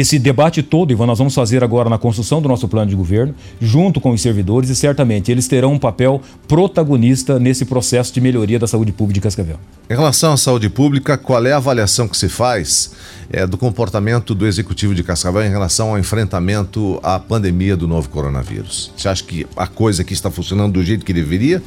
esse 0.00 0.18
debate 0.18 0.62
todo, 0.62 0.92
Ivan, 0.92 1.06
nós 1.06 1.18
vamos 1.18 1.34
fazer 1.34 1.64
agora 1.64 1.88
na 1.88 1.96
construção 1.96 2.42
do 2.42 2.48
nosso 2.48 2.68
plano 2.68 2.90
de 2.90 2.94
governo, 2.94 3.34
junto 3.58 3.98
com 3.98 4.10
os 4.10 4.20
servidores, 4.20 4.68
e 4.68 4.76
certamente 4.76 5.32
eles 5.32 5.48
terão 5.48 5.72
um 5.72 5.78
papel 5.78 6.20
protagonista 6.46 7.38
nesse 7.38 7.64
processo 7.64 8.12
de 8.12 8.20
melhoria 8.20 8.58
da 8.58 8.66
saúde 8.66 8.92
pública 8.92 9.14
de 9.14 9.20
Cascavel. 9.22 9.58
Em 9.88 9.94
relação 9.94 10.34
à 10.34 10.36
saúde 10.36 10.68
pública, 10.68 11.16
qual 11.16 11.46
é 11.46 11.52
a 11.52 11.56
avaliação 11.56 12.06
que 12.06 12.16
se 12.16 12.28
faz 12.28 12.92
é, 13.30 13.46
do 13.46 13.56
comportamento 13.56 14.34
do 14.34 14.46
executivo 14.46 14.94
de 14.94 15.02
Cascavel 15.02 15.42
em 15.42 15.50
relação 15.50 15.90
ao 15.90 15.98
enfrentamento 15.98 17.00
à 17.02 17.18
pandemia 17.18 17.74
do 17.74 17.88
novo 17.88 18.10
coronavírus? 18.10 18.92
Você 18.94 19.08
acha 19.08 19.24
que 19.24 19.46
a 19.56 19.66
coisa 19.66 20.02
aqui 20.02 20.12
está 20.12 20.30
funcionando 20.30 20.74
do 20.74 20.84
jeito 20.84 21.06
que 21.06 21.12
deveria? 21.14 21.62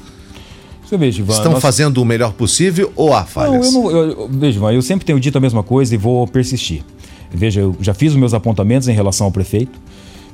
Veja, 0.97 1.21
Ivan, 1.21 1.33
Estão 1.33 1.51
nós... 1.53 1.61
fazendo 1.61 2.01
o 2.01 2.05
melhor 2.05 2.33
possível 2.33 2.91
ou 2.95 3.13
há 3.13 3.23
falhas? 3.23 3.73
Não, 3.73 3.91
eu 3.91 4.07
não. 4.07 4.23
Eu, 4.23 4.29
veja, 4.31 4.57
Ivan, 4.57 4.73
eu 4.73 4.81
sempre 4.81 5.05
tenho 5.05 5.19
dito 5.19 5.37
a 5.37 5.41
mesma 5.41 5.61
coisa 5.61 5.93
e 5.93 5.97
vou 5.97 6.27
persistir. 6.27 6.83
Veja, 7.31 7.61
eu 7.61 7.75
já 7.79 7.93
fiz 7.93 8.13
os 8.13 8.17
meus 8.17 8.33
apontamentos 8.33 8.87
em 8.87 8.93
relação 8.93 9.25
ao 9.25 9.31
prefeito. 9.31 9.79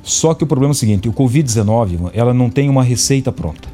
Só 0.02 0.34
que 0.34 0.44
o 0.44 0.46
problema 0.46 0.70
é 0.70 0.74
o 0.74 0.76
seguinte: 0.76 1.08
o 1.08 1.12
Covid-19 1.12 2.10
ela 2.14 2.32
não 2.32 2.48
tem 2.48 2.68
uma 2.68 2.82
receita 2.82 3.32
pronta. 3.32 3.68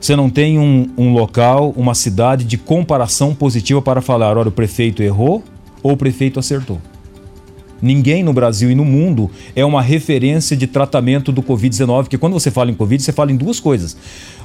Você 0.00 0.14
não 0.14 0.30
tem 0.30 0.58
um, 0.58 0.88
um 0.96 1.12
local, 1.12 1.72
uma 1.76 1.94
cidade 1.94 2.44
de 2.44 2.56
comparação 2.56 3.34
positiva 3.34 3.82
para 3.82 4.00
falar, 4.00 4.36
olha, 4.36 4.48
o 4.48 4.52
prefeito 4.52 5.02
errou 5.02 5.42
ou 5.82 5.92
o 5.92 5.96
prefeito 5.96 6.38
acertou. 6.38 6.80
Ninguém 7.80 8.22
no 8.22 8.32
Brasil 8.32 8.70
e 8.70 8.74
no 8.74 8.84
mundo 8.84 9.30
é 9.54 9.64
uma 9.64 9.82
referência 9.82 10.56
de 10.56 10.66
tratamento 10.66 11.30
do 11.30 11.42
Covid-19, 11.42 12.04
porque 12.04 12.18
quando 12.18 12.32
você 12.32 12.50
fala 12.50 12.70
em 12.70 12.74
Covid, 12.74 13.02
você 13.02 13.12
fala 13.12 13.32
em 13.32 13.36
duas 13.36 13.60
coisas 13.60 13.96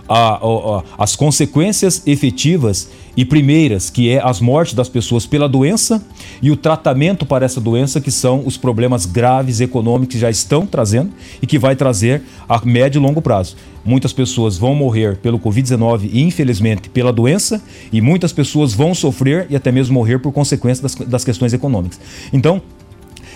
a, 0.08 0.36
a, 0.36 0.84
as 0.98 1.16
consequências 1.16 2.02
efetivas 2.06 2.90
e 3.16 3.26
primeiras, 3.26 3.90
que 3.90 4.10
é 4.10 4.22
as 4.24 4.40
mortes 4.40 4.74
das 4.74 4.88
pessoas 4.88 5.26
pela 5.26 5.48
doença 5.48 6.04
e 6.42 6.50
o 6.50 6.56
tratamento 6.56 7.26
para 7.26 7.46
essa 7.46 7.60
doença, 7.60 8.00
que 8.00 8.12
são 8.12 8.46
os 8.46 8.58
problemas 8.58 9.06
graves 9.06 9.60
econômicos 9.60 10.16
que 10.16 10.20
já 10.20 10.30
estão 10.30 10.66
trazendo 10.66 11.12
e 11.42 11.48
que 11.48 11.60
vai 11.60 11.76
trazer 11.76 12.24
a 12.48 12.64
médio 12.64 13.00
e 13.00 13.02
longo 13.02 13.22
prazo. 13.22 13.56
Muitas 13.84 14.14
pessoas 14.14 14.58
vão 14.58 14.76
morrer 14.76 15.18
pelo 15.18 15.40
Covid-19 15.40 16.10
e, 16.12 16.22
infelizmente, 16.22 16.90
pela 16.90 17.12
doença, 17.12 17.62
e 17.92 18.00
muitas 18.00 18.32
pessoas 18.32 18.74
vão 18.74 18.94
sofrer 18.94 19.48
e 19.50 19.56
até 19.56 19.72
mesmo 19.72 19.96
morrer 19.96 20.20
por 20.20 20.32
consequência 20.32 20.84
das, 20.84 20.96
das 20.96 21.26
questões 21.26 21.52
econômicas. 21.52 22.00
Então, 22.32 22.62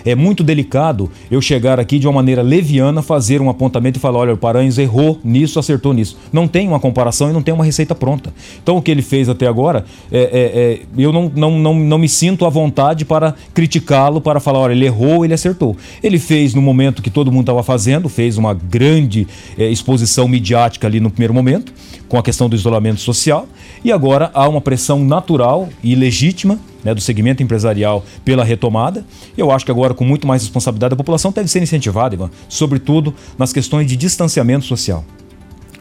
é 0.04 0.14
muito 0.14 0.42
delicado 0.42 1.10
eu 1.30 1.40
chegar 1.40 1.78
aqui 1.80 1.98
de 1.98 2.06
uma 2.06 2.14
maneira 2.14 2.42
leviana, 2.42 3.02
fazer 3.02 3.40
um 3.40 3.48
apontamento 3.48 3.98
e 3.98 4.00
falar: 4.00 4.20
olha, 4.20 4.34
o 4.34 4.36
Paranhos 4.36 4.78
errou 4.78 5.18
nisso, 5.24 5.58
acertou 5.58 5.92
nisso. 5.92 6.16
Não 6.32 6.46
tem 6.46 6.68
uma 6.68 6.80
comparação 6.80 7.30
e 7.30 7.32
não 7.32 7.42
tem 7.42 7.54
uma 7.54 7.64
receita 7.64 7.94
pronta. 7.94 8.32
Então, 8.62 8.76
o 8.76 8.82
que 8.82 8.90
ele 8.90 9.02
fez 9.02 9.28
até 9.28 9.46
agora, 9.46 9.84
é, 10.10 10.18
é, 10.18 10.22
é 10.22 10.80
eu 10.96 11.12
não, 11.12 11.30
não, 11.34 11.58
não, 11.58 11.74
não 11.74 11.98
me 11.98 12.08
sinto 12.08 12.44
à 12.44 12.48
vontade 12.48 13.04
para 13.04 13.34
criticá-lo, 13.54 14.20
para 14.20 14.40
falar: 14.40 14.60
olha, 14.60 14.72
ele 14.72 14.86
errou, 14.86 15.24
ele 15.24 15.34
acertou. 15.34 15.76
Ele 16.02 16.18
fez 16.18 16.54
no 16.54 16.62
momento 16.62 17.02
que 17.02 17.10
todo 17.10 17.30
mundo 17.30 17.42
estava 17.42 17.62
fazendo, 17.62 18.08
fez 18.08 18.38
uma 18.38 18.54
grande 18.54 19.26
é, 19.58 19.68
exposição 19.68 20.28
midiática 20.28 20.86
ali 20.86 21.00
no 21.00 21.10
primeiro 21.10 21.34
momento, 21.34 21.72
com 22.08 22.18
a 22.18 22.22
questão 22.22 22.48
do 22.48 22.56
isolamento 22.56 23.00
social, 23.00 23.46
e 23.84 23.92
agora 23.92 24.30
há 24.34 24.48
uma 24.48 24.60
pressão 24.60 25.04
natural 25.04 25.68
e 25.82 25.94
legítima 25.94 26.58
né, 26.86 26.94
do 26.94 27.00
segmento 27.00 27.42
empresarial 27.42 28.04
pela 28.24 28.44
retomada. 28.44 29.04
Eu 29.36 29.50
acho 29.50 29.64
que 29.64 29.70
agora, 29.70 29.92
com 29.92 30.04
muito 30.04 30.26
mais 30.26 30.42
responsabilidade, 30.42 30.94
a 30.94 30.96
população 30.96 31.32
deve 31.32 31.48
ser 31.48 31.62
incentivada, 31.62 32.14
Ivan, 32.14 32.30
sobretudo 32.48 33.12
nas 33.36 33.52
questões 33.52 33.86
de 33.86 33.96
distanciamento 33.96 34.64
social. 34.64 35.04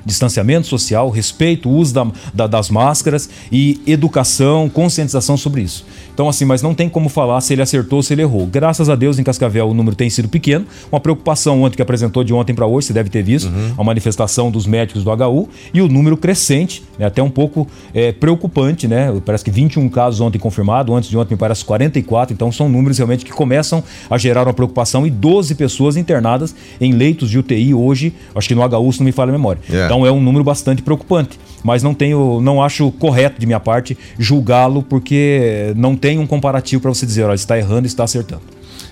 Distanciamento 0.06 0.68
social, 0.68 1.10
respeito, 1.10 1.70
uso 1.70 1.94
da, 1.94 2.08
da, 2.34 2.48
das 2.48 2.70
máscaras 2.70 3.30
e 3.52 3.82
educação, 3.88 4.70
conscientização 4.70 5.36
sobre 5.36 5.62
isso. 5.62 5.86
Então, 6.14 6.30
assim, 6.30 6.46
mas 6.46 6.62
não 6.62 6.74
tem 6.74 6.88
como 6.88 7.10
falar 7.10 7.42
se 7.42 7.54
ele 7.54 7.62
acertou 7.62 7.98
ou 7.98 8.04
se 8.04 8.14
ele 8.14 8.22
errou. 8.22 8.46
Graças 8.46 8.90
a 8.90 8.96
Deus, 8.96 9.20
em 9.20 9.24
Cascavel, 9.24 9.68
o 9.68 9.74
número 9.74 9.96
tem 9.98 10.10
sido 10.10 10.30
pequeno. 10.30 10.66
Uma 10.90 11.00
preocupação 11.00 11.62
ontem 11.64 11.76
que 11.76 11.82
apresentou 11.82 12.24
de 12.24 12.34
ontem 12.34 12.54
para 12.54 12.66
hoje, 12.66 12.88
você 12.88 12.94
deve 12.94 13.10
ter 13.10 13.22
visto, 13.22 13.48
uhum. 13.48 13.74
a 13.78 13.84
manifestação 13.84 14.50
dos 14.50 14.66
médicos 14.66 15.04
do 15.04 15.12
HU 15.12 15.50
e 15.74 15.82
o 15.82 15.90
número 15.90 16.16
crescente, 16.16 16.84
né, 16.98 17.06
até 17.06 17.22
um 17.22 17.30
pouco 17.30 17.68
é, 17.94 18.14
preocupante, 18.14 18.88
né? 18.88 19.14
Parece 19.26 19.44
que 19.44 19.52
21 19.52 19.90
casos 19.90 20.22
ontem 20.22 20.40
confirmados, 20.40 20.96
antes 20.96 21.10
de 21.10 21.18
ontem 21.18 21.34
me 21.34 21.38
parece 21.38 21.66
44, 21.66 22.34
então 22.34 22.50
são 22.50 22.70
números 22.70 22.98
realmente 22.98 23.26
que 23.26 23.32
começam 23.32 23.84
a 24.10 24.18
gerar 24.18 24.44
uma 24.44 24.54
preocupação 24.54 25.06
e 25.06 25.10
12 25.10 25.56
pessoas 25.56 25.98
internadas 25.98 26.56
em 26.80 26.94
leitos 26.94 27.30
de 27.30 27.38
UTI 27.38 27.74
hoje, 27.74 28.14
acho 28.34 28.48
que 28.48 28.56
no 28.56 28.62
HU, 28.62 28.94
se 28.94 29.00
não 29.00 29.06
me 29.06 29.12
falha 29.12 29.30
a 29.30 29.34
memória. 29.34 29.62
Yeah. 29.68 29.94
É. 29.94 29.95
Então 29.96 30.06
é 30.06 30.12
um 30.12 30.22
número 30.22 30.44
bastante 30.44 30.82
preocupante, 30.82 31.40
mas 31.64 31.82
não 31.82 31.94
tenho, 31.94 32.42
não 32.42 32.62
acho 32.62 32.92
correto 32.92 33.40
de 33.40 33.46
minha 33.46 33.62
parte 33.62 33.98
julgá-lo 34.20 34.84
porque 34.84 35.72
não 35.78 35.96
tem 35.96 36.20
um 36.20 36.28
comparativo 36.28 36.82
para 36.82 36.94
você 36.94 37.06
dizer, 37.06 37.24
olha, 37.24 37.34
está 37.34 37.58
errando, 37.58 37.88
está 37.88 38.04
acertando. 38.04 38.42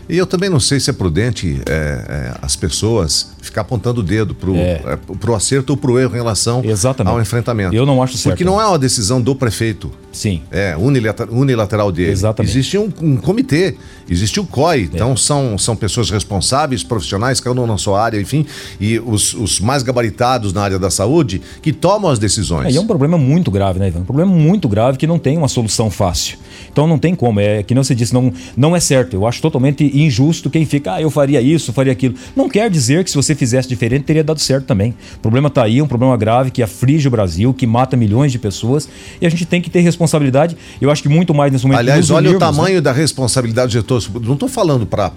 E 0.08 0.18
eu 0.18 0.26
também 0.26 0.50
não 0.50 0.62
sei 0.62 0.80
se 0.80 0.90
é 0.90 0.94
prudente 0.94 1.62
é, 1.66 1.74
é, 1.74 2.34
as 2.42 2.56
pessoas 2.56 3.34
ficar 3.42 3.62
apontando 3.62 4.00
o 4.00 4.04
dedo 4.04 4.34
para 4.34 4.50
o 4.50 4.56
é. 4.56 4.82
é 4.82 5.36
acerto 5.36 5.74
ou 5.74 5.78
para 5.78 5.92
o 5.92 6.00
erro 6.00 6.14
em 6.14 6.18
relação 6.18 6.64
Exatamente. 6.64 7.14
ao 7.14 7.22
enfrentamento. 7.22 7.76
Eu 7.76 7.86
não 7.86 8.02
acho 8.02 8.18
certo. 8.18 8.36
Porque 8.36 8.46
não 8.46 8.62
é 8.62 8.66
uma 8.66 8.80
decisão 8.80 9.22
do 9.22 9.36
prefeito. 9.36 9.92
Sim. 10.14 10.44
É 10.52 10.78
unilateral, 10.78 11.34
unilateral 11.34 11.92
dele. 11.92 12.12
Exatamente. 12.12 12.52
Existe 12.52 12.78
um, 12.78 12.90
um 13.02 13.18
comitê, 13.18 13.76
existe 14.10 14.40
o 14.40 14.46
COI. 14.46 14.82
É. 14.82 14.84
Então 14.84 15.18
são, 15.18 15.58
são 15.58 15.76
pessoas 15.76 16.10
responsáveis, 16.12 16.84
profissionais, 16.84 17.40
cada 17.40 17.60
um 17.60 17.66
na 17.66 17.78
sua 17.78 18.02
área, 18.02 18.22
enfim, 18.22 18.46
e 18.80 19.00
os, 19.00 19.34
os 19.34 19.60
mais 19.60 19.82
gabaritados 19.82 20.54
na 20.54 20.62
área 20.62 20.78
da 20.78 20.92
saúde 20.92 21.42
que 21.62 21.74
tomam 21.74 22.12
as 22.12 22.20
decisões. 22.20 22.68
É, 22.68 22.72
e 22.72 22.78
é 22.78 22.80
um 22.80 22.86
problema 22.86 23.18
muito 23.18 23.50
grave, 23.50 23.80
né, 23.80 23.88
Ivan? 23.88 24.02
Um 24.02 24.06
problema 24.06 24.32
muito 24.32 24.70
grave 24.70 24.98
que 24.98 25.08
não 25.08 25.18
tem 25.18 25.36
uma 25.36 25.48
solução 25.48 25.90
fácil. 25.90 26.38
Então 26.72 26.88
não 26.88 27.00
tem 27.00 27.16
como. 27.16 27.40
É 27.40 27.64
que 27.64 27.74
não 27.74 27.84
se 27.84 27.96
disse, 27.96 28.14
não, 28.14 28.32
não 28.56 28.76
é 28.76 28.80
certo. 28.80 29.16
Eu 29.16 29.26
acho 29.26 29.42
totalmente 29.42 29.84
injusto 29.98 30.50
quem 30.50 30.66
fica, 30.66 30.94
ah, 30.94 31.02
eu 31.02 31.10
faria 31.10 31.42
isso, 31.42 31.74
faria 31.74 31.92
aquilo. 31.92 32.14
Não 32.36 32.48
quer 32.48 32.70
dizer 32.70 33.04
que 33.04 33.10
se 33.10 33.16
você 33.16 33.34
fizesse 33.34 33.68
diferente 33.68 34.06
teria 34.06 34.24
dado 34.24 34.40
certo 34.40 34.66
também. 34.66 34.94
O 35.16 35.20
problema 35.20 35.48
está 35.48 35.64
aí, 35.64 35.80
é 35.80 35.84
um 35.84 35.88
problema 35.88 36.16
grave 36.16 36.52
que 36.52 36.62
aflige 36.62 37.08
o 37.08 37.12
Brasil, 37.12 37.54
que 37.54 37.66
mata 37.66 37.98
milhões 37.98 38.32
de 38.32 38.38
pessoas 38.38 38.88
e 39.20 39.26
a 39.26 39.30
gente 39.30 39.46
tem 39.46 39.60
que 39.60 39.70
ter 39.70 39.80
responsabilidade. 39.80 40.03
Eu 40.82 40.92
acho 40.92 41.02
que 41.02 41.10
muito 41.10 41.34
mais 41.34 41.52
nesse 41.52 41.66
momento. 41.66 41.80
Aliás, 41.80 42.10
olha 42.10 42.30
o 42.30 42.34
né? 42.34 42.40
tamanho 42.40 42.76
né? 42.76 42.82
da 42.82 42.92
responsabilidade 42.92 43.72
de 43.72 43.84
todos. 43.84 44.10
Não 44.10 44.34
estou 44.34 44.50
falando 44.50 44.86
para 44.86 45.12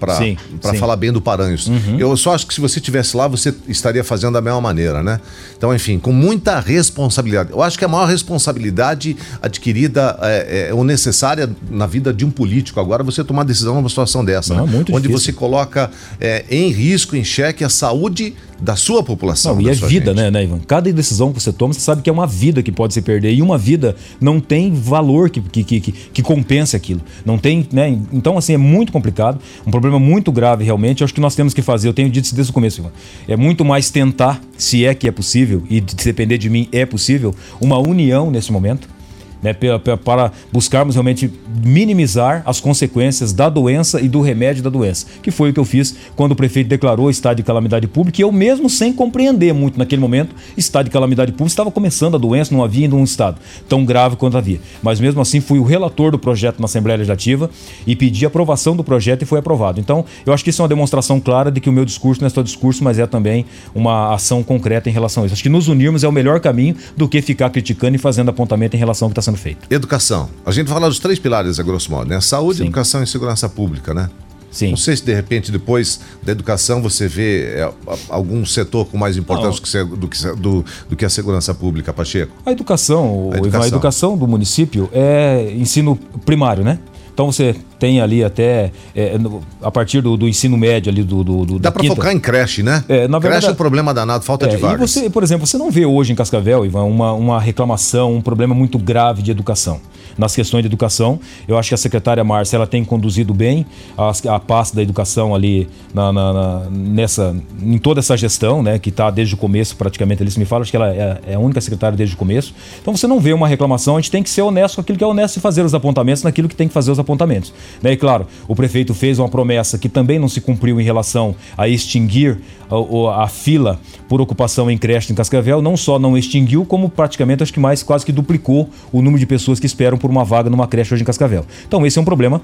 falar 0.77 0.95
bem 0.95 1.11
do 1.11 1.21
Paranhos. 1.21 1.67
Uhum. 1.67 1.99
Eu 1.99 2.15
só 2.17 2.33
acho 2.33 2.47
que 2.47 2.53
se 2.53 2.61
você 2.61 2.79
estivesse 2.79 3.15
lá, 3.15 3.27
você 3.27 3.53
estaria 3.67 4.03
fazendo 4.03 4.33
da 4.33 4.41
mesma 4.41 4.61
maneira, 4.61 5.03
né? 5.03 5.19
Então, 5.57 5.73
enfim, 5.73 5.99
com 5.99 6.11
muita 6.11 6.59
responsabilidade. 6.59 7.51
Eu 7.51 7.61
acho 7.61 7.77
que 7.77 7.85
a 7.85 7.87
maior 7.87 8.05
responsabilidade 8.05 9.15
adquirida 9.41 10.17
é, 10.21 10.69
é, 10.69 10.73
ou 10.73 10.83
necessária 10.83 11.49
na 11.69 11.85
vida 11.85 12.13
de 12.13 12.25
um 12.25 12.29
político 12.29 12.79
agora 12.79 13.03
você 13.03 13.23
tomar 13.23 13.43
decisão 13.43 13.75
numa 13.75 13.89
situação 13.89 14.23
dessa, 14.23 14.53
Não, 14.53 14.67
né? 14.67 14.77
onde 14.77 15.07
difícil. 15.07 15.11
você 15.11 15.33
coloca 15.33 15.89
é, 16.19 16.45
em 16.49 16.69
risco, 16.69 17.15
em 17.15 17.23
xeque 17.23 17.63
a 17.63 17.69
saúde 17.69 18.35
da 18.59 18.75
sua 18.75 19.03
população. 19.03 19.55
Não, 19.55 19.61
e 19.61 19.69
é 19.69 19.73
vida, 19.73 20.13
né, 20.13 20.31
né, 20.31 20.43
Ivan? 20.43 20.59
Cada 20.59 20.91
decisão 20.91 21.31
que 21.31 21.41
você 21.41 21.53
toma, 21.53 21.73
você 21.73 21.79
sabe 21.79 22.01
que 22.01 22.09
é 22.09 22.13
uma 22.13 22.27
vida 22.27 22.63
que 22.63 22.71
pode 22.71 22.93
se 22.93 23.01
perder. 23.01 23.33
E 23.33 23.41
uma 23.41 23.57
vida 23.57 23.95
não 24.19 24.39
tem 24.39 24.73
valor 24.73 25.29
que, 25.29 25.41
que, 25.41 25.63
que, 25.63 25.91
que 25.91 26.21
compense 26.21 26.75
aquilo. 26.75 27.01
Não 27.25 27.37
tem, 27.37 27.67
né? 27.71 27.97
Então, 28.11 28.37
assim, 28.37 28.53
é 28.53 28.57
muito 28.57 28.91
complicado, 28.91 29.39
um 29.65 29.71
problema 29.71 29.99
muito 29.99 30.31
grave 30.31 30.63
realmente. 30.63 31.01
Eu 31.01 31.05
acho 31.05 31.13
que 31.13 31.21
nós 31.21 31.35
temos 31.35 31.53
que 31.53 31.61
fazer, 31.61 31.87
eu 31.87 31.93
tenho 31.93 32.09
dito 32.09 32.25
isso 32.25 32.35
desde 32.35 32.51
o 32.51 32.53
começo, 32.53 32.81
Ivan. 32.81 32.91
É 33.27 33.35
muito 33.35 33.63
mais 33.63 33.89
tentar, 33.89 34.41
se 34.57 34.85
é 34.85 34.93
que 34.93 35.07
é 35.07 35.11
possível, 35.11 35.63
e 35.69 35.79
de 35.79 35.95
depender 35.95 36.37
de 36.37 36.49
mim 36.49 36.67
é 36.71 36.85
possível, 36.85 37.33
uma 37.61 37.77
união 37.77 38.31
nesse 38.31 38.51
momento 38.51 38.96
né, 39.41 39.53
para 39.53 40.31
buscarmos 40.51 40.95
realmente 40.95 41.31
minimizar 41.63 42.41
as 42.45 42.59
consequências 42.59 43.33
da 43.33 43.49
doença 43.49 44.01
e 44.01 44.07
do 44.07 44.21
remédio 44.21 44.63
da 44.63 44.69
doença, 44.69 45.05
que 45.21 45.31
foi 45.31 45.49
o 45.49 45.53
que 45.53 45.59
eu 45.59 45.65
fiz 45.65 45.95
quando 46.15 46.31
o 46.31 46.35
prefeito 46.35 46.67
declarou 46.67 47.09
estado 47.09 47.37
de 47.37 47.43
calamidade 47.43 47.87
pública, 47.87 48.21
e 48.21 48.23
eu 48.23 48.31
mesmo 48.31 48.69
sem 48.69 48.93
compreender 48.93 49.53
muito 49.53 49.77
naquele 49.77 50.01
momento, 50.01 50.35
estado 50.55 50.85
de 50.85 50.91
calamidade 50.91 51.31
pública, 51.31 51.49
estava 51.49 51.71
começando 51.71 52.15
a 52.15 52.17
doença, 52.17 52.53
não 52.53 52.63
havia 52.63 52.85
ainda 52.85 52.95
um 52.95 53.03
estado 53.03 53.39
tão 53.67 53.85
grave 53.85 54.15
quanto 54.15 54.37
havia. 54.37 54.59
Mas 54.81 54.99
mesmo 54.99 55.21
assim 55.21 55.39
fui 55.39 55.59
o 55.59 55.63
relator 55.63 56.11
do 56.11 56.19
projeto 56.19 56.59
na 56.59 56.65
Assembleia 56.65 56.97
Legislativa 56.97 57.49
e 57.85 57.95
pedi 57.95 58.25
aprovação 58.25 58.75
do 58.75 58.83
projeto 58.83 59.21
e 59.21 59.25
foi 59.25 59.39
aprovado. 59.39 59.79
Então, 59.79 60.05
eu 60.25 60.33
acho 60.33 60.43
que 60.43 60.49
isso 60.49 60.61
é 60.61 60.63
uma 60.63 60.69
demonstração 60.69 61.19
clara 61.19 61.51
de 61.51 61.59
que 61.59 61.69
o 61.69 61.73
meu 61.73 61.85
discurso 61.85 62.21
não 62.21 62.27
é 62.27 62.29
só 62.29 62.41
discurso, 62.41 62.83
mas 62.83 62.99
é 62.99 63.07
também 63.07 63.45
uma 63.73 64.13
ação 64.13 64.43
concreta 64.43 64.89
em 64.89 64.93
relação 64.93 65.23
a 65.23 65.25
isso. 65.25 65.33
Acho 65.33 65.43
que 65.43 65.49
nos 65.49 65.67
unirmos 65.67 66.03
é 66.03 66.07
o 66.07 66.11
melhor 66.11 66.39
caminho 66.39 66.75
do 66.95 67.07
que 67.07 67.21
ficar 67.21 67.49
criticando 67.49 67.95
e 67.95 67.99
fazendo 67.99 68.29
apontamento 68.29 68.75
em 68.75 68.79
relação 68.79 69.07
ao 69.07 69.09
que 69.09 69.13
está 69.13 69.21
sendo 69.27 69.37
feito. 69.37 69.67
Educação. 69.69 70.29
A 70.45 70.51
gente 70.51 70.69
fala 70.69 70.87
dos 70.87 70.99
três 70.99 71.19
pilares, 71.19 71.59
a 71.59 71.63
grosso 71.63 71.91
modo, 71.91 72.09
né? 72.09 72.19
Saúde, 72.21 72.59
Sim. 72.59 72.65
educação 72.65 73.03
e 73.03 73.07
segurança 73.07 73.47
pública, 73.49 73.93
né? 73.93 74.09
Sim. 74.49 74.69
Não 74.69 74.77
sei 74.77 74.95
se 74.95 75.03
de 75.03 75.13
repente 75.13 75.51
depois 75.51 75.99
da 76.23 76.31
educação 76.31 76.81
você 76.81 77.07
vê 77.07 77.43
é, 77.47 77.71
algum 78.09 78.45
setor 78.45 78.85
com 78.85 78.97
mais 78.97 79.17
importância 79.17 79.85
do 79.85 80.07
que, 80.07 80.17
do, 80.35 80.65
do, 80.89 80.95
que 80.95 81.05
a 81.05 81.09
segurança 81.09 81.53
pública, 81.53 81.91
Pacheco. 81.93 82.31
A 82.45 82.51
educação, 82.51 83.29
a 83.33 83.37
educação. 83.37 83.61
a 83.61 83.67
educação 83.67 84.17
do 84.17 84.25
município 84.25 84.89
é 84.93 85.51
ensino 85.51 85.97
primário, 86.25 86.63
né? 86.63 86.79
Então 87.13 87.31
você 87.31 87.55
tem 87.79 88.01
ali 88.01 88.23
até 88.23 88.71
é, 88.95 89.17
no, 89.17 89.41
a 89.61 89.71
partir 89.71 90.01
do, 90.01 90.17
do, 90.17 90.27
ensino 90.27 90.57
médio 90.57 90.91
ali 90.91 91.03
do, 91.03 91.23
do, 91.23 91.45
do 91.45 91.59
dá 91.59 91.71
para 91.71 91.83
focar 91.83 92.11
em 92.11 92.19
creche, 92.19 92.63
né? 92.63 92.83
É, 92.87 93.07
na 93.07 93.19
verdade, 93.19 93.41
creche 93.41 93.47
é 93.47 93.51
um 93.51 93.55
problema 93.55 93.93
danado, 93.93 94.23
falta 94.23 94.45
é, 94.45 94.49
de 94.49 94.57
vagas. 94.57 94.89
Você, 94.89 95.09
por 95.09 95.23
exemplo, 95.23 95.45
você 95.45 95.57
não 95.57 95.69
vê 95.69 95.85
hoje 95.85 96.13
em 96.13 96.15
Cascavel, 96.15 96.65
Ivan, 96.65 96.83
uma, 96.83 97.13
uma 97.13 97.39
reclamação, 97.39 98.13
um 98.13 98.21
problema 98.21 98.55
muito 98.55 98.77
grave 98.77 99.21
de 99.21 99.31
educação 99.31 99.79
nas 100.17 100.35
questões 100.35 100.63
de 100.63 100.67
educação. 100.67 101.19
Eu 101.47 101.57
acho 101.57 101.69
que 101.69 101.75
a 101.75 101.77
secretária 101.77 102.23
Márcia 102.23 102.57
ela 102.57 102.67
tem 102.67 102.83
conduzido 102.83 103.33
bem 103.33 103.65
a, 103.97 104.11
a 104.35 104.39
pasta 104.39 104.75
da 104.75 104.81
educação 104.81 105.35
ali 105.35 105.69
na, 105.93 106.11
na, 106.11 106.33
na, 106.33 106.59
nessa, 106.69 107.35
em 107.61 107.77
toda 107.77 107.99
essa 107.99 108.17
gestão, 108.17 108.63
né, 108.63 108.79
que 108.79 108.89
está 108.89 109.09
desde 109.09 109.35
o 109.35 109.37
começo 109.37 109.75
praticamente. 109.75 110.23
Ele 110.23 110.31
me 110.37 110.45
fala, 110.45 110.63
acho 110.63 110.71
que 110.71 110.77
ela 110.77 110.89
é, 110.89 111.19
é, 111.27 111.35
a 111.35 111.39
única 111.39 111.61
secretária 111.61 111.97
desde 111.97 112.15
o 112.15 112.17
começo. 112.17 112.53
Então 112.81 112.95
você 112.95 113.07
não 113.07 113.19
vê 113.19 113.33
uma 113.33 113.47
reclamação, 113.47 113.95
a 113.95 113.99
gente 113.99 114.11
tem 114.11 114.23
que 114.23 114.29
ser 114.29 114.41
honesto 114.41 114.75
com 114.75 114.81
aquilo 114.81 114.97
que 114.97 115.03
é 115.03 115.07
honesto 115.07 115.37
e 115.37 115.39
fazer 115.39 115.63
os 115.63 115.73
apontamentos 115.73 116.23
naquilo 116.23 116.49
que 116.49 116.55
tem 116.55 116.67
que 116.67 116.73
fazer 116.73 116.91
os 116.91 116.99
apontamentos. 116.99 117.53
Né? 117.81 117.93
E 117.93 117.97
claro, 117.97 118.27
o 118.47 118.55
prefeito 118.55 118.93
fez 118.93 119.19
uma 119.19 119.29
promessa 119.29 119.77
que 119.77 119.89
também 119.89 120.19
não 120.19 120.27
se 120.27 120.41
cumpriu 120.41 120.79
em 120.79 120.83
relação 120.83 121.35
a 121.57 121.67
extinguir 121.67 122.39
a, 122.69 123.23
a 123.23 123.27
fila 123.27 123.79
por 124.07 124.21
ocupação 124.21 124.69
em 124.69 124.77
creche 124.77 125.11
em 125.11 125.15
Cascavel, 125.15 125.61
não 125.61 125.77
só 125.77 125.99
não 125.99 126.17
extinguiu, 126.17 126.65
como 126.65 126.89
praticamente 126.89 127.43
acho 127.43 127.53
que 127.53 127.59
mais 127.59 127.83
quase 127.83 128.05
que 128.05 128.11
duplicou 128.11 128.69
o 128.91 129.01
número 129.01 129.19
de 129.19 129.25
pessoas 129.25 129.59
que 129.59 129.65
esperam 129.65 129.97
por 129.97 130.09
uma 130.09 130.23
vaga 130.23 130.49
numa 130.49 130.67
creche 130.67 130.93
hoje 130.93 131.03
em 131.03 131.05
Cascavel. 131.05 131.45
Então 131.67 131.85
esse 131.85 131.97
é 131.97 132.01
um 132.01 132.05
problema 132.05 132.41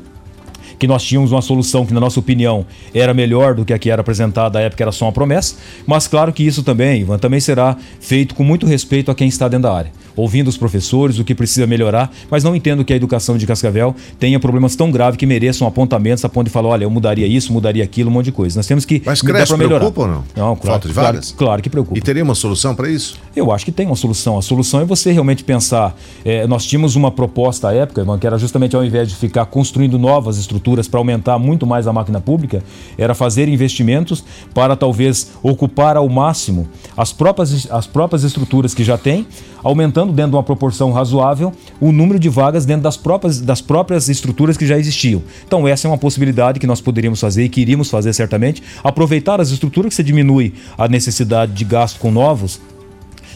que 0.80 0.88
nós 0.88 1.03
tínhamos 1.03 1.32
uma 1.32 1.41
solução 1.41 1.86
que, 1.86 1.93
na 1.93 1.99
nossa 1.99 2.19
opinião, 2.19 2.65
era 2.93 3.13
melhor 3.13 3.53
do 3.53 3.63
que 3.63 3.74
a 3.74 3.80
que 3.80 3.89
era 3.89 4.01
apresentada, 4.01 4.59
à 4.59 4.61
época 4.63 4.84
era 4.84 4.91
só 4.91 5.05
uma 5.05 5.11
promessa, 5.11 5.55
mas 5.86 6.07
claro 6.07 6.34
que 6.34 6.45
isso 6.45 6.63
também, 6.63 7.01
Ivan, 7.01 7.17
também 7.17 7.39
será 7.39 7.78
feito 7.99 8.36
com 8.36 8.43
muito 8.43 8.65
respeito 8.65 9.11
a 9.11 9.15
quem 9.15 9.28
está 9.28 9.47
dentro 9.47 9.63
da 9.63 9.74
área 9.74 10.03
ouvindo 10.16 10.47
os 10.47 10.57
professores, 10.57 11.20
o 11.20 11.24
que 11.24 11.34
precisa 11.34 11.66
melhorar, 11.66 12.11
mas 12.30 12.43
não 12.43 12.55
entendo 12.55 12.84
que 12.84 12.93
a 12.93 12.95
educação 12.95 13.38
de 13.38 13.45
Cascavel 13.45 13.95
tenha 14.20 14.39
problemas 14.39 14.76
tão 14.76 14.91
graves 14.91 15.18
que 15.18 15.26
mereçam 15.26 15.68
apontamentos 15.68 16.24
a 16.26 16.30
ponto 16.30 16.47
de 16.47 16.51
falar, 16.51 16.70
olha, 16.70 16.84
eu 16.84 16.89
mudaria 16.89 17.28
isso, 17.28 17.51
mudaria 17.51 17.84
aquilo, 17.84 18.09
um 18.09 18.14
monte 18.14 18.26
de 18.26 18.32
coisa. 18.32 18.57
Nós 18.59 18.68
temos 18.68 18.86
que 18.86 19.01
mas 19.05 19.22
creche 19.22 19.55
preocupa 19.55 20.01
ou 20.01 20.07
não? 20.07 20.24
Não, 20.36 20.55
claro, 20.55 20.61
Falta 20.61 20.88
de 20.88 20.93
vagas? 20.93 21.32
Claro, 21.32 21.38
claro, 21.38 21.61
que 21.61 21.70
preocupa. 21.70 21.97
E 21.97 22.01
teria 22.01 22.24
uma 22.24 22.36
solução 22.36 22.76
para 22.76 22.89
isso? 22.89 23.20
Eu 23.36 23.51
acho 23.51 23.66
que 23.66 23.72
tem 23.72 23.86
uma 23.86 23.95
solução. 23.95 24.38
A 24.38 24.41
solução 24.41 24.82
é 24.82 24.86
você 24.86 25.11
realmente 25.11 25.43
pensar. 25.43 25.95
É, 26.24 26.45
nós 26.47 26.66
tínhamos 26.66 26.95
uma 26.95 27.11
proposta 27.11 27.70
à 27.70 27.74
época, 27.74 28.01
irmão, 28.01 28.18
que 28.18 28.28
era 28.28 28.38
justamente 28.38 28.76
ao 28.76 28.84
invés 28.84 29.09
de 29.09 29.16
ficar 29.16 29.45
construindo 29.45 29.97
novas 29.97 30.38
estruturas 30.38 30.88
para 30.88 30.99
aumentar 30.99 31.38
muito 31.39 31.66
mais 31.66 31.88
a 31.88 31.93
máquina 31.93 32.20
pública, 32.20 32.64
era 32.97 33.14
fazer 33.14 33.47
investimentos 33.47 34.24
para 34.53 34.76
talvez 34.76 35.32
ocupar 35.41 35.97
ao 35.97 36.07
máximo 36.09 36.68
as 36.95 37.11
próprias, 37.14 37.68
as 37.72 37.88
próprias 37.88 38.24
estruturas 38.24 38.74
que 38.74 38.84
já 38.84 38.97
tem, 38.97 39.26
aumentando 39.64 40.03
dentro 40.12 40.32
de 40.32 40.38
uma 40.38 40.43
proporção 40.43 40.91
razoável 40.91 41.54
o 41.80 41.91
número 41.91 42.20
de 42.20 42.30
vagas 42.30 42.66
dentro 42.66 42.84
das 42.84 42.97
próprias, 42.97 43.39
das 43.39 43.62
próprias 43.62 44.10
estruturas 44.10 44.58
que 44.58 44.66
já 44.66 44.78
existiam. 44.78 45.22
Então, 45.45 45.68
essa 45.68 45.88
é 45.88 45.89
uma 45.89 45.97
possibilidade 45.97 46.60
que 46.60 46.68
nós 46.68 46.82
poderíamos 46.82 47.20
fazer 47.20 47.43
e 47.43 47.49
que 47.49 47.62
iríamos 47.62 47.89
fazer 47.89 48.14
certamente. 48.14 48.62
Aproveitar 48.84 49.39
as 49.39 49.51
estruturas 49.51 49.89
que 49.89 49.95
você 49.95 50.04
diminui 50.04 50.54
a 50.78 50.88
necessidade 50.88 51.54
de 51.54 51.64
gasto 51.64 51.99
com 51.99 52.12
novos 52.12 52.60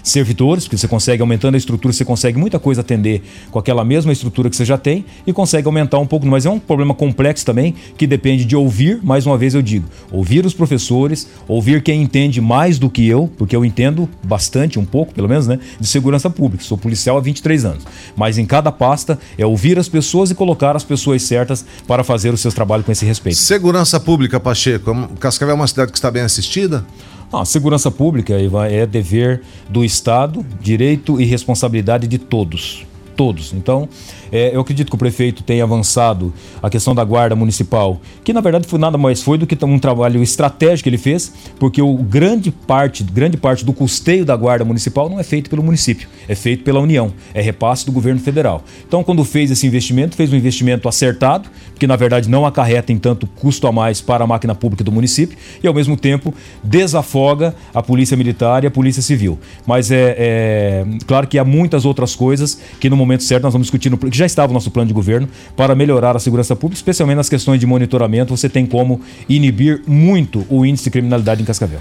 servidores, 0.10 0.64
porque 0.64 0.78
você 0.78 0.88
consegue, 0.88 1.22
aumentando 1.22 1.56
a 1.56 1.58
estrutura, 1.58 1.94
você 1.94 2.06
consegue 2.06 2.38
muita 2.38 2.60
coisa 2.60 2.82
atender 2.82 3.22
com 3.52 3.60
aquela 3.60 3.84
mesma 3.84 4.12
estrutura 4.12 4.50
que 4.50 4.56
você 4.56 4.66
já 4.66 4.78
tem 4.78 5.06
e 5.26 5.34
consegue 5.34 5.68
aumentar 5.68 6.00
um 6.00 6.08
pouco, 6.08 6.26
mas 6.26 6.46
é 6.46 6.50
um 6.50 6.60
problema 6.60 6.94
complexo 6.94 7.46
também, 7.46 7.76
que 7.98 8.08
depende 8.08 8.46
de 8.46 8.56
ouvir, 8.56 9.00
mais 9.04 9.26
uma 9.26 9.38
vez 9.38 9.54
eu 9.54 9.62
digo, 9.62 9.88
ouvir 10.12 10.46
os 10.46 10.54
professores, 10.54 11.28
ouvir 11.48 11.82
quem 11.82 12.02
entende 12.02 12.40
mais 12.42 12.80
do 12.80 12.90
que 12.90 13.08
eu, 13.08 13.30
porque 13.38 13.56
eu 13.56 13.66
entendo 13.66 14.10
bastante, 14.24 14.80
um 14.80 14.86
pouco 14.86 15.14
pelo 15.14 15.28
menos, 15.28 15.48
né, 15.48 15.60
de 15.80 15.88
segurança 15.88 16.30
pública. 16.30 16.64
Sou 16.64 16.78
policial 16.78 17.18
há 17.18 17.22
23 17.22 17.66
anos. 17.66 17.84
Mas 18.16 18.38
em 18.38 18.46
cada 18.46 18.72
pasta 18.72 19.20
é 19.38 19.46
ouvir 19.46 19.78
as 19.80 19.90
pessoas 19.90 20.32
e 20.32 20.36
colocar 20.36 20.76
as 20.76 20.84
pessoas 20.84 21.24
certas 21.24 21.66
para 21.88 22.04
fazer 22.04 22.34
os 22.34 22.42
seus 22.42 22.54
trabalhos 22.54 22.86
com 22.86 22.92
esse 22.92 23.06
respeito. 23.06 23.38
Segurança 23.38 24.00
pública, 24.00 24.40
Pacheco. 24.40 25.10
Cascavel 25.20 25.54
é 25.54 25.56
uma 25.56 25.68
cidade 25.68 25.92
que 25.92 25.98
está 25.98 26.12
bem 26.12 26.24
assistida? 26.24 26.86
A 27.32 27.46
segurança 27.46 27.92
pública, 27.92 28.34
é 28.70 28.86
dever 28.86 29.42
do 29.70 29.84
Estado, 29.84 30.46
direito 30.62 31.20
e 31.20 31.26
responsabilidade 31.26 32.08
de 32.08 32.18
todos. 32.18 32.86
Todos. 33.16 33.54
Então, 33.54 33.90
é, 34.32 34.56
eu 34.56 34.62
acredito 34.62 34.90
que 34.90 34.96
o 34.96 34.98
prefeito 34.98 35.44
tenha 35.44 35.64
avançado 35.64 36.34
a 36.62 36.70
questão 36.70 36.94
da 36.94 37.04
guarda 37.04 37.36
municipal, 37.36 38.00
que 38.24 38.34
na 38.34 38.42
verdade 38.42 38.68
foi 38.68 38.80
nada 38.80 38.98
mais 38.98 39.22
foi 39.22 39.38
do 39.38 39.46
que 39.46 39.58
um 39.66 39.80
trabalho 39.80 40.22
estratégico 40.22 40.84
que 40.84 40.90
ele 40.90 40.98
fez, 40.98 41.34
porque 41.60 41.82
o 41.82 41.96
grande 41.96 42.52
parte, 42.52 43.04
grande 43.04 43.38
parte 43.38 43.66
do 43.66 43.74
custeio 43.74 44.26
da 44.26 44.36
guarda 44.36 44.64
municipal 44.64 45.10
não 45.10 45.20
é 45.20 45.24
feito 45.24 45.50
pelo 45.50 45.64
município, 45.64 46.08
é 46.28 46.36
feito 46.36 46.64
pela 46.64 46.80
União, 46.80 47.12
é 47.34 47.42
repasse 47.42 47.86
do 47.86 47.92
governo 47.92 48.20
federal. 48.20 48.64
Então, 48.88 49.04
quando 49.04 49.24
fez 49.24 49.52
esse 49.52 49.66
investimento, 49.66 50.16
fez 50.16 50.32
um 50.32 50.36
investimento 50.36 50.88
acertado, 50.88 51.50
que 51.78 51.88
na 51.88 51.96
verdade 51.96 52.30
não 52.30 52.46
acarreta 52.46 52.92
em 52.92 52.98
tanto 52.98 53.28
custo 53.28 53.68
a 53.68 53.72
mais 53.72 54.02
para 54.02 54.24
a 54.24 54.28
máquina 54.28 54.56
pública 54.56 54.84
do 54.84 54.92
município 54.92 55.38
e 55.64 55.68
ao 55.68 55.74
mesmo 55.74 55.96
tempo 55.96 56.34
desafoga 56.64 57.56
a 57.74 57.84
polícia 57.84 58.18
militar 58.18 58.64
e 58.64 58.68
a 58.68 58.72
polícia 58.72 59.02
civil. 59.02 59.38
Mas 59.66 59.92
é, 59.92 60.16
é 60.18 60.86
claro 61.06 61.28
que 61.28 61.38
há 61.38 61.46
muitas 61.46 61.86
outras 61.86 62.16
coisas 62.16 62.60
que 62.80 62.90
no 62.90 62.96
momento 62.96 63.24
certo 63.24 63.44
nós 63.44 63.54
vamos 63.54 63.68
discutir 63.68 63.90
no 63.90 63.98
que 64.18 64.20
já 64.20 64.26
estava 64.26 64.48
no 64.48 64.56
nosso 64.56 64.72
plano 64.72 64.88
de 64.88 64.94
governo 64.94 65.30
para 65.56 65.76
melhorar 65.76 66.16
a 66.16 66.20
segurança 66.20 66.56
pública, 66.56 66.80
especialmente 66.80 67.18
nas 67.18 67.30
questões 67.30 67.60
de 67.60 67.68
monitoramento. 67.68 68.36
Você 68.36 68.50
tem 68.50 68.66
como 68.66 69.00
inibir 69.30 69.84
muito 69.86 70.46
o 70.50 70.66
índice 70.66 70.86
de 70.86 70.90
criminalidade 70.90 71.42
em 71.42 71.46
Cascavel. 71.46 71.80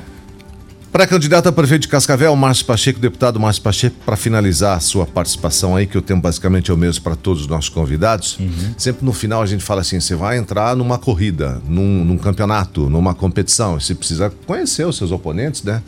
Pré-candidato 0.93 1.49
a 1.49 1.53
prefeito 1.53 1.83
de 1.83 1.89
Cascavel, 1.89 2.35
Márcio 2.37 2.65
Pacheco, 2.65 2.99
deputado 2.99 3.39
Márcio 3.39 3.63
Pacheco, 3.63 3.97
para 4.05 4.17
finalizar 4.17 4.77
a 4.77 4.81
sua 4.81 5.05
participação 5.05 5.77
aí, 5.77 5.87
que 5.87 5.99
o 5.99 6.03
tempo 6.03 6.23
basicamente 6.23 6.71
é 6.71 6.75
o 6.75 6.77
mesmo 6.77 7.03
para 7.03 7.15
todos 7.15 7.43
os 7.43 7.49
nossos 7.49 7.69
convidados. 7.69 8.39
Uhum. 8.39 8.75
Sempre 8.79 9.05
no 9.05 9.13
final 9.13 9.43
a 9.43 9.47
gente 9.47 9.63
fala 9.63 9.83
assim: 9.83 10.01
você 10.01 10.15
vai 10.15 10.39
entrar 10.39 10.75
numa 10.75 10.97
corrida, 10.97 11.61
num, 11.69 12.05
num 12.05 12.17
campeonato, 12.17 12.89
numa 12.89 13.15
competição. 13.15 13.79
Você 13.79 13.95
precisa 13.95 14.33
conhecer 14.47 14.87
os 14.87 14.97
seus 14.97 15.11
oponentes, 15.11 15.63
né? 15.65 15.83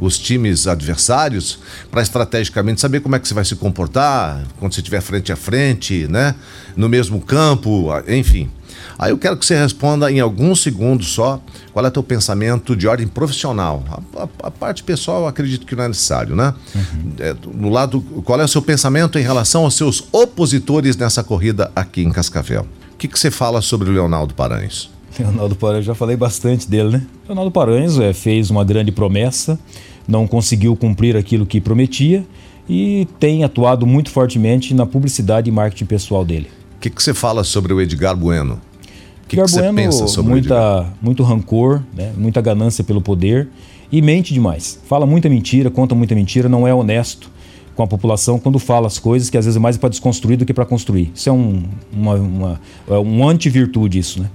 Os 0.00 0.18
times 0.18 0.66
adversários, 0.66 1.58
para 1.90 2.02
estrategicamente 2.02 2.80
saber 2.80 3.00
como 3.00 3.16
é 3.16 3.18
que 3.18 3.28
você 3.28 3.34
vai 3.34 3.44
se 3.44 3.54
comportar 3.54 4.42
quando 4.58 4.72
você 4.72 4.80
estiver 4.80 5.00
frente 5.00 5.30
a 5.30 5.36
frente, 5.36 6.06
né? 6.08 6.34
No 6.76 6.88
mesmo 6.88 7.20
campo, 7.20 7.88
enfim. 8.08 8.50
Aí 8.98 9.12
eu 9.12 9.18
quero 9.18 9.36
que 9.36 9.46
você 9.46 9.56
responda 9.56 10.10
em 10.12 10.20
alguns 10.20 10.62
segundos 10.62 11.08
só 11.08 11.40
qual 11.72 11.84
é 11.84 11.88
o 11.88 11.90
teu 11.90 12.02
pensamento 12.02 12.76
de 12.76 12.86
ordem 12.86 13.06
profissional. 13.06 13.82
A, 14.14 14.22
a, 14.22 14.28
a 14.48 14.50
parte 14.50 14.82
pessoal 14.82 15.22
eu 15.22 15.26
acredito 15.26 15.66
que 15.66 15.74
não 15.74 15.84
é 15.84 15.88
necessário, 15.88 16.36
né? 16.36 16.52
Uhum. 16.74 17.12
É, 17.18 17.34
no 17.54 17.70
lado, 17.70 18.00
qual 18.24 18.40
é 18.40 18.44
o 18.44 18.48
seu 18.48 18.60
pensamento 18.60 19.18
em 19.18 19.22
relação 19.22 19.64
aos 19.64 19.74
seus 19.74 20.04
opositores 20.12 20.96
nessa 20.96 21.24
corrida 21.24 21.70
aqui 21.74 22.02
em 22.02 22.10
Cascavel? 22.10 22.66
O 22.92 22.96
que, 22.96 23.08
que 23.08 23.18
você 23.18 23.30
fala 23.30 23.62
sobre 23.62 23.88
o 23.88 23.92
Leonardo 23.92 24.34
Paranhos? 24.34 24.90
Leonardo 25.18 25.56
Paranhos, 25.56 25.86
já 25.86 25.94
falei 25.94 26.16
bastante 26.16 26.68
dele, 26.68 26.90
né? 26.90 27.06
Leonardo 27.26 27.50
Paranhos 27.50 27.98
é, 27.98 28.12
fez 28.12 28.50
uma 28.50 28.64
grande 28.64 28.92
promessa, 28.92 29.58
não 30.10 30.26
conseguiu 30.26 30.76
cumprir 30.76 31.16
aquilo 31.16 31.46
que 31.46 31.60
prometia 31.60 32.26
e 32.68 33.06
tem 33.18 33.44
atuado 33.44 33.86
muito 33.86 34.10
fortemente 34.10 34.74
na 34.74 34.84
publicidade 34.84 35.48
e 35.48 35.52
marketing 35.52 35.86
pessoal 35.86 36.24
dele. 36.24 36.48
O 36.76 36.80
que, 36.80 36.90
que 36.90 37.02
você 37.02 37.14
fala 37.14 37.44
sobre 37.44 37.72
o 37.72 37.80
Edgar 37.80 38.16
Bueno? 38.16 38.60
que, 39.30 39.36
que 39.36 39.42
você 39.42 39.72
pensa 39.72 40.08
sobre 40.08 40.32
muita, 40.32 40.92
muito 41.00 41.22
rancor, 41.22 41.82
né? 41.94 42.12
muita 42.16 42.40
ganância 42.40 42.82
pelo 42.82 43.00
poder 43.00 43.48
e 43.90 44.02
mente 44.02 44.34
demais. 44.34 44.80
Fala 44.86 45.06
muita 45.06 45.28
mentira, 45.28 45.70
conta 45.70 45.94
muita 45.94 46.14
mentira, 46.14 46.48
não 46.48 46.66
é 46.66 46.74
honesto 46.74 47.30
com 47.76 47.82
a 47.82 47.86
população 47.86 48.40
quando 48.40 48.58
fala 48.58 48.88
as 48.88 48.98
coisas 48.98 49.30
que 49.30 49.38
às 49.38 49.44
vezes 49.44 49.56
é 49.56 49.60
mais 49.60 49.76
para 49.76 49.88
desconstruir 49.88 50.36
do 50.36 50.44
que 50.44 50.52
para 50.52 50.66
construir. 50.66 51.12
Isso 51.14 51.28
é 51.28 51.32
um, 51.32 51.62
uma, 51.92 52.14
uma, 52.14 52.60
é 52.88 52.98
um 52.98 53.26
anti-virtude 53.28 54.00
isso, 54.00 54.20
né? 54.20 54.28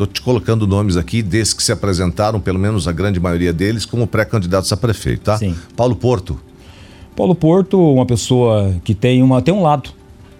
Estou 0.00 0.06
te 0.06 0.22
colocando 0.22 0.66
nomes 0.66 0.96
aqui 0.96 1.20
desses 1.20 1.52
que 1.52 1.62
se 1.62 1.70
apresentaram, 1.70 2.40
pelo 2.40 2.58
menos 2.58 2.88
a 2.88 2.92
grande 2.92 3.20
maioria 3.20 3.52
deles, 3.52 3.84
como 3.84 4.06
pré-candidatos 4.06 4.72
a 4.72 4.76
prefeito, 4.76 5.24
tá? 5.24 5.36
Sim. 5.36 5.54
Paulo 5.76 5.94
Porto. 5.94 6.40
Paulo 7.14 7.34
Porto, 7.34 7.78
uma 7.78 8.06
pessoa 8.06 8.74
que 8.82 8.94
tem, 8.94 9.22
uma, 9.22 9.42
tem 9.42 9.52
um 9.52 9.62
lado 9.62 9.90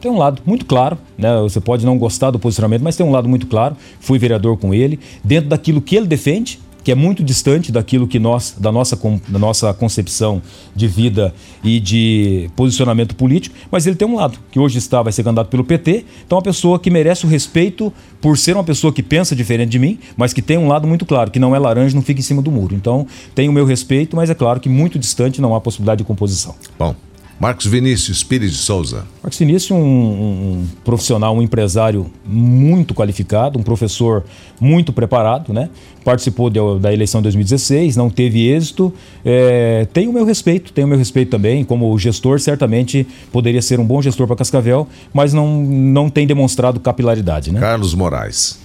tem 0.01 0.11
um 0.11 0.17
lado 0.17 0.41
muito 0.47 0.65
claro, 0.65 0.97
né? 1.19 1.39
Você 1.43 1.61
pode 1.61 1.85
não 1.85 1.99
gostar 1.99 2.31
do 2.31 2.39
posicionamento, 2.39 2.81
mas 2.81 2.97
tem 2.97 3.05
um 3.05 3.11
lado 3.11 3.29
muito 3.29 3.47
claro. 3.47 3.77
Fui 4.01 4.19
vereador 4.19 4.57
com 4.57 4.73
ele, 4.73 4.99
dentro 5.23 5.51
daquilo 5.51 5.83
que 5.83 5.95
ele 5.95 6.07
defende, 6.07 6.59
que 6.83 6.91
é 6.91 6.95
muito 6.95 7.23
distante 7.23 7.71
daquilo 7.71 8.07
que 8.07 8.19
nós, 8.19 8.55
da 8.59 8.73
nossa, 8.73 8.99
da 9.29 9.39
nossa 9.39 9.73
concepção 9.75 10.43
de 10.75 10.87
vida 10.87 11.35
e 11.63 11.79
de 11.81 12.51
posicionamento 12.57 13.15
político, 13.15 13.55
mas 13.71 13.87
ele 13.87 13.97
tem 13.97 14.07
um 14.07 14.17
lado, 14.17 14.39
que 14.51 14.59
hoje 14.59 14.79
está, 14.79 15.03
vai 15.03 15.13
ser 15.13 15.23
candidato 15.23 15.49
pelo 15.49 15.65
PT, 15.65 16.05
então 16.27 16.37
é 16.37 16.39
uma 16.39 16.43
pessoa 16.43 16.79
que 16.79 16.91
merece 16.91 17.27
o 17.27 17.29
respeito 17.29 17.93
por 18.21 18.37
ser 18.37 18.55
uma 18.55 18.65
pessoa 18.65 18.93
que 18.93 19.03
pensa 19.03 19.35
diferente 19.35 19.71
de 19.71 19.79
mim, 19.79 19.99
mas 20.17 20.33
que 20.33 20.43
tem 20.43 20.59
um 20.59 20.69
lado 20.69 20.87
muito 20.87 21.07
claro, 21.07 21.31
que 21.31 21.39
não 21.39 21.55
é 21.55 21.59
laranja, 21.59 21.95
não 21.95 22.03
fica 22.03 22.21
em 22.21 22.25
cima 22.25 22.43
do 22.43 22.51
muro. 22.51 22.75
Então 22.75 23.07
tem 23.35 23.49
o 23.49 23.53
meu 23.53 23.65
respeito, 23.65 24.17
mas 24.17 24.31
é 24.31 24.35
claro 24.35 24.61
que 24.61 24.69
muito 24.69 24.99
distante 24.99 25.41
não 25.41 25.55
há 25.55 25.61
possibilidade 25.61 25.99
de 25.99 26.05
composição. 26.05 26.55
Bom, 26.79 26.95
Marcos 27.41 27.65
Vinícius 27.65 28.23
Pires 28.23 28.53
de 28.53 28.59
Souza. 28.59 29.07
Marcos 29.23 29.39
Vinícius, 29.39 29.71
um, 29.71 29.83
um, 29.83 30.67
profissional, 30.85 31.35
um 31.35 31.41
empresário 31.41 32.11
muito 32.23 32.95
qualificado, 32.95 33.59
um 33.59 33.63
professor 33.63 34.23
muito 34.61 34.93
preparado, 34.93 35.51
né? 35.51 35.71
Participou 36.05 36.51
de, 36.51 36.61
da 36.79 36.93
eleição 36.93 37.23
de 37.23 37.25
2016, 37.25 37.97
não 37.97 38.11
teve 38.11 38.47
êxito. 38.47 38.93
É, 39.25 39.89
tem 39.91 40.07
o 40.07 40.13
meu 40.13 40.27
respeito, 40.27 40.71
tem 40.71 40.85
o 40.85 40.89
meu 40.89 40.99
respeito 40.99 41.31
também. 41.31 41.65
Como 41.65 41.99
gestor, 41.99 42.39
certamente 42.41 43.07
poderia 43.33 43.63
ser 43.63 43.81
um 43.81 43.87
bom 43.87 44.03
gestor 44.03 44.27
para 44.27 44.37
Cascavel, 44.37 44.87
mas 45.11 45.33
não, 45.33 45.63
não 45.63 46.11
tem 46.11 46.27
demonstrado 46.27 46.79
capilaridade, 46.79 47.51
né? 47.51 47.59
Carlos 47.59 47.95
Moraes. 47.95 48.59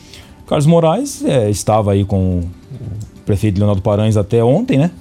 Carlos 0.45 0.65
Moraes 0.65 1.23
é, 1.23 1.49
estava 1.49 1.93
aí 1.93 2.03
com 2.03 2.39
o 2.39 2.49
prefeito 3.25 3.57
Leonardo 3.57 3.81
Paranhos 3.81 4.17
até 4.17 4.43
ontem, 4.43 4.77
né? 4.77 4.91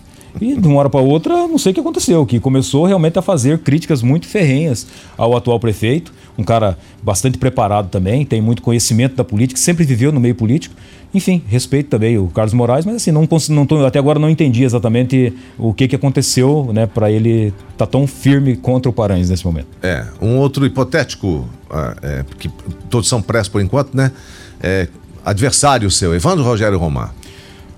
E 0.40 0.56
de 0.56 0.66
uma 0.66 0.80
hora 0.80 0.90
para 0.90 1.00
outra, 1.00 1.46
não 1.46 1.58
sei 1.58 1.70
o 1.70 1.74
que 1.74 1.80
aconteceu, 1.80 2.26
que 2.26 2.40
começou 2.40 2.84
realmente 2.86 3.18
a 3.18 3.22
fazer 3.22 3.58
críticas 3.58 4.02
muito 4.02 4.26
ferrenhas 4.26 4.86
ao 5.16 5.36
atual 5.36 5.60
prefeito, 5.60 6.12
um 6.36 6.42
cara 6.42 6.76
bastante 7.02 7.38
preparado 7.38 7.88
também, 7.88 8.24
tem 8.24 8.40
muito 8.40 8.60
conhecimento 8.60 9.14
da 9.14 9.24
política, 9.24 9.60
sempre 9.60 9.84
viveu 9.84 10.10
no 10.10 10.18
meio 10.18 10.34
político. 10.34 10.74
Enfim, 11.14 11.40
respeito 11.46 11.90
também 11.90 12.18
o 12.18 12.26
Carlos 12.26 12.52
Moraes, 12.52 12.84
mas 12.84 12.96
assim, 12.96 13.12
não, 13.12 13.28
não 13.50 13.66
tô, 13.66 13.86
até 13.86 14.00
agora 14.00 14.18
não 14.18 14.28
entendi 14.28 14.64
exatamente 14.64 15.32
o 15.56 15.72
que, 15.72 15.86
que 15.86 15.94
aconteceu 15.94 16.70
né, 16.72 16.86
para 16.86 17.08
ele 17.08 17.54
estar 17.70 17.86
tá 17.86 17.86
tão 17.86 18.04
firme 18.04 18.56
contra 18.56 18.90
o 18.90 18.92
Paranhos 18.92 19.30
nesse 19.30 19.46
momento. 19.46 19.68
É, 19.80 20.04
um 20.20 20.38
outro 20.38 20.66
hipotético, 20.66 21.48
ah, 21.70 21.94
é, 22.02 22.22
porque 22.24 22.50
todos 22.90 23.08
são 23.08 23.22
press 23.22 23.48
por 23.48 23.60
enquanto, 23.60 23.96
né? 23.96 24.10
É, 24.60 24.88
adversário 25.24 25.88
seu, 25.88 26.12
Evandro 26.12 26.42
Rogério 26.42 26.78
Romar. 26.78 27.14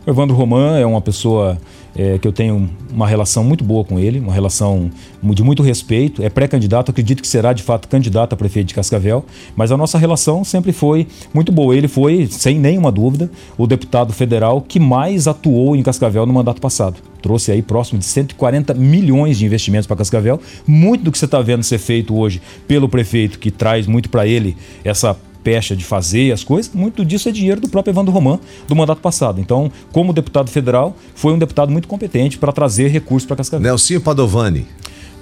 O 0.07 0.11
Evandro 0.11 0.35
Roman 0.35 0.79
é 0.79 0.87
uma 0.87 1.03
pessoa 1.03 1.59
é, 1.97 2.19
que 2.19 2.29
eu 2.29 2.33
tenho 2.33 2.71
uma 2.93 3.07
relação 3.07 3.43
muito 3.43 3.65
boa 3.65 3.85
com 3.85 3.99
ele, 3.99 4.21
uma 4.21 4.33
relação 4.33 4.91
de 5.23 5.43
muito 5.43 5.63
respeito. 5.63 6.23
É 6.23 6.29
pré-candidato, 6.29 6.91
acredito 6.91 7.23
que 7.23 7.29
será 7.29 7.53
de 7.53 7.63
fato 7.63 7.89
candidato 7.89 8.35
a 8.35 8.37
prefeito 8.37 8.69
de 8.69 8.75
Cascavel, 8.75 9.25
mas 9.57 9.73
a 9.73 9.77
nossa 9.77 9.99
relação 9.99 10.45
sempre 10.45 10.73
foi 10.73 11.07
muito 11.33 11.51
boa. 11.51 11.75
Ele 11.75 11.89
foi, 11.89 12.27
sem 12.31 12.59
nenhuma 12.59 12.93
dúvida, 12.93 13.31
o 13.57 13.67
deputado 13.67 14.13
federal 14.13 14.61
que 14.61 14.79
mais 14.79 15.27
atuou 15.27 15.75
em 15.75 15.83
Cascavel 15.83 16.27
no 16.27 16.33
mandato 16.33 16.61
passado. 16.61 16.97
Trouxe 17.23 17.51
aí 17.51 17.63
próximo 17.63 17.99
de 17.99 18.05
140 18.05 18.75
milhões 18.75 19.39
de 19.39 19.47
investimentos 19.47 19.87
para 19.87 19.97
Cascavel. 19.97 20.41
Muito 20.67 21.05
do 21.05 21.13
que 21.13 21.19
você 21.19 21.25
está 21.25 21.41
vendo 21.41 21.63
ser 21.63 21.79
feito 21.79 22.15
hoje 22.15 22.41
pelo 22.69 22.89
prefeito, 22.89 23.39
que 23.39 23.51
traz 23.51 23.87
muito 23.87 24.11
para 24.11 24.27
ele 24.27 24.57
essa 24.85 25.17
pecha 25.47 25.77
de 25.77 25.85
fazer 25.85 26.33
as 26.33 26.43
coisas, 26.43 26.75
muito 26.75 27.05
disso 27.05 27.29
é 27.29 27.33
dinheiro 27.33 27.61
do 27.61 27.69
próprio 27.69 27.93
Evandro 27.93 28.13
Roman 28.13 28.41
do 28.67 28.75
mandato 28.75 29.01
passado. 29.01 29.41
Então, 29.41 29.71
como 29.93 30.13
deputado 30.13 30.51
federal, 30.51 30.97
foi 31.15 31.33
um 31.33 31.39
deputado 31.39 31.71
muito 31.71 31.87
competente 31.87 32.37
para 32.37 32.51
trazer 32.51 32.89
recursos 32.89 33.25
para 33.25 33.37
Cascavel. 33.37 33.63
Nelson 33.63 34.01
Padovani. 34.01 34.67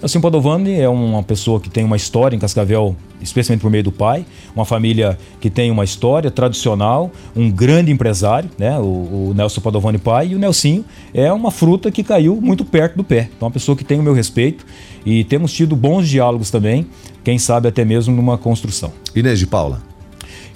Nelson 0.01 0.23
Padovani 0.23 0.81
é 0.81 0.89
uma 0.89 1.23
pessoa 1.23 1.61
que 1.61 1.69
tem 1.69 1.85
uma 1.85 1.97
história 1.97 2.35
em 2.35 2.39
Cascavel, 2.39 2.97
especialmente 3.21 3.61
por 3.61 3.71
meio 3.71 3.85
do 3.85 3.93
pai, 3.93 4.25
uma 4.57 4.65
família 4.65 5.19
que 5.43 5.51
tem 5.51 5.71
uma 5.71 5.85
história 5.85 6.31
tradicional, 6.31 7.11
um 7.37 7.51
grande 7.51 7.93
empresário, 7.93 8.49
né? 8.59 8.79
O, 8.79 9.29
o 9.29 9.33
Nelson 9.37 9.61
Padovani 9.61 9.99
pai 9.99 10.29
e 10.29 10.35
o 10.35 10.39
Nelsinho 10.39 10.87
é 11.13 11.31
uma 11.31 11.51
fruta 11.51 11.91
que 11.91 12.03
caiu 12.03 12.41
muito 12.41 12.65
perto 12.65 12.97
do 12.97 13.05
pé. 13.05 13.29
Então, 13.37 13.45
é 13.45 13.45
uma 13.45 13.51
pessoa 13.51 13.77
que 13.77 13.85
tem 13.85 14.01
o 14.01 14.03
meu 14.03 14.15
respeito 14.15 14.65
e 15.05 15.23
temos 15.23 15.53
tido 15.53 15.77
bons 15.77 16.09
diálogos 16.09 16.51
também, 16.51 16.87
quem 17.23 17.39
sabe 17.39 17.69
até 17.69 17.85
mesmo 17.85 18.17
numa 18.17 18.39
construção. 18.39 18.91
Inês 19.15 19.39
de 19.39 19.47
Paula. 19.47 19.94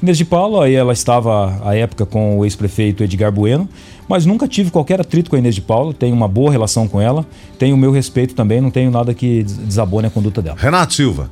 Inês 0.00 0.16
de 0.16 0.24
Paula, 0.24 0.66
aí 0.66 0.74
ela 0.74 0.92
estava 0.92 1.60
à 1.64 1.74
época 1.74 2.06
com 2.06 2.38
o 2.38 2.44
ex-prefeito 2.44 3.02
Edgar 3.02 3.32
Bueno, 3.32 3.68
mas 4.08 4.24
nunca 4.24 4.46
tive 4.46 4.70
qualquer 4.70 5.00
atrito 5.00 5.28
com 5.28 5.34
a 5.34 5.40
Inês 5.40 5.56
de 5.56 5.60
Paula, 5.60 5.92
tenho 5.92 6.14
uma 6.14 6.28
boa 6.28 6.52
relação 6.52 6.86
com 6.86 7.00
ela, 7.00 7.26
tenho 7.58 7.74
o 7.74 7.78
meu 7.78 7.90
respeito 7.90 8.32
também, 8.32 8.60
não 8.60 8.70
tenho 8.70 8.92
nada 8.92 9.12
que 9.12 9.42
desabone 9.42 10.06
a 10.06 10.10
conduta 10.10 10.40
dela. 10.40 10.56
Renato 10.56 10.94
Silva. 10.94 11.28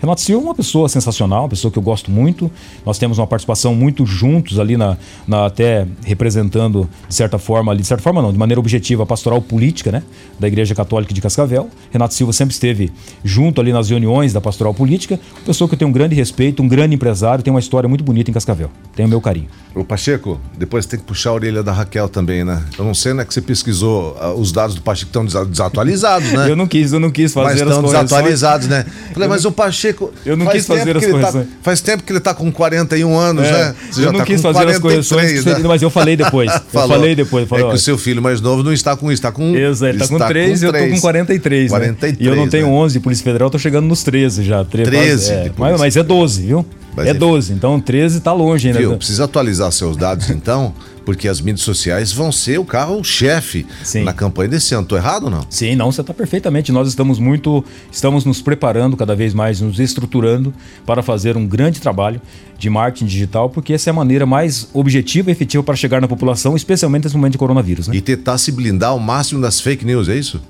Renato 0.00 0.22
Silva 0.22 0.42
é 0.42 0.48
uma 0.48 0.54
pessoa 0.54 0.88
sensacional, 0.88 1.42
uma 1.42 1.48
pessoa 1.50 1.70
que 1.70 1.78
eu 1.78 1.82
gosto 1.82 2.10
muito. 2.10 2.50
Nós 2.86 2.98
temos 2.98 3.18
uma 3.18 3.26
participação 3.26 3.74
muito 3.74 4.06
juntos 4.06 4.58
ali 4.58 4.76
na, 4.76 4.96
na 5.28 5.46
até 5.46 5.86
representando 6.04 6.88
de 7.06 7.14
certa 7.14 7.38
forma 7.38 7.70
ali, 7.70 7.82
de 7.82 7.86
certa 7.86 8.02
forma 8.02 8.22
não, 8.22 8.32
de 8.32 8.38
maneira 8.38 8.58
objetiva 8.58 9.02
a 9.02 9.06
pastoral 9.06 9.42
política, 9.42 9.92
né, 9.92 10.02
da 10.38 10.48
Igreja 10.48 10.74
Católica 10.74 11.12
de 11.12 11.20
Cascavel. 11.20 11.68
Renato 11.90 12.14
Silva 12.14 12.32
sempre 12.32 12.54
esteve 12.54 12.90
junto 13.22 13.60
ali 13.60 13.72
nas 13.72 13.90
reuniões 13.90 14.32
da 14.32 14.40
pastoral 14.40 14.72
política, 14.72 15.20
uma 15.36 15.44
pessoa 15.44 15.68
que 15.68 15.74
eu 15.74 15.78
tenho 15.78 15.90
um 15.90 15.92
grande 15.92 16.14
respeito, 16.14 16.62
um 16.62 16.68
grande 16.68 16.94
empresário, 16.94 17.44
tem 17.44 17.52
uma 17.52 17.60
história 17.60 17.88
muito 17.88 18.02
bonita 18.02 18.30
em 18.30 18.34
Cascavel. 18.34 18.70
Tenho 18.96 19.06
o 19.06 19.10
meu 19.10 19.20
carinho. 19.20 19.48
O 19.74 19.84
Pacheco, 19.84 20.40
depois 20.56 20.86
tem 20.86 20.98
que 20.98 21.04
puxar 21.04 21.30
a 21.30 21.34
orelha 21.34 21.62
da 21.62 21.72
Raquel 21.72 22.08
também, 22.08 22.42
né? 22.42 22.64
Eu 22.78 22.84
não 22.84 22.94
sei, 22.94 23.12
né, 23.12 23.24
que 23.24 23.34
você 23.34 23.42
pesquisou 23.42 24.16
uh, 24.16 24.32
os 24.40 24.50
dados 24.50 24.74
do 24.74 24.82
Pacheco 24.82 25.10
estão 25.10 25.24
desatualizados, 25.24 26.32
né? 26.32 26.48
eu 26.50 26.56
não 26.56 26.66
quis, 26.66 26.92
eu 26.92 27.00
não 27.00 27.10
quis 27.10 27.34
fazer 27.34 27.64
mas 27.64 27.74
estão 27.76 27.82
desatualizados, 27.82 28.66
né? 28.66 28.86
Falei, 29.12 29.28
mas 29.28 29.44
o 29.44 29.52
Pacheco. 29.52 29.89
Eu 30.24 30.36
não 30.36 30.46
quis 30.46 30.66
fazer 30.66 30.96
as 30.96 31.02
tá- 31.02 31.10
correções. 31.10 31.46
Tá, 31.46 31.52
faz 31.62 31.80
tempo 31.80 32.02
que 32.02 32.12
ele 32.12 32.18
está 32.18 32.34
com 32.34 32.50
41 32.50 33.16
anos, 33.16 33.46
é, 33.46 33.52
né? 33.52 33.74
Você 33.90 34.00
eu 34.00 34.12
não 34.12 34.20
tá 34.20 34.26
quis 34.26 34.40
fazer 34.40 34.64
43, 34.64 34.76
as 34.76 35.08
correções, 35.08 35.44
né? 35.44 35.68
mas 35.68 35.82
eu 35.82 35.90
falei 35.90 36.16
depois. 36.16 36.50
eu 36.72 36.88
falei 36.88 37.14
depois. 37.14 37.48
Falei, 37.48 37.64
é 37.64 37.68
que 37.68 37.74
o 37.74 37.78
seu 37.78 37.98
filho 37.98 38.22
mais 38.22 38.40
novo 38.40 38.62
não 38.62 38.72
está 38.72 38.96
com 38.96 39.06
isso, 39.10 39.20
está 39.20 39.32
com. 39.32 39.54
Exato, 39.54 39.92
ele 39.92 40.02
está 40.02 40.08
com 40.08 40.26
3 40.26 40.62
e 40.62 40.64
eu 40.64 40.70
estou 40.70 40.88
com 40.88 41.00
43. 41.00 41.70
43 41.70 42.12
né? 42.12 42.18
E 42.20 42.26
eu 42.26 42.36
não 42.36 42.48
tenho 42.48 42.66
né? 42.66 42.72
11 42.72 42.92
de 42.94 43.00
Polícia 43.00 43.24
Federal, 43.24 43.48
estou 43.48 43.60
chegando 43.60 43.86
nos 43.86 44.02
13 44.02 44.44
já. 44.44 44.64
13? 44.64 45.32
É, 45.32 45.52
mas, 45.56 45.78
mas 45.78 45.96
é 45.96 46.02
12, 46.02 46.42
viu? 46.42 46.66
Mas 46.96 47.06
é 47.06 47.14
12, 47.14 47.52
então 47.52 47.80
13 47.80 48.18
está 48.18 48.32
longe 48.32 48.68
ainda. 48.68 48.78
Viu, 48.78 48.96
precisa 48.96 49.24
atualizar 49.24 49.70
seus 49.72 49.96
dados 49.96 50.28
então, 50.30 50.74
porque 51.04 51.28
as 51.28 51.40
mídias 51.40 51.62
sociais 51.62 52.12
vão 52.12 52.30
ser 52.30 52.58
o 52.58 52.64
carro-chefe 52.64 53.66
na 54.04 54.12
campanha 54.12 54.50
desse 54.50 54.74
ano. 54.74 54.82
Estou 54.82 54.98
errado 54.98 55.24
ou 55.24 55.30
não? 55.30 55.44
Sim, 55.48 55.76
não, 55.76 55.90
você 55.90 56.00
está 56.00 56.12
perfeitamente. 56.12 56.72
Nós 56.72 56.88
estamos 56.88 57.18
muito, 57.18 57.64
estamos 57.90 58.24
nos 58.24 58.40
preparando 58.42 58.96
cada 58.96 59.14
vez 59.14 59.34
mais, 59.34 59.60
nos 59.60 59.78
estruturando 59.78 60.52
para 60.84 61.02
fazer 61.02 61.36
um 61.36 61.46
grande 61.46 61.80
trabalho 61.80 62.20
de 62.58 62.68
marketing 62.68 63.06
digital, 63.06 63.48
porque 63.48 63.72
essa 63.72 63.88
é 63.88 63.92
a 63.92 63.94
maneira 63.94 64.26
mais 64.26 64.68
objetiva 64.74 65.30
e 65.30 65.32
efetiva 65.32 65.62
para 65.62 65.74
chegar 65.74 66.00
na 66.00 66.08
população, 66.08 66.54
especialmente 66.54 67.04
nesse 67.04 67.16
momento 67.16 67.32
de 67.32 67.38
coronavírus. 67.38 67.88
Né? 67.88 67.96
E 67.96 68.00
tentar 68.00 68.36
se 68.36 68.52
blindar 68.52 68.90
ao 68.90 68.98
máximo 68.98 69.40
das 69.40 69.60
fake 69.60 69.84
news, 69.84 70.08
é 70.08 70.16
isso? 70.16 70.40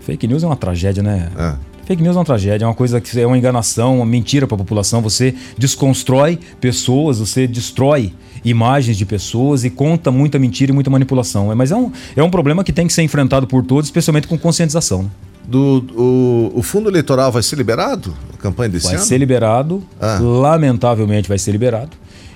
Fake 0.00 0.28
news 0.28 0.44
é 0.44 0.46
uma 0.46 0.56
tragédia, 0.56 1.02
né? 1.02 1.28
É. 1.36 1.75
Fake 1.86 2.02
news 2.02 2.16
é 2.16 2.18
uma 2.18 2.24
tragédia, 2.24 2.64
é 2.64 2.68
uma 2.68 2.74
coisa 2.74 3.00
que 3.00 3.20
é 3.20 3.24
uma 3.24 3.38
enganação, 3.38 3.98
uma 3.98 4.06
mentira 4.06 4.44
para 4.44 4.56
a 4.56 4.58
população. 4.58 5.00
Você 5.02 5.32
desconstrói 5.56 6.36
pessoas, 6.60 7.20
você 7.20 7.46
destrói 7.46 8.12
imagens 8.44 8.96
de 8.96 9.06
pessoas 9.06 9.64
e 9.64 9.70
conta 9.70 10.10
muita 10.10 10.36
mentira 10.36 10.72
e 10.72 10.74
muita 10.74 10.90
manipulação. 10.90 11.52
É, 11.52 11.54
mas 11.54 11.70
é 11.70 11.76
um, 11.76 11.92
é 12.16 12.22
um 12.24 12.28
problema 12.28 12.64
que 12.64 12.72
tem 12.72 12.88
que 12.88 12.92
ser 12.92 13.02
enfrentado 13.02 13.46
por 13.46 13.64
todos, 13.64 13.86
especialmente 13.86 14.26
com 14.26 14.36
conscientização. 14.36 15.04
Né? 15.04 15.10
Do, 15.46 15.86
o, 15.96 16.58
o, 16.58 16.62
fundo 16.62 16.88
eleitoral 16.88 17.30
vai 17.30 17.40
ser 17.40 17.54
liberado? 17.54 18.12
A 18.34 18.36
campanha 18.36 18.68
desse 18.68 18.86
vai 18.86 18.94
ano? 18.94 18.98
Vai 18.98 19.08
ser 19.08 19.18
liberado, 19.18 19.84
ah. 20.00 20.18
lamentavelmente 20.20 21.28
vai 21.28 21.38
ser 21.38 21.52
liberado. 21.52 21.90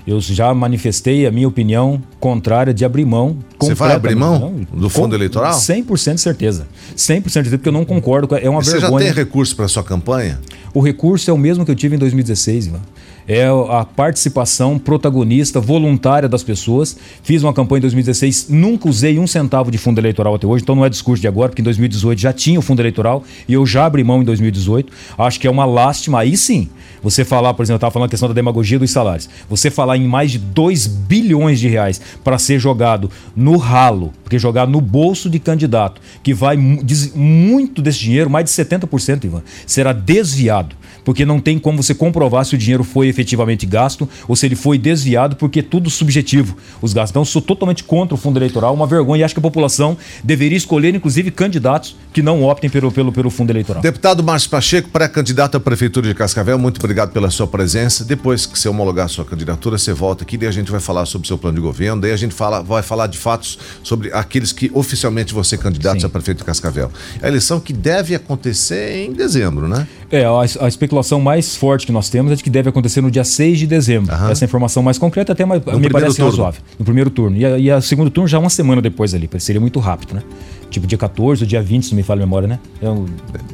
Eu 0.07 0.21
já 0.21 0.53
manifestei 0.55 1.27
a 1.27 1.31
minha 1.31 1.47
opinião 1.47 2.03
contrária 2.19 2.73
de 2.73 2.85
abrir 2.85 3.05
mão. 3.05 3.37
Você 3.59 3.75
vai 3.75 3.93
abrir 3.93 4.15
mão 4.15 4.67
do 4.73 4.89
fundo 4.89 5.15
eleitoral? 5.15 5.53
100% 5.53 6.15
de 6.15 6.21
certeza. 6.21 6.67
100% 6.97 7.23
de 7.23 7.33
certeza, 7.33 7.59
porque 7.59 7.69
eu 7.69 7.73
não 7.73 7.85
concordo. 7.85 8.35
É 8.35 8.49
uma 8.49 8.63
Você 8.63 8.73
vergonha. 8.73 8.99
Você 8.99 9.09
já 9.09 9.15
tem 9.15 9.25
recurso 9.25 9.55
para 9.55 9.69
sua 9.69 9.85
campanha? 9.85 10.41
O 10.73 10.81
recurso 10.81 11.31
é 11.31 11.35
o 11.35 11.39
mesmo 11.39 11.65
que 11.65 11.71
eu 11.71 11.77
tive 11.77 11.97
em 11.97 11.99
2016, 11.99 12.67
Ivan 12.67 12.81
é 13.31 13.47
a 13.47 13.85
participação 13.85 14.77
protagonista, 14.77 15.61
voluntária 15.61 16.29
das 16.29 16.43
pessoas. 16.43 16.97
Fiz 17.23 17.45
uma 17.45 17.53
campanha 17.53 17.79
em 17.79 17.83
2016, 17.83 18.49
nunca 18.49 18.89
usei 18.89 19.21
um 19.21 19.27
centavo 19.29 19.71
de 19.71 19.79
fundo 19.79 20.01
eleitoral 20.01 20.35
até 20.35 20.49
hoje, 20.49 20.65
então 20.65 20.75
não 20.75 20.85
é 20.85 20.89
discurso 20.89 21.21
de 21.21 21.29
agora, 21.29 21.49
porque 21.49 21.63
em 21.63 21.65
2018 21.65 22.21
já 22.21 22.33
tinha 22.33 22.59
o 22.59 22.63
fundo 22.63 22.83
eleitoral 22.83 23.23
e 23.47 23.53
eu 23.53 23.65
já 23.65 23.87
abri 23.87 24.03
mão 24.03 24.21
em 24.21 24.25
2018. 24.25 24.93
Acho 25.17 25.39
que 25.39 25.47
é 25.47 25.51
uma 25.51 25.65
lástima. 25.65 26.19
Aí 26.19 26.37
sim, 26.37 26.69
você 27.01 27.25
falar, 27.25 27.55
por 27.55 27.63
exemplo, 27.63 27.75
eu 27.75 27.77
estava 27.77 27.93
falando 27.93 28.09
a 28.09 28.11
questão 28.11 28.29
da 28.29 28.35
demagogia 28.35 28.81
dos 28.81 28.91
salários. 28.91 29.31
Você 29.49 29.71
falar 29.71 29.97
em 29.97 30.09
mais 30.09 30.33
de 30.33 30.39
2 30.39 30.89
bilhões 30.89 31.61
de 31.61 31.69
reais 31.69 32.01
para 32.25 32.37
ser 32.37 32.59
jogado 32.59 33.09
no 33.37 33.57
ralo, 33.59 34.13
porque 34.25 34.41
jogar 34.41 34.67
no 34.67 34.81
bolso 34.81 35.31
de 35.31 35.39
candidato, 35.39 36.01
que 36.21 36.35
vai 36.35 36.57
muito 36.57 37.81
desse 37.81 38.01
dinheiro, 38.01 38.29
mais 38.29 38.45
de 38.45 38.51
70%, 38.51 39.23
Ivan, 39.23 39.43
será 39.69 39.93
desviado 39.93 40.80
porque 41.05 41.25
não 41.25 41.41
tem 41.41 41.59
como 41.59 41.83
você 41.83 41.95
comprovar 41.95 42.45
se 42.45 42.55
o 42.55 42.59
dinheiro 42.59 42.85
foi 42.85 43.09
efetivamente 43.09 43.67
gasto 43.67 44.09
ou 44.27 44.37
se 44.37 44.47
ele 44.47 44.57
foi 44.57 44.79
desviado, 44.79 45.37
porque 45.37 45.61
é 45.61 45.63
tudo 45.63 45.91
subjetivo 45.91 46.57
os 46.81 46.93
gastos. 46.93 47.11
Então, 47.11 47.25
sou 47.25 47.43
totalmente 47.43 47.85
contra 47.85 48.15
o 48.15 48.19
fundo 48.19 48.39
eleitoral, 48.39 48.75
uma 48.75 48.87
vergonha, 48.87 49.21
e 49.21 49.25
acho 49.25 49.35
que 49.35 49.41
a 49.41 49.43
população 49.43 49.97
deveria 50.23 50.57
escolher, 50.57 50.95
inclusive, 50.95 51.31
candidatos 51.31 51.97
que 52.13 52.23
não 52.23 52.43
optem 52.43 52.69
pelo, 52.69 52.91
pelo, 52.91 53.13
pelo 53.13 53.31
fundo 53.31 53.51
eleitoral. 53.51 53.83
Deputado 53.83 54.23
Márcio 54.23 54.51
Pacheco, 54.51 54.89
pré-candidato 54.89 55.57
à 55.57 55.61
Prefeitura 55.61 56.09
de 56.09 56.15
Cascavel, 56.15 56.59
muito 56.59 56.79
obrigado 56.79 57.13
pela 57.13 57.31
sua 57.31 57.47
presença. 57.47 58.05
Depois 58.05 58.47
que 58.47 58.59
você 58.59 58.69
homologar 58.69 59.07
a 59.07 59.09
sua 59.09 59.25
candidatura, 59.25 59.79
você 59.79 59.93
volta 59.93 60.25
aqui, 60.25 60.37
daí 60.37 60.49
a 60.49 60.53
gente 60.53 60.71
vai 60.71 60.81
falar 60.81 61.07
sobre 61.07 61.27
o 61.27 61.29
seu 61.29 61.39
plano 61.39 61.57
de 61.57 61.63
governo, 61.63 62.01
daí 62.01 62.13
a 62.13 62.17
gente 62.17 62.35
fala, 62.35 62.63
vai 62.63 62.83
falar 62.83 63.07
de 63.07 63.19
fatos 63.19 63.59
sobre 63.83 64.13
aqueles 64.13 64.53
que 64.53 64.71
oficialmente 64.75 65.33
vão 65.33 65.45
ser 65.45 65.59
candidatos 65.59 66.03
Sim. 66.03 66.07
a 66.07 66.11
prefeito 66.11 66.39
de 66.39 66.45
Cascavel. 66.45 66.91
A 67.23 67.29
eleição 67.29 67.61
que 67.61 67.73
deve 67.73 68.15
acontecer 68.15 69.07
em 69.07 69.13
dezembro, 69.13 69.69
né? 69.69 69.87
É, 70.11 70.25
a, 70.25 70.65
a 70.65 70.69
especulação 70.69 71.21
mais 71.21 71.55
forte 71.55 71.87
que 71.87 71.93
nós 71.93 72.09
temos 72.09 72.33
é 72.33 72.37
de 72.37 72.43
que 72.43 72.51
deve 72.51 72.69
acontecer 72.69 73.01
no 73.01 73.11
dia 73.11 73.23
6 73.23 73.59
de 73.61 73.67
dezembro. 73.67 74.15
Uhum. 74.15 74.31
Essa 74.31 74.45
informação 74.45 74.83
mais 74.83 74.99
concreta 74.99 75.33
até 75.33 75.45
mais, 75.45 75.63
me 75.65 75.89
parece 75.89 76.17
turno. 76.17 76.31
razoável. 76.31 76.61
No 76.79 76.85
primeiro 76.85 77.11
turno. 77.11 77.37
E 77.37 77.45
a, 77.47 77.59
e 77.59 77.71
a 77.71 77.81
segundo 77.81 78.11
turno 78.11 78.27
já 78.27 78.39
uma 78.39 78.51
semana 78.51 78.83
depois 78.83 79.15
ali. 79.15 79.31
Seria 79.39 79.61
muito 79.61 79.79
rápido, 79.79 80.15
né? 80.15 80.23
Tipo 80.71 80.87
dia 80.87 80.97
14 80.97 81.43
ou 81.43 81.49
dia 81.49 81.63
20, 81.63 81.85
se 81.85 81.91
não 81.91 81.97
me 81.97 82.03
falha 82.03 82.23
a 82.23 82.27
memória, 82.27 82.47
né? 82.49 82.59
Eu... 82.81 83.07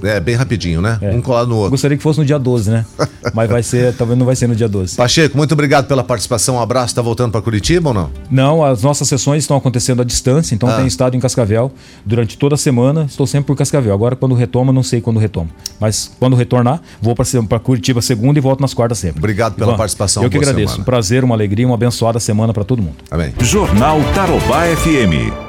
É, 0.03 0.21
bem 0.21 0.35
rapidinho, 0.35 0.81
né? 0.81 0.99
É. 1.01 1.11
Um 1.11 1.23
colado 1.23 1.49
no 1.49 1.57
outro. 1.57 1.71
Gostaria 1.71 1.97
que 1.97 2.03
fosse 2.03 2.19
no 2.19 2.25
dia 2.25 2.39
12, 2.39 2.71
né? 2.71 2.85
Mas 3.35 3.49
vai 3.49 3.63
ser, 3.63 3.95
talvez 3.95 4.19
não 4.19 4.27
vai 4.27 4.37
ser 4.37 4.47
no 4.47 4.55
dia 4.55 4.69
12. 4.69 4.97
Pacheco, 4.97 5.37
muito 5.37 5.53
obrigado 5.53 5.87
pela 5.87 6.05
participação. 6.05 6.57
Um 6.57 6.61
abraço. 6.61 6.89
Está 6.89 7.03
voltando 7.03 7.33
para 7.33 7.43
Curitiba 7.43 7.89
ou 7.89 7.95
não? 7.95 8.11
Não, 8.31 8.65
as 8.65 8.83
nossas 8.83 9.09
sessões 9.09 9.43
estão 9.43 9.57
acontecendo 9.57 10.03
à 10.03 10.05
distância, 10.05 10.55
então 10.55 10.69
ah. 10.69 10.77
tenho 10.77 10.87
estado 10.87 11.17
em 11.17 11.21
Cascavel 11.21 11.73
durante 12.05 12.37
toda 12.39 12.55
a 12.55 12.59
semana. 12.59 13.07
Estou 13.09 13.27
sempre 13.27 13.47
por 13.47 13.57
Cascavel. 13.57 13.93
Agora, 13.93 14.15
quando 14.15 14.35
retoma, 14.35 14.73
não 14.73 14.83
sei 14.83 15.01
quando 15.01 15.19
retoma. 15.19 15.49
Mas 15.81 16.11
quando 16.19 16.37
retornar, 16.37 16.81
vou 17.01 17.15
para 17.15 17.59
Curitiba 17.59 18.01
segunda 18.01 18.39
e 18.39 18.43
volto 18.43 18.61
nas 18.61 18.75
quartas 18.75 18.99
sempre. 18.99 19.19
Obrigado 19.19 19.55
pela 19.55 19.73
Ivan, 19.73 19.79
participação. 19.79 20.23
Eu 20.23 20.31
que 20.31 20.37
agradeço. 20.37 20.75
Semana. 20.75 20.83
Um 20.83 20.85
prazer, 20.85 21.25
uma 21.25 21.35
alegria, 21.35 21.67
uma 21.67 21.75
abençoada 21.75 22.21
semana 22.21 22.53
para 22.53 22.65
todo 22.65 22.83
mundo. 22.83 22.97
Amém. 23.11 23.33
Jornal 23.41 23.99
Tarobá 24.15 24.65
FM. 24.77 25.46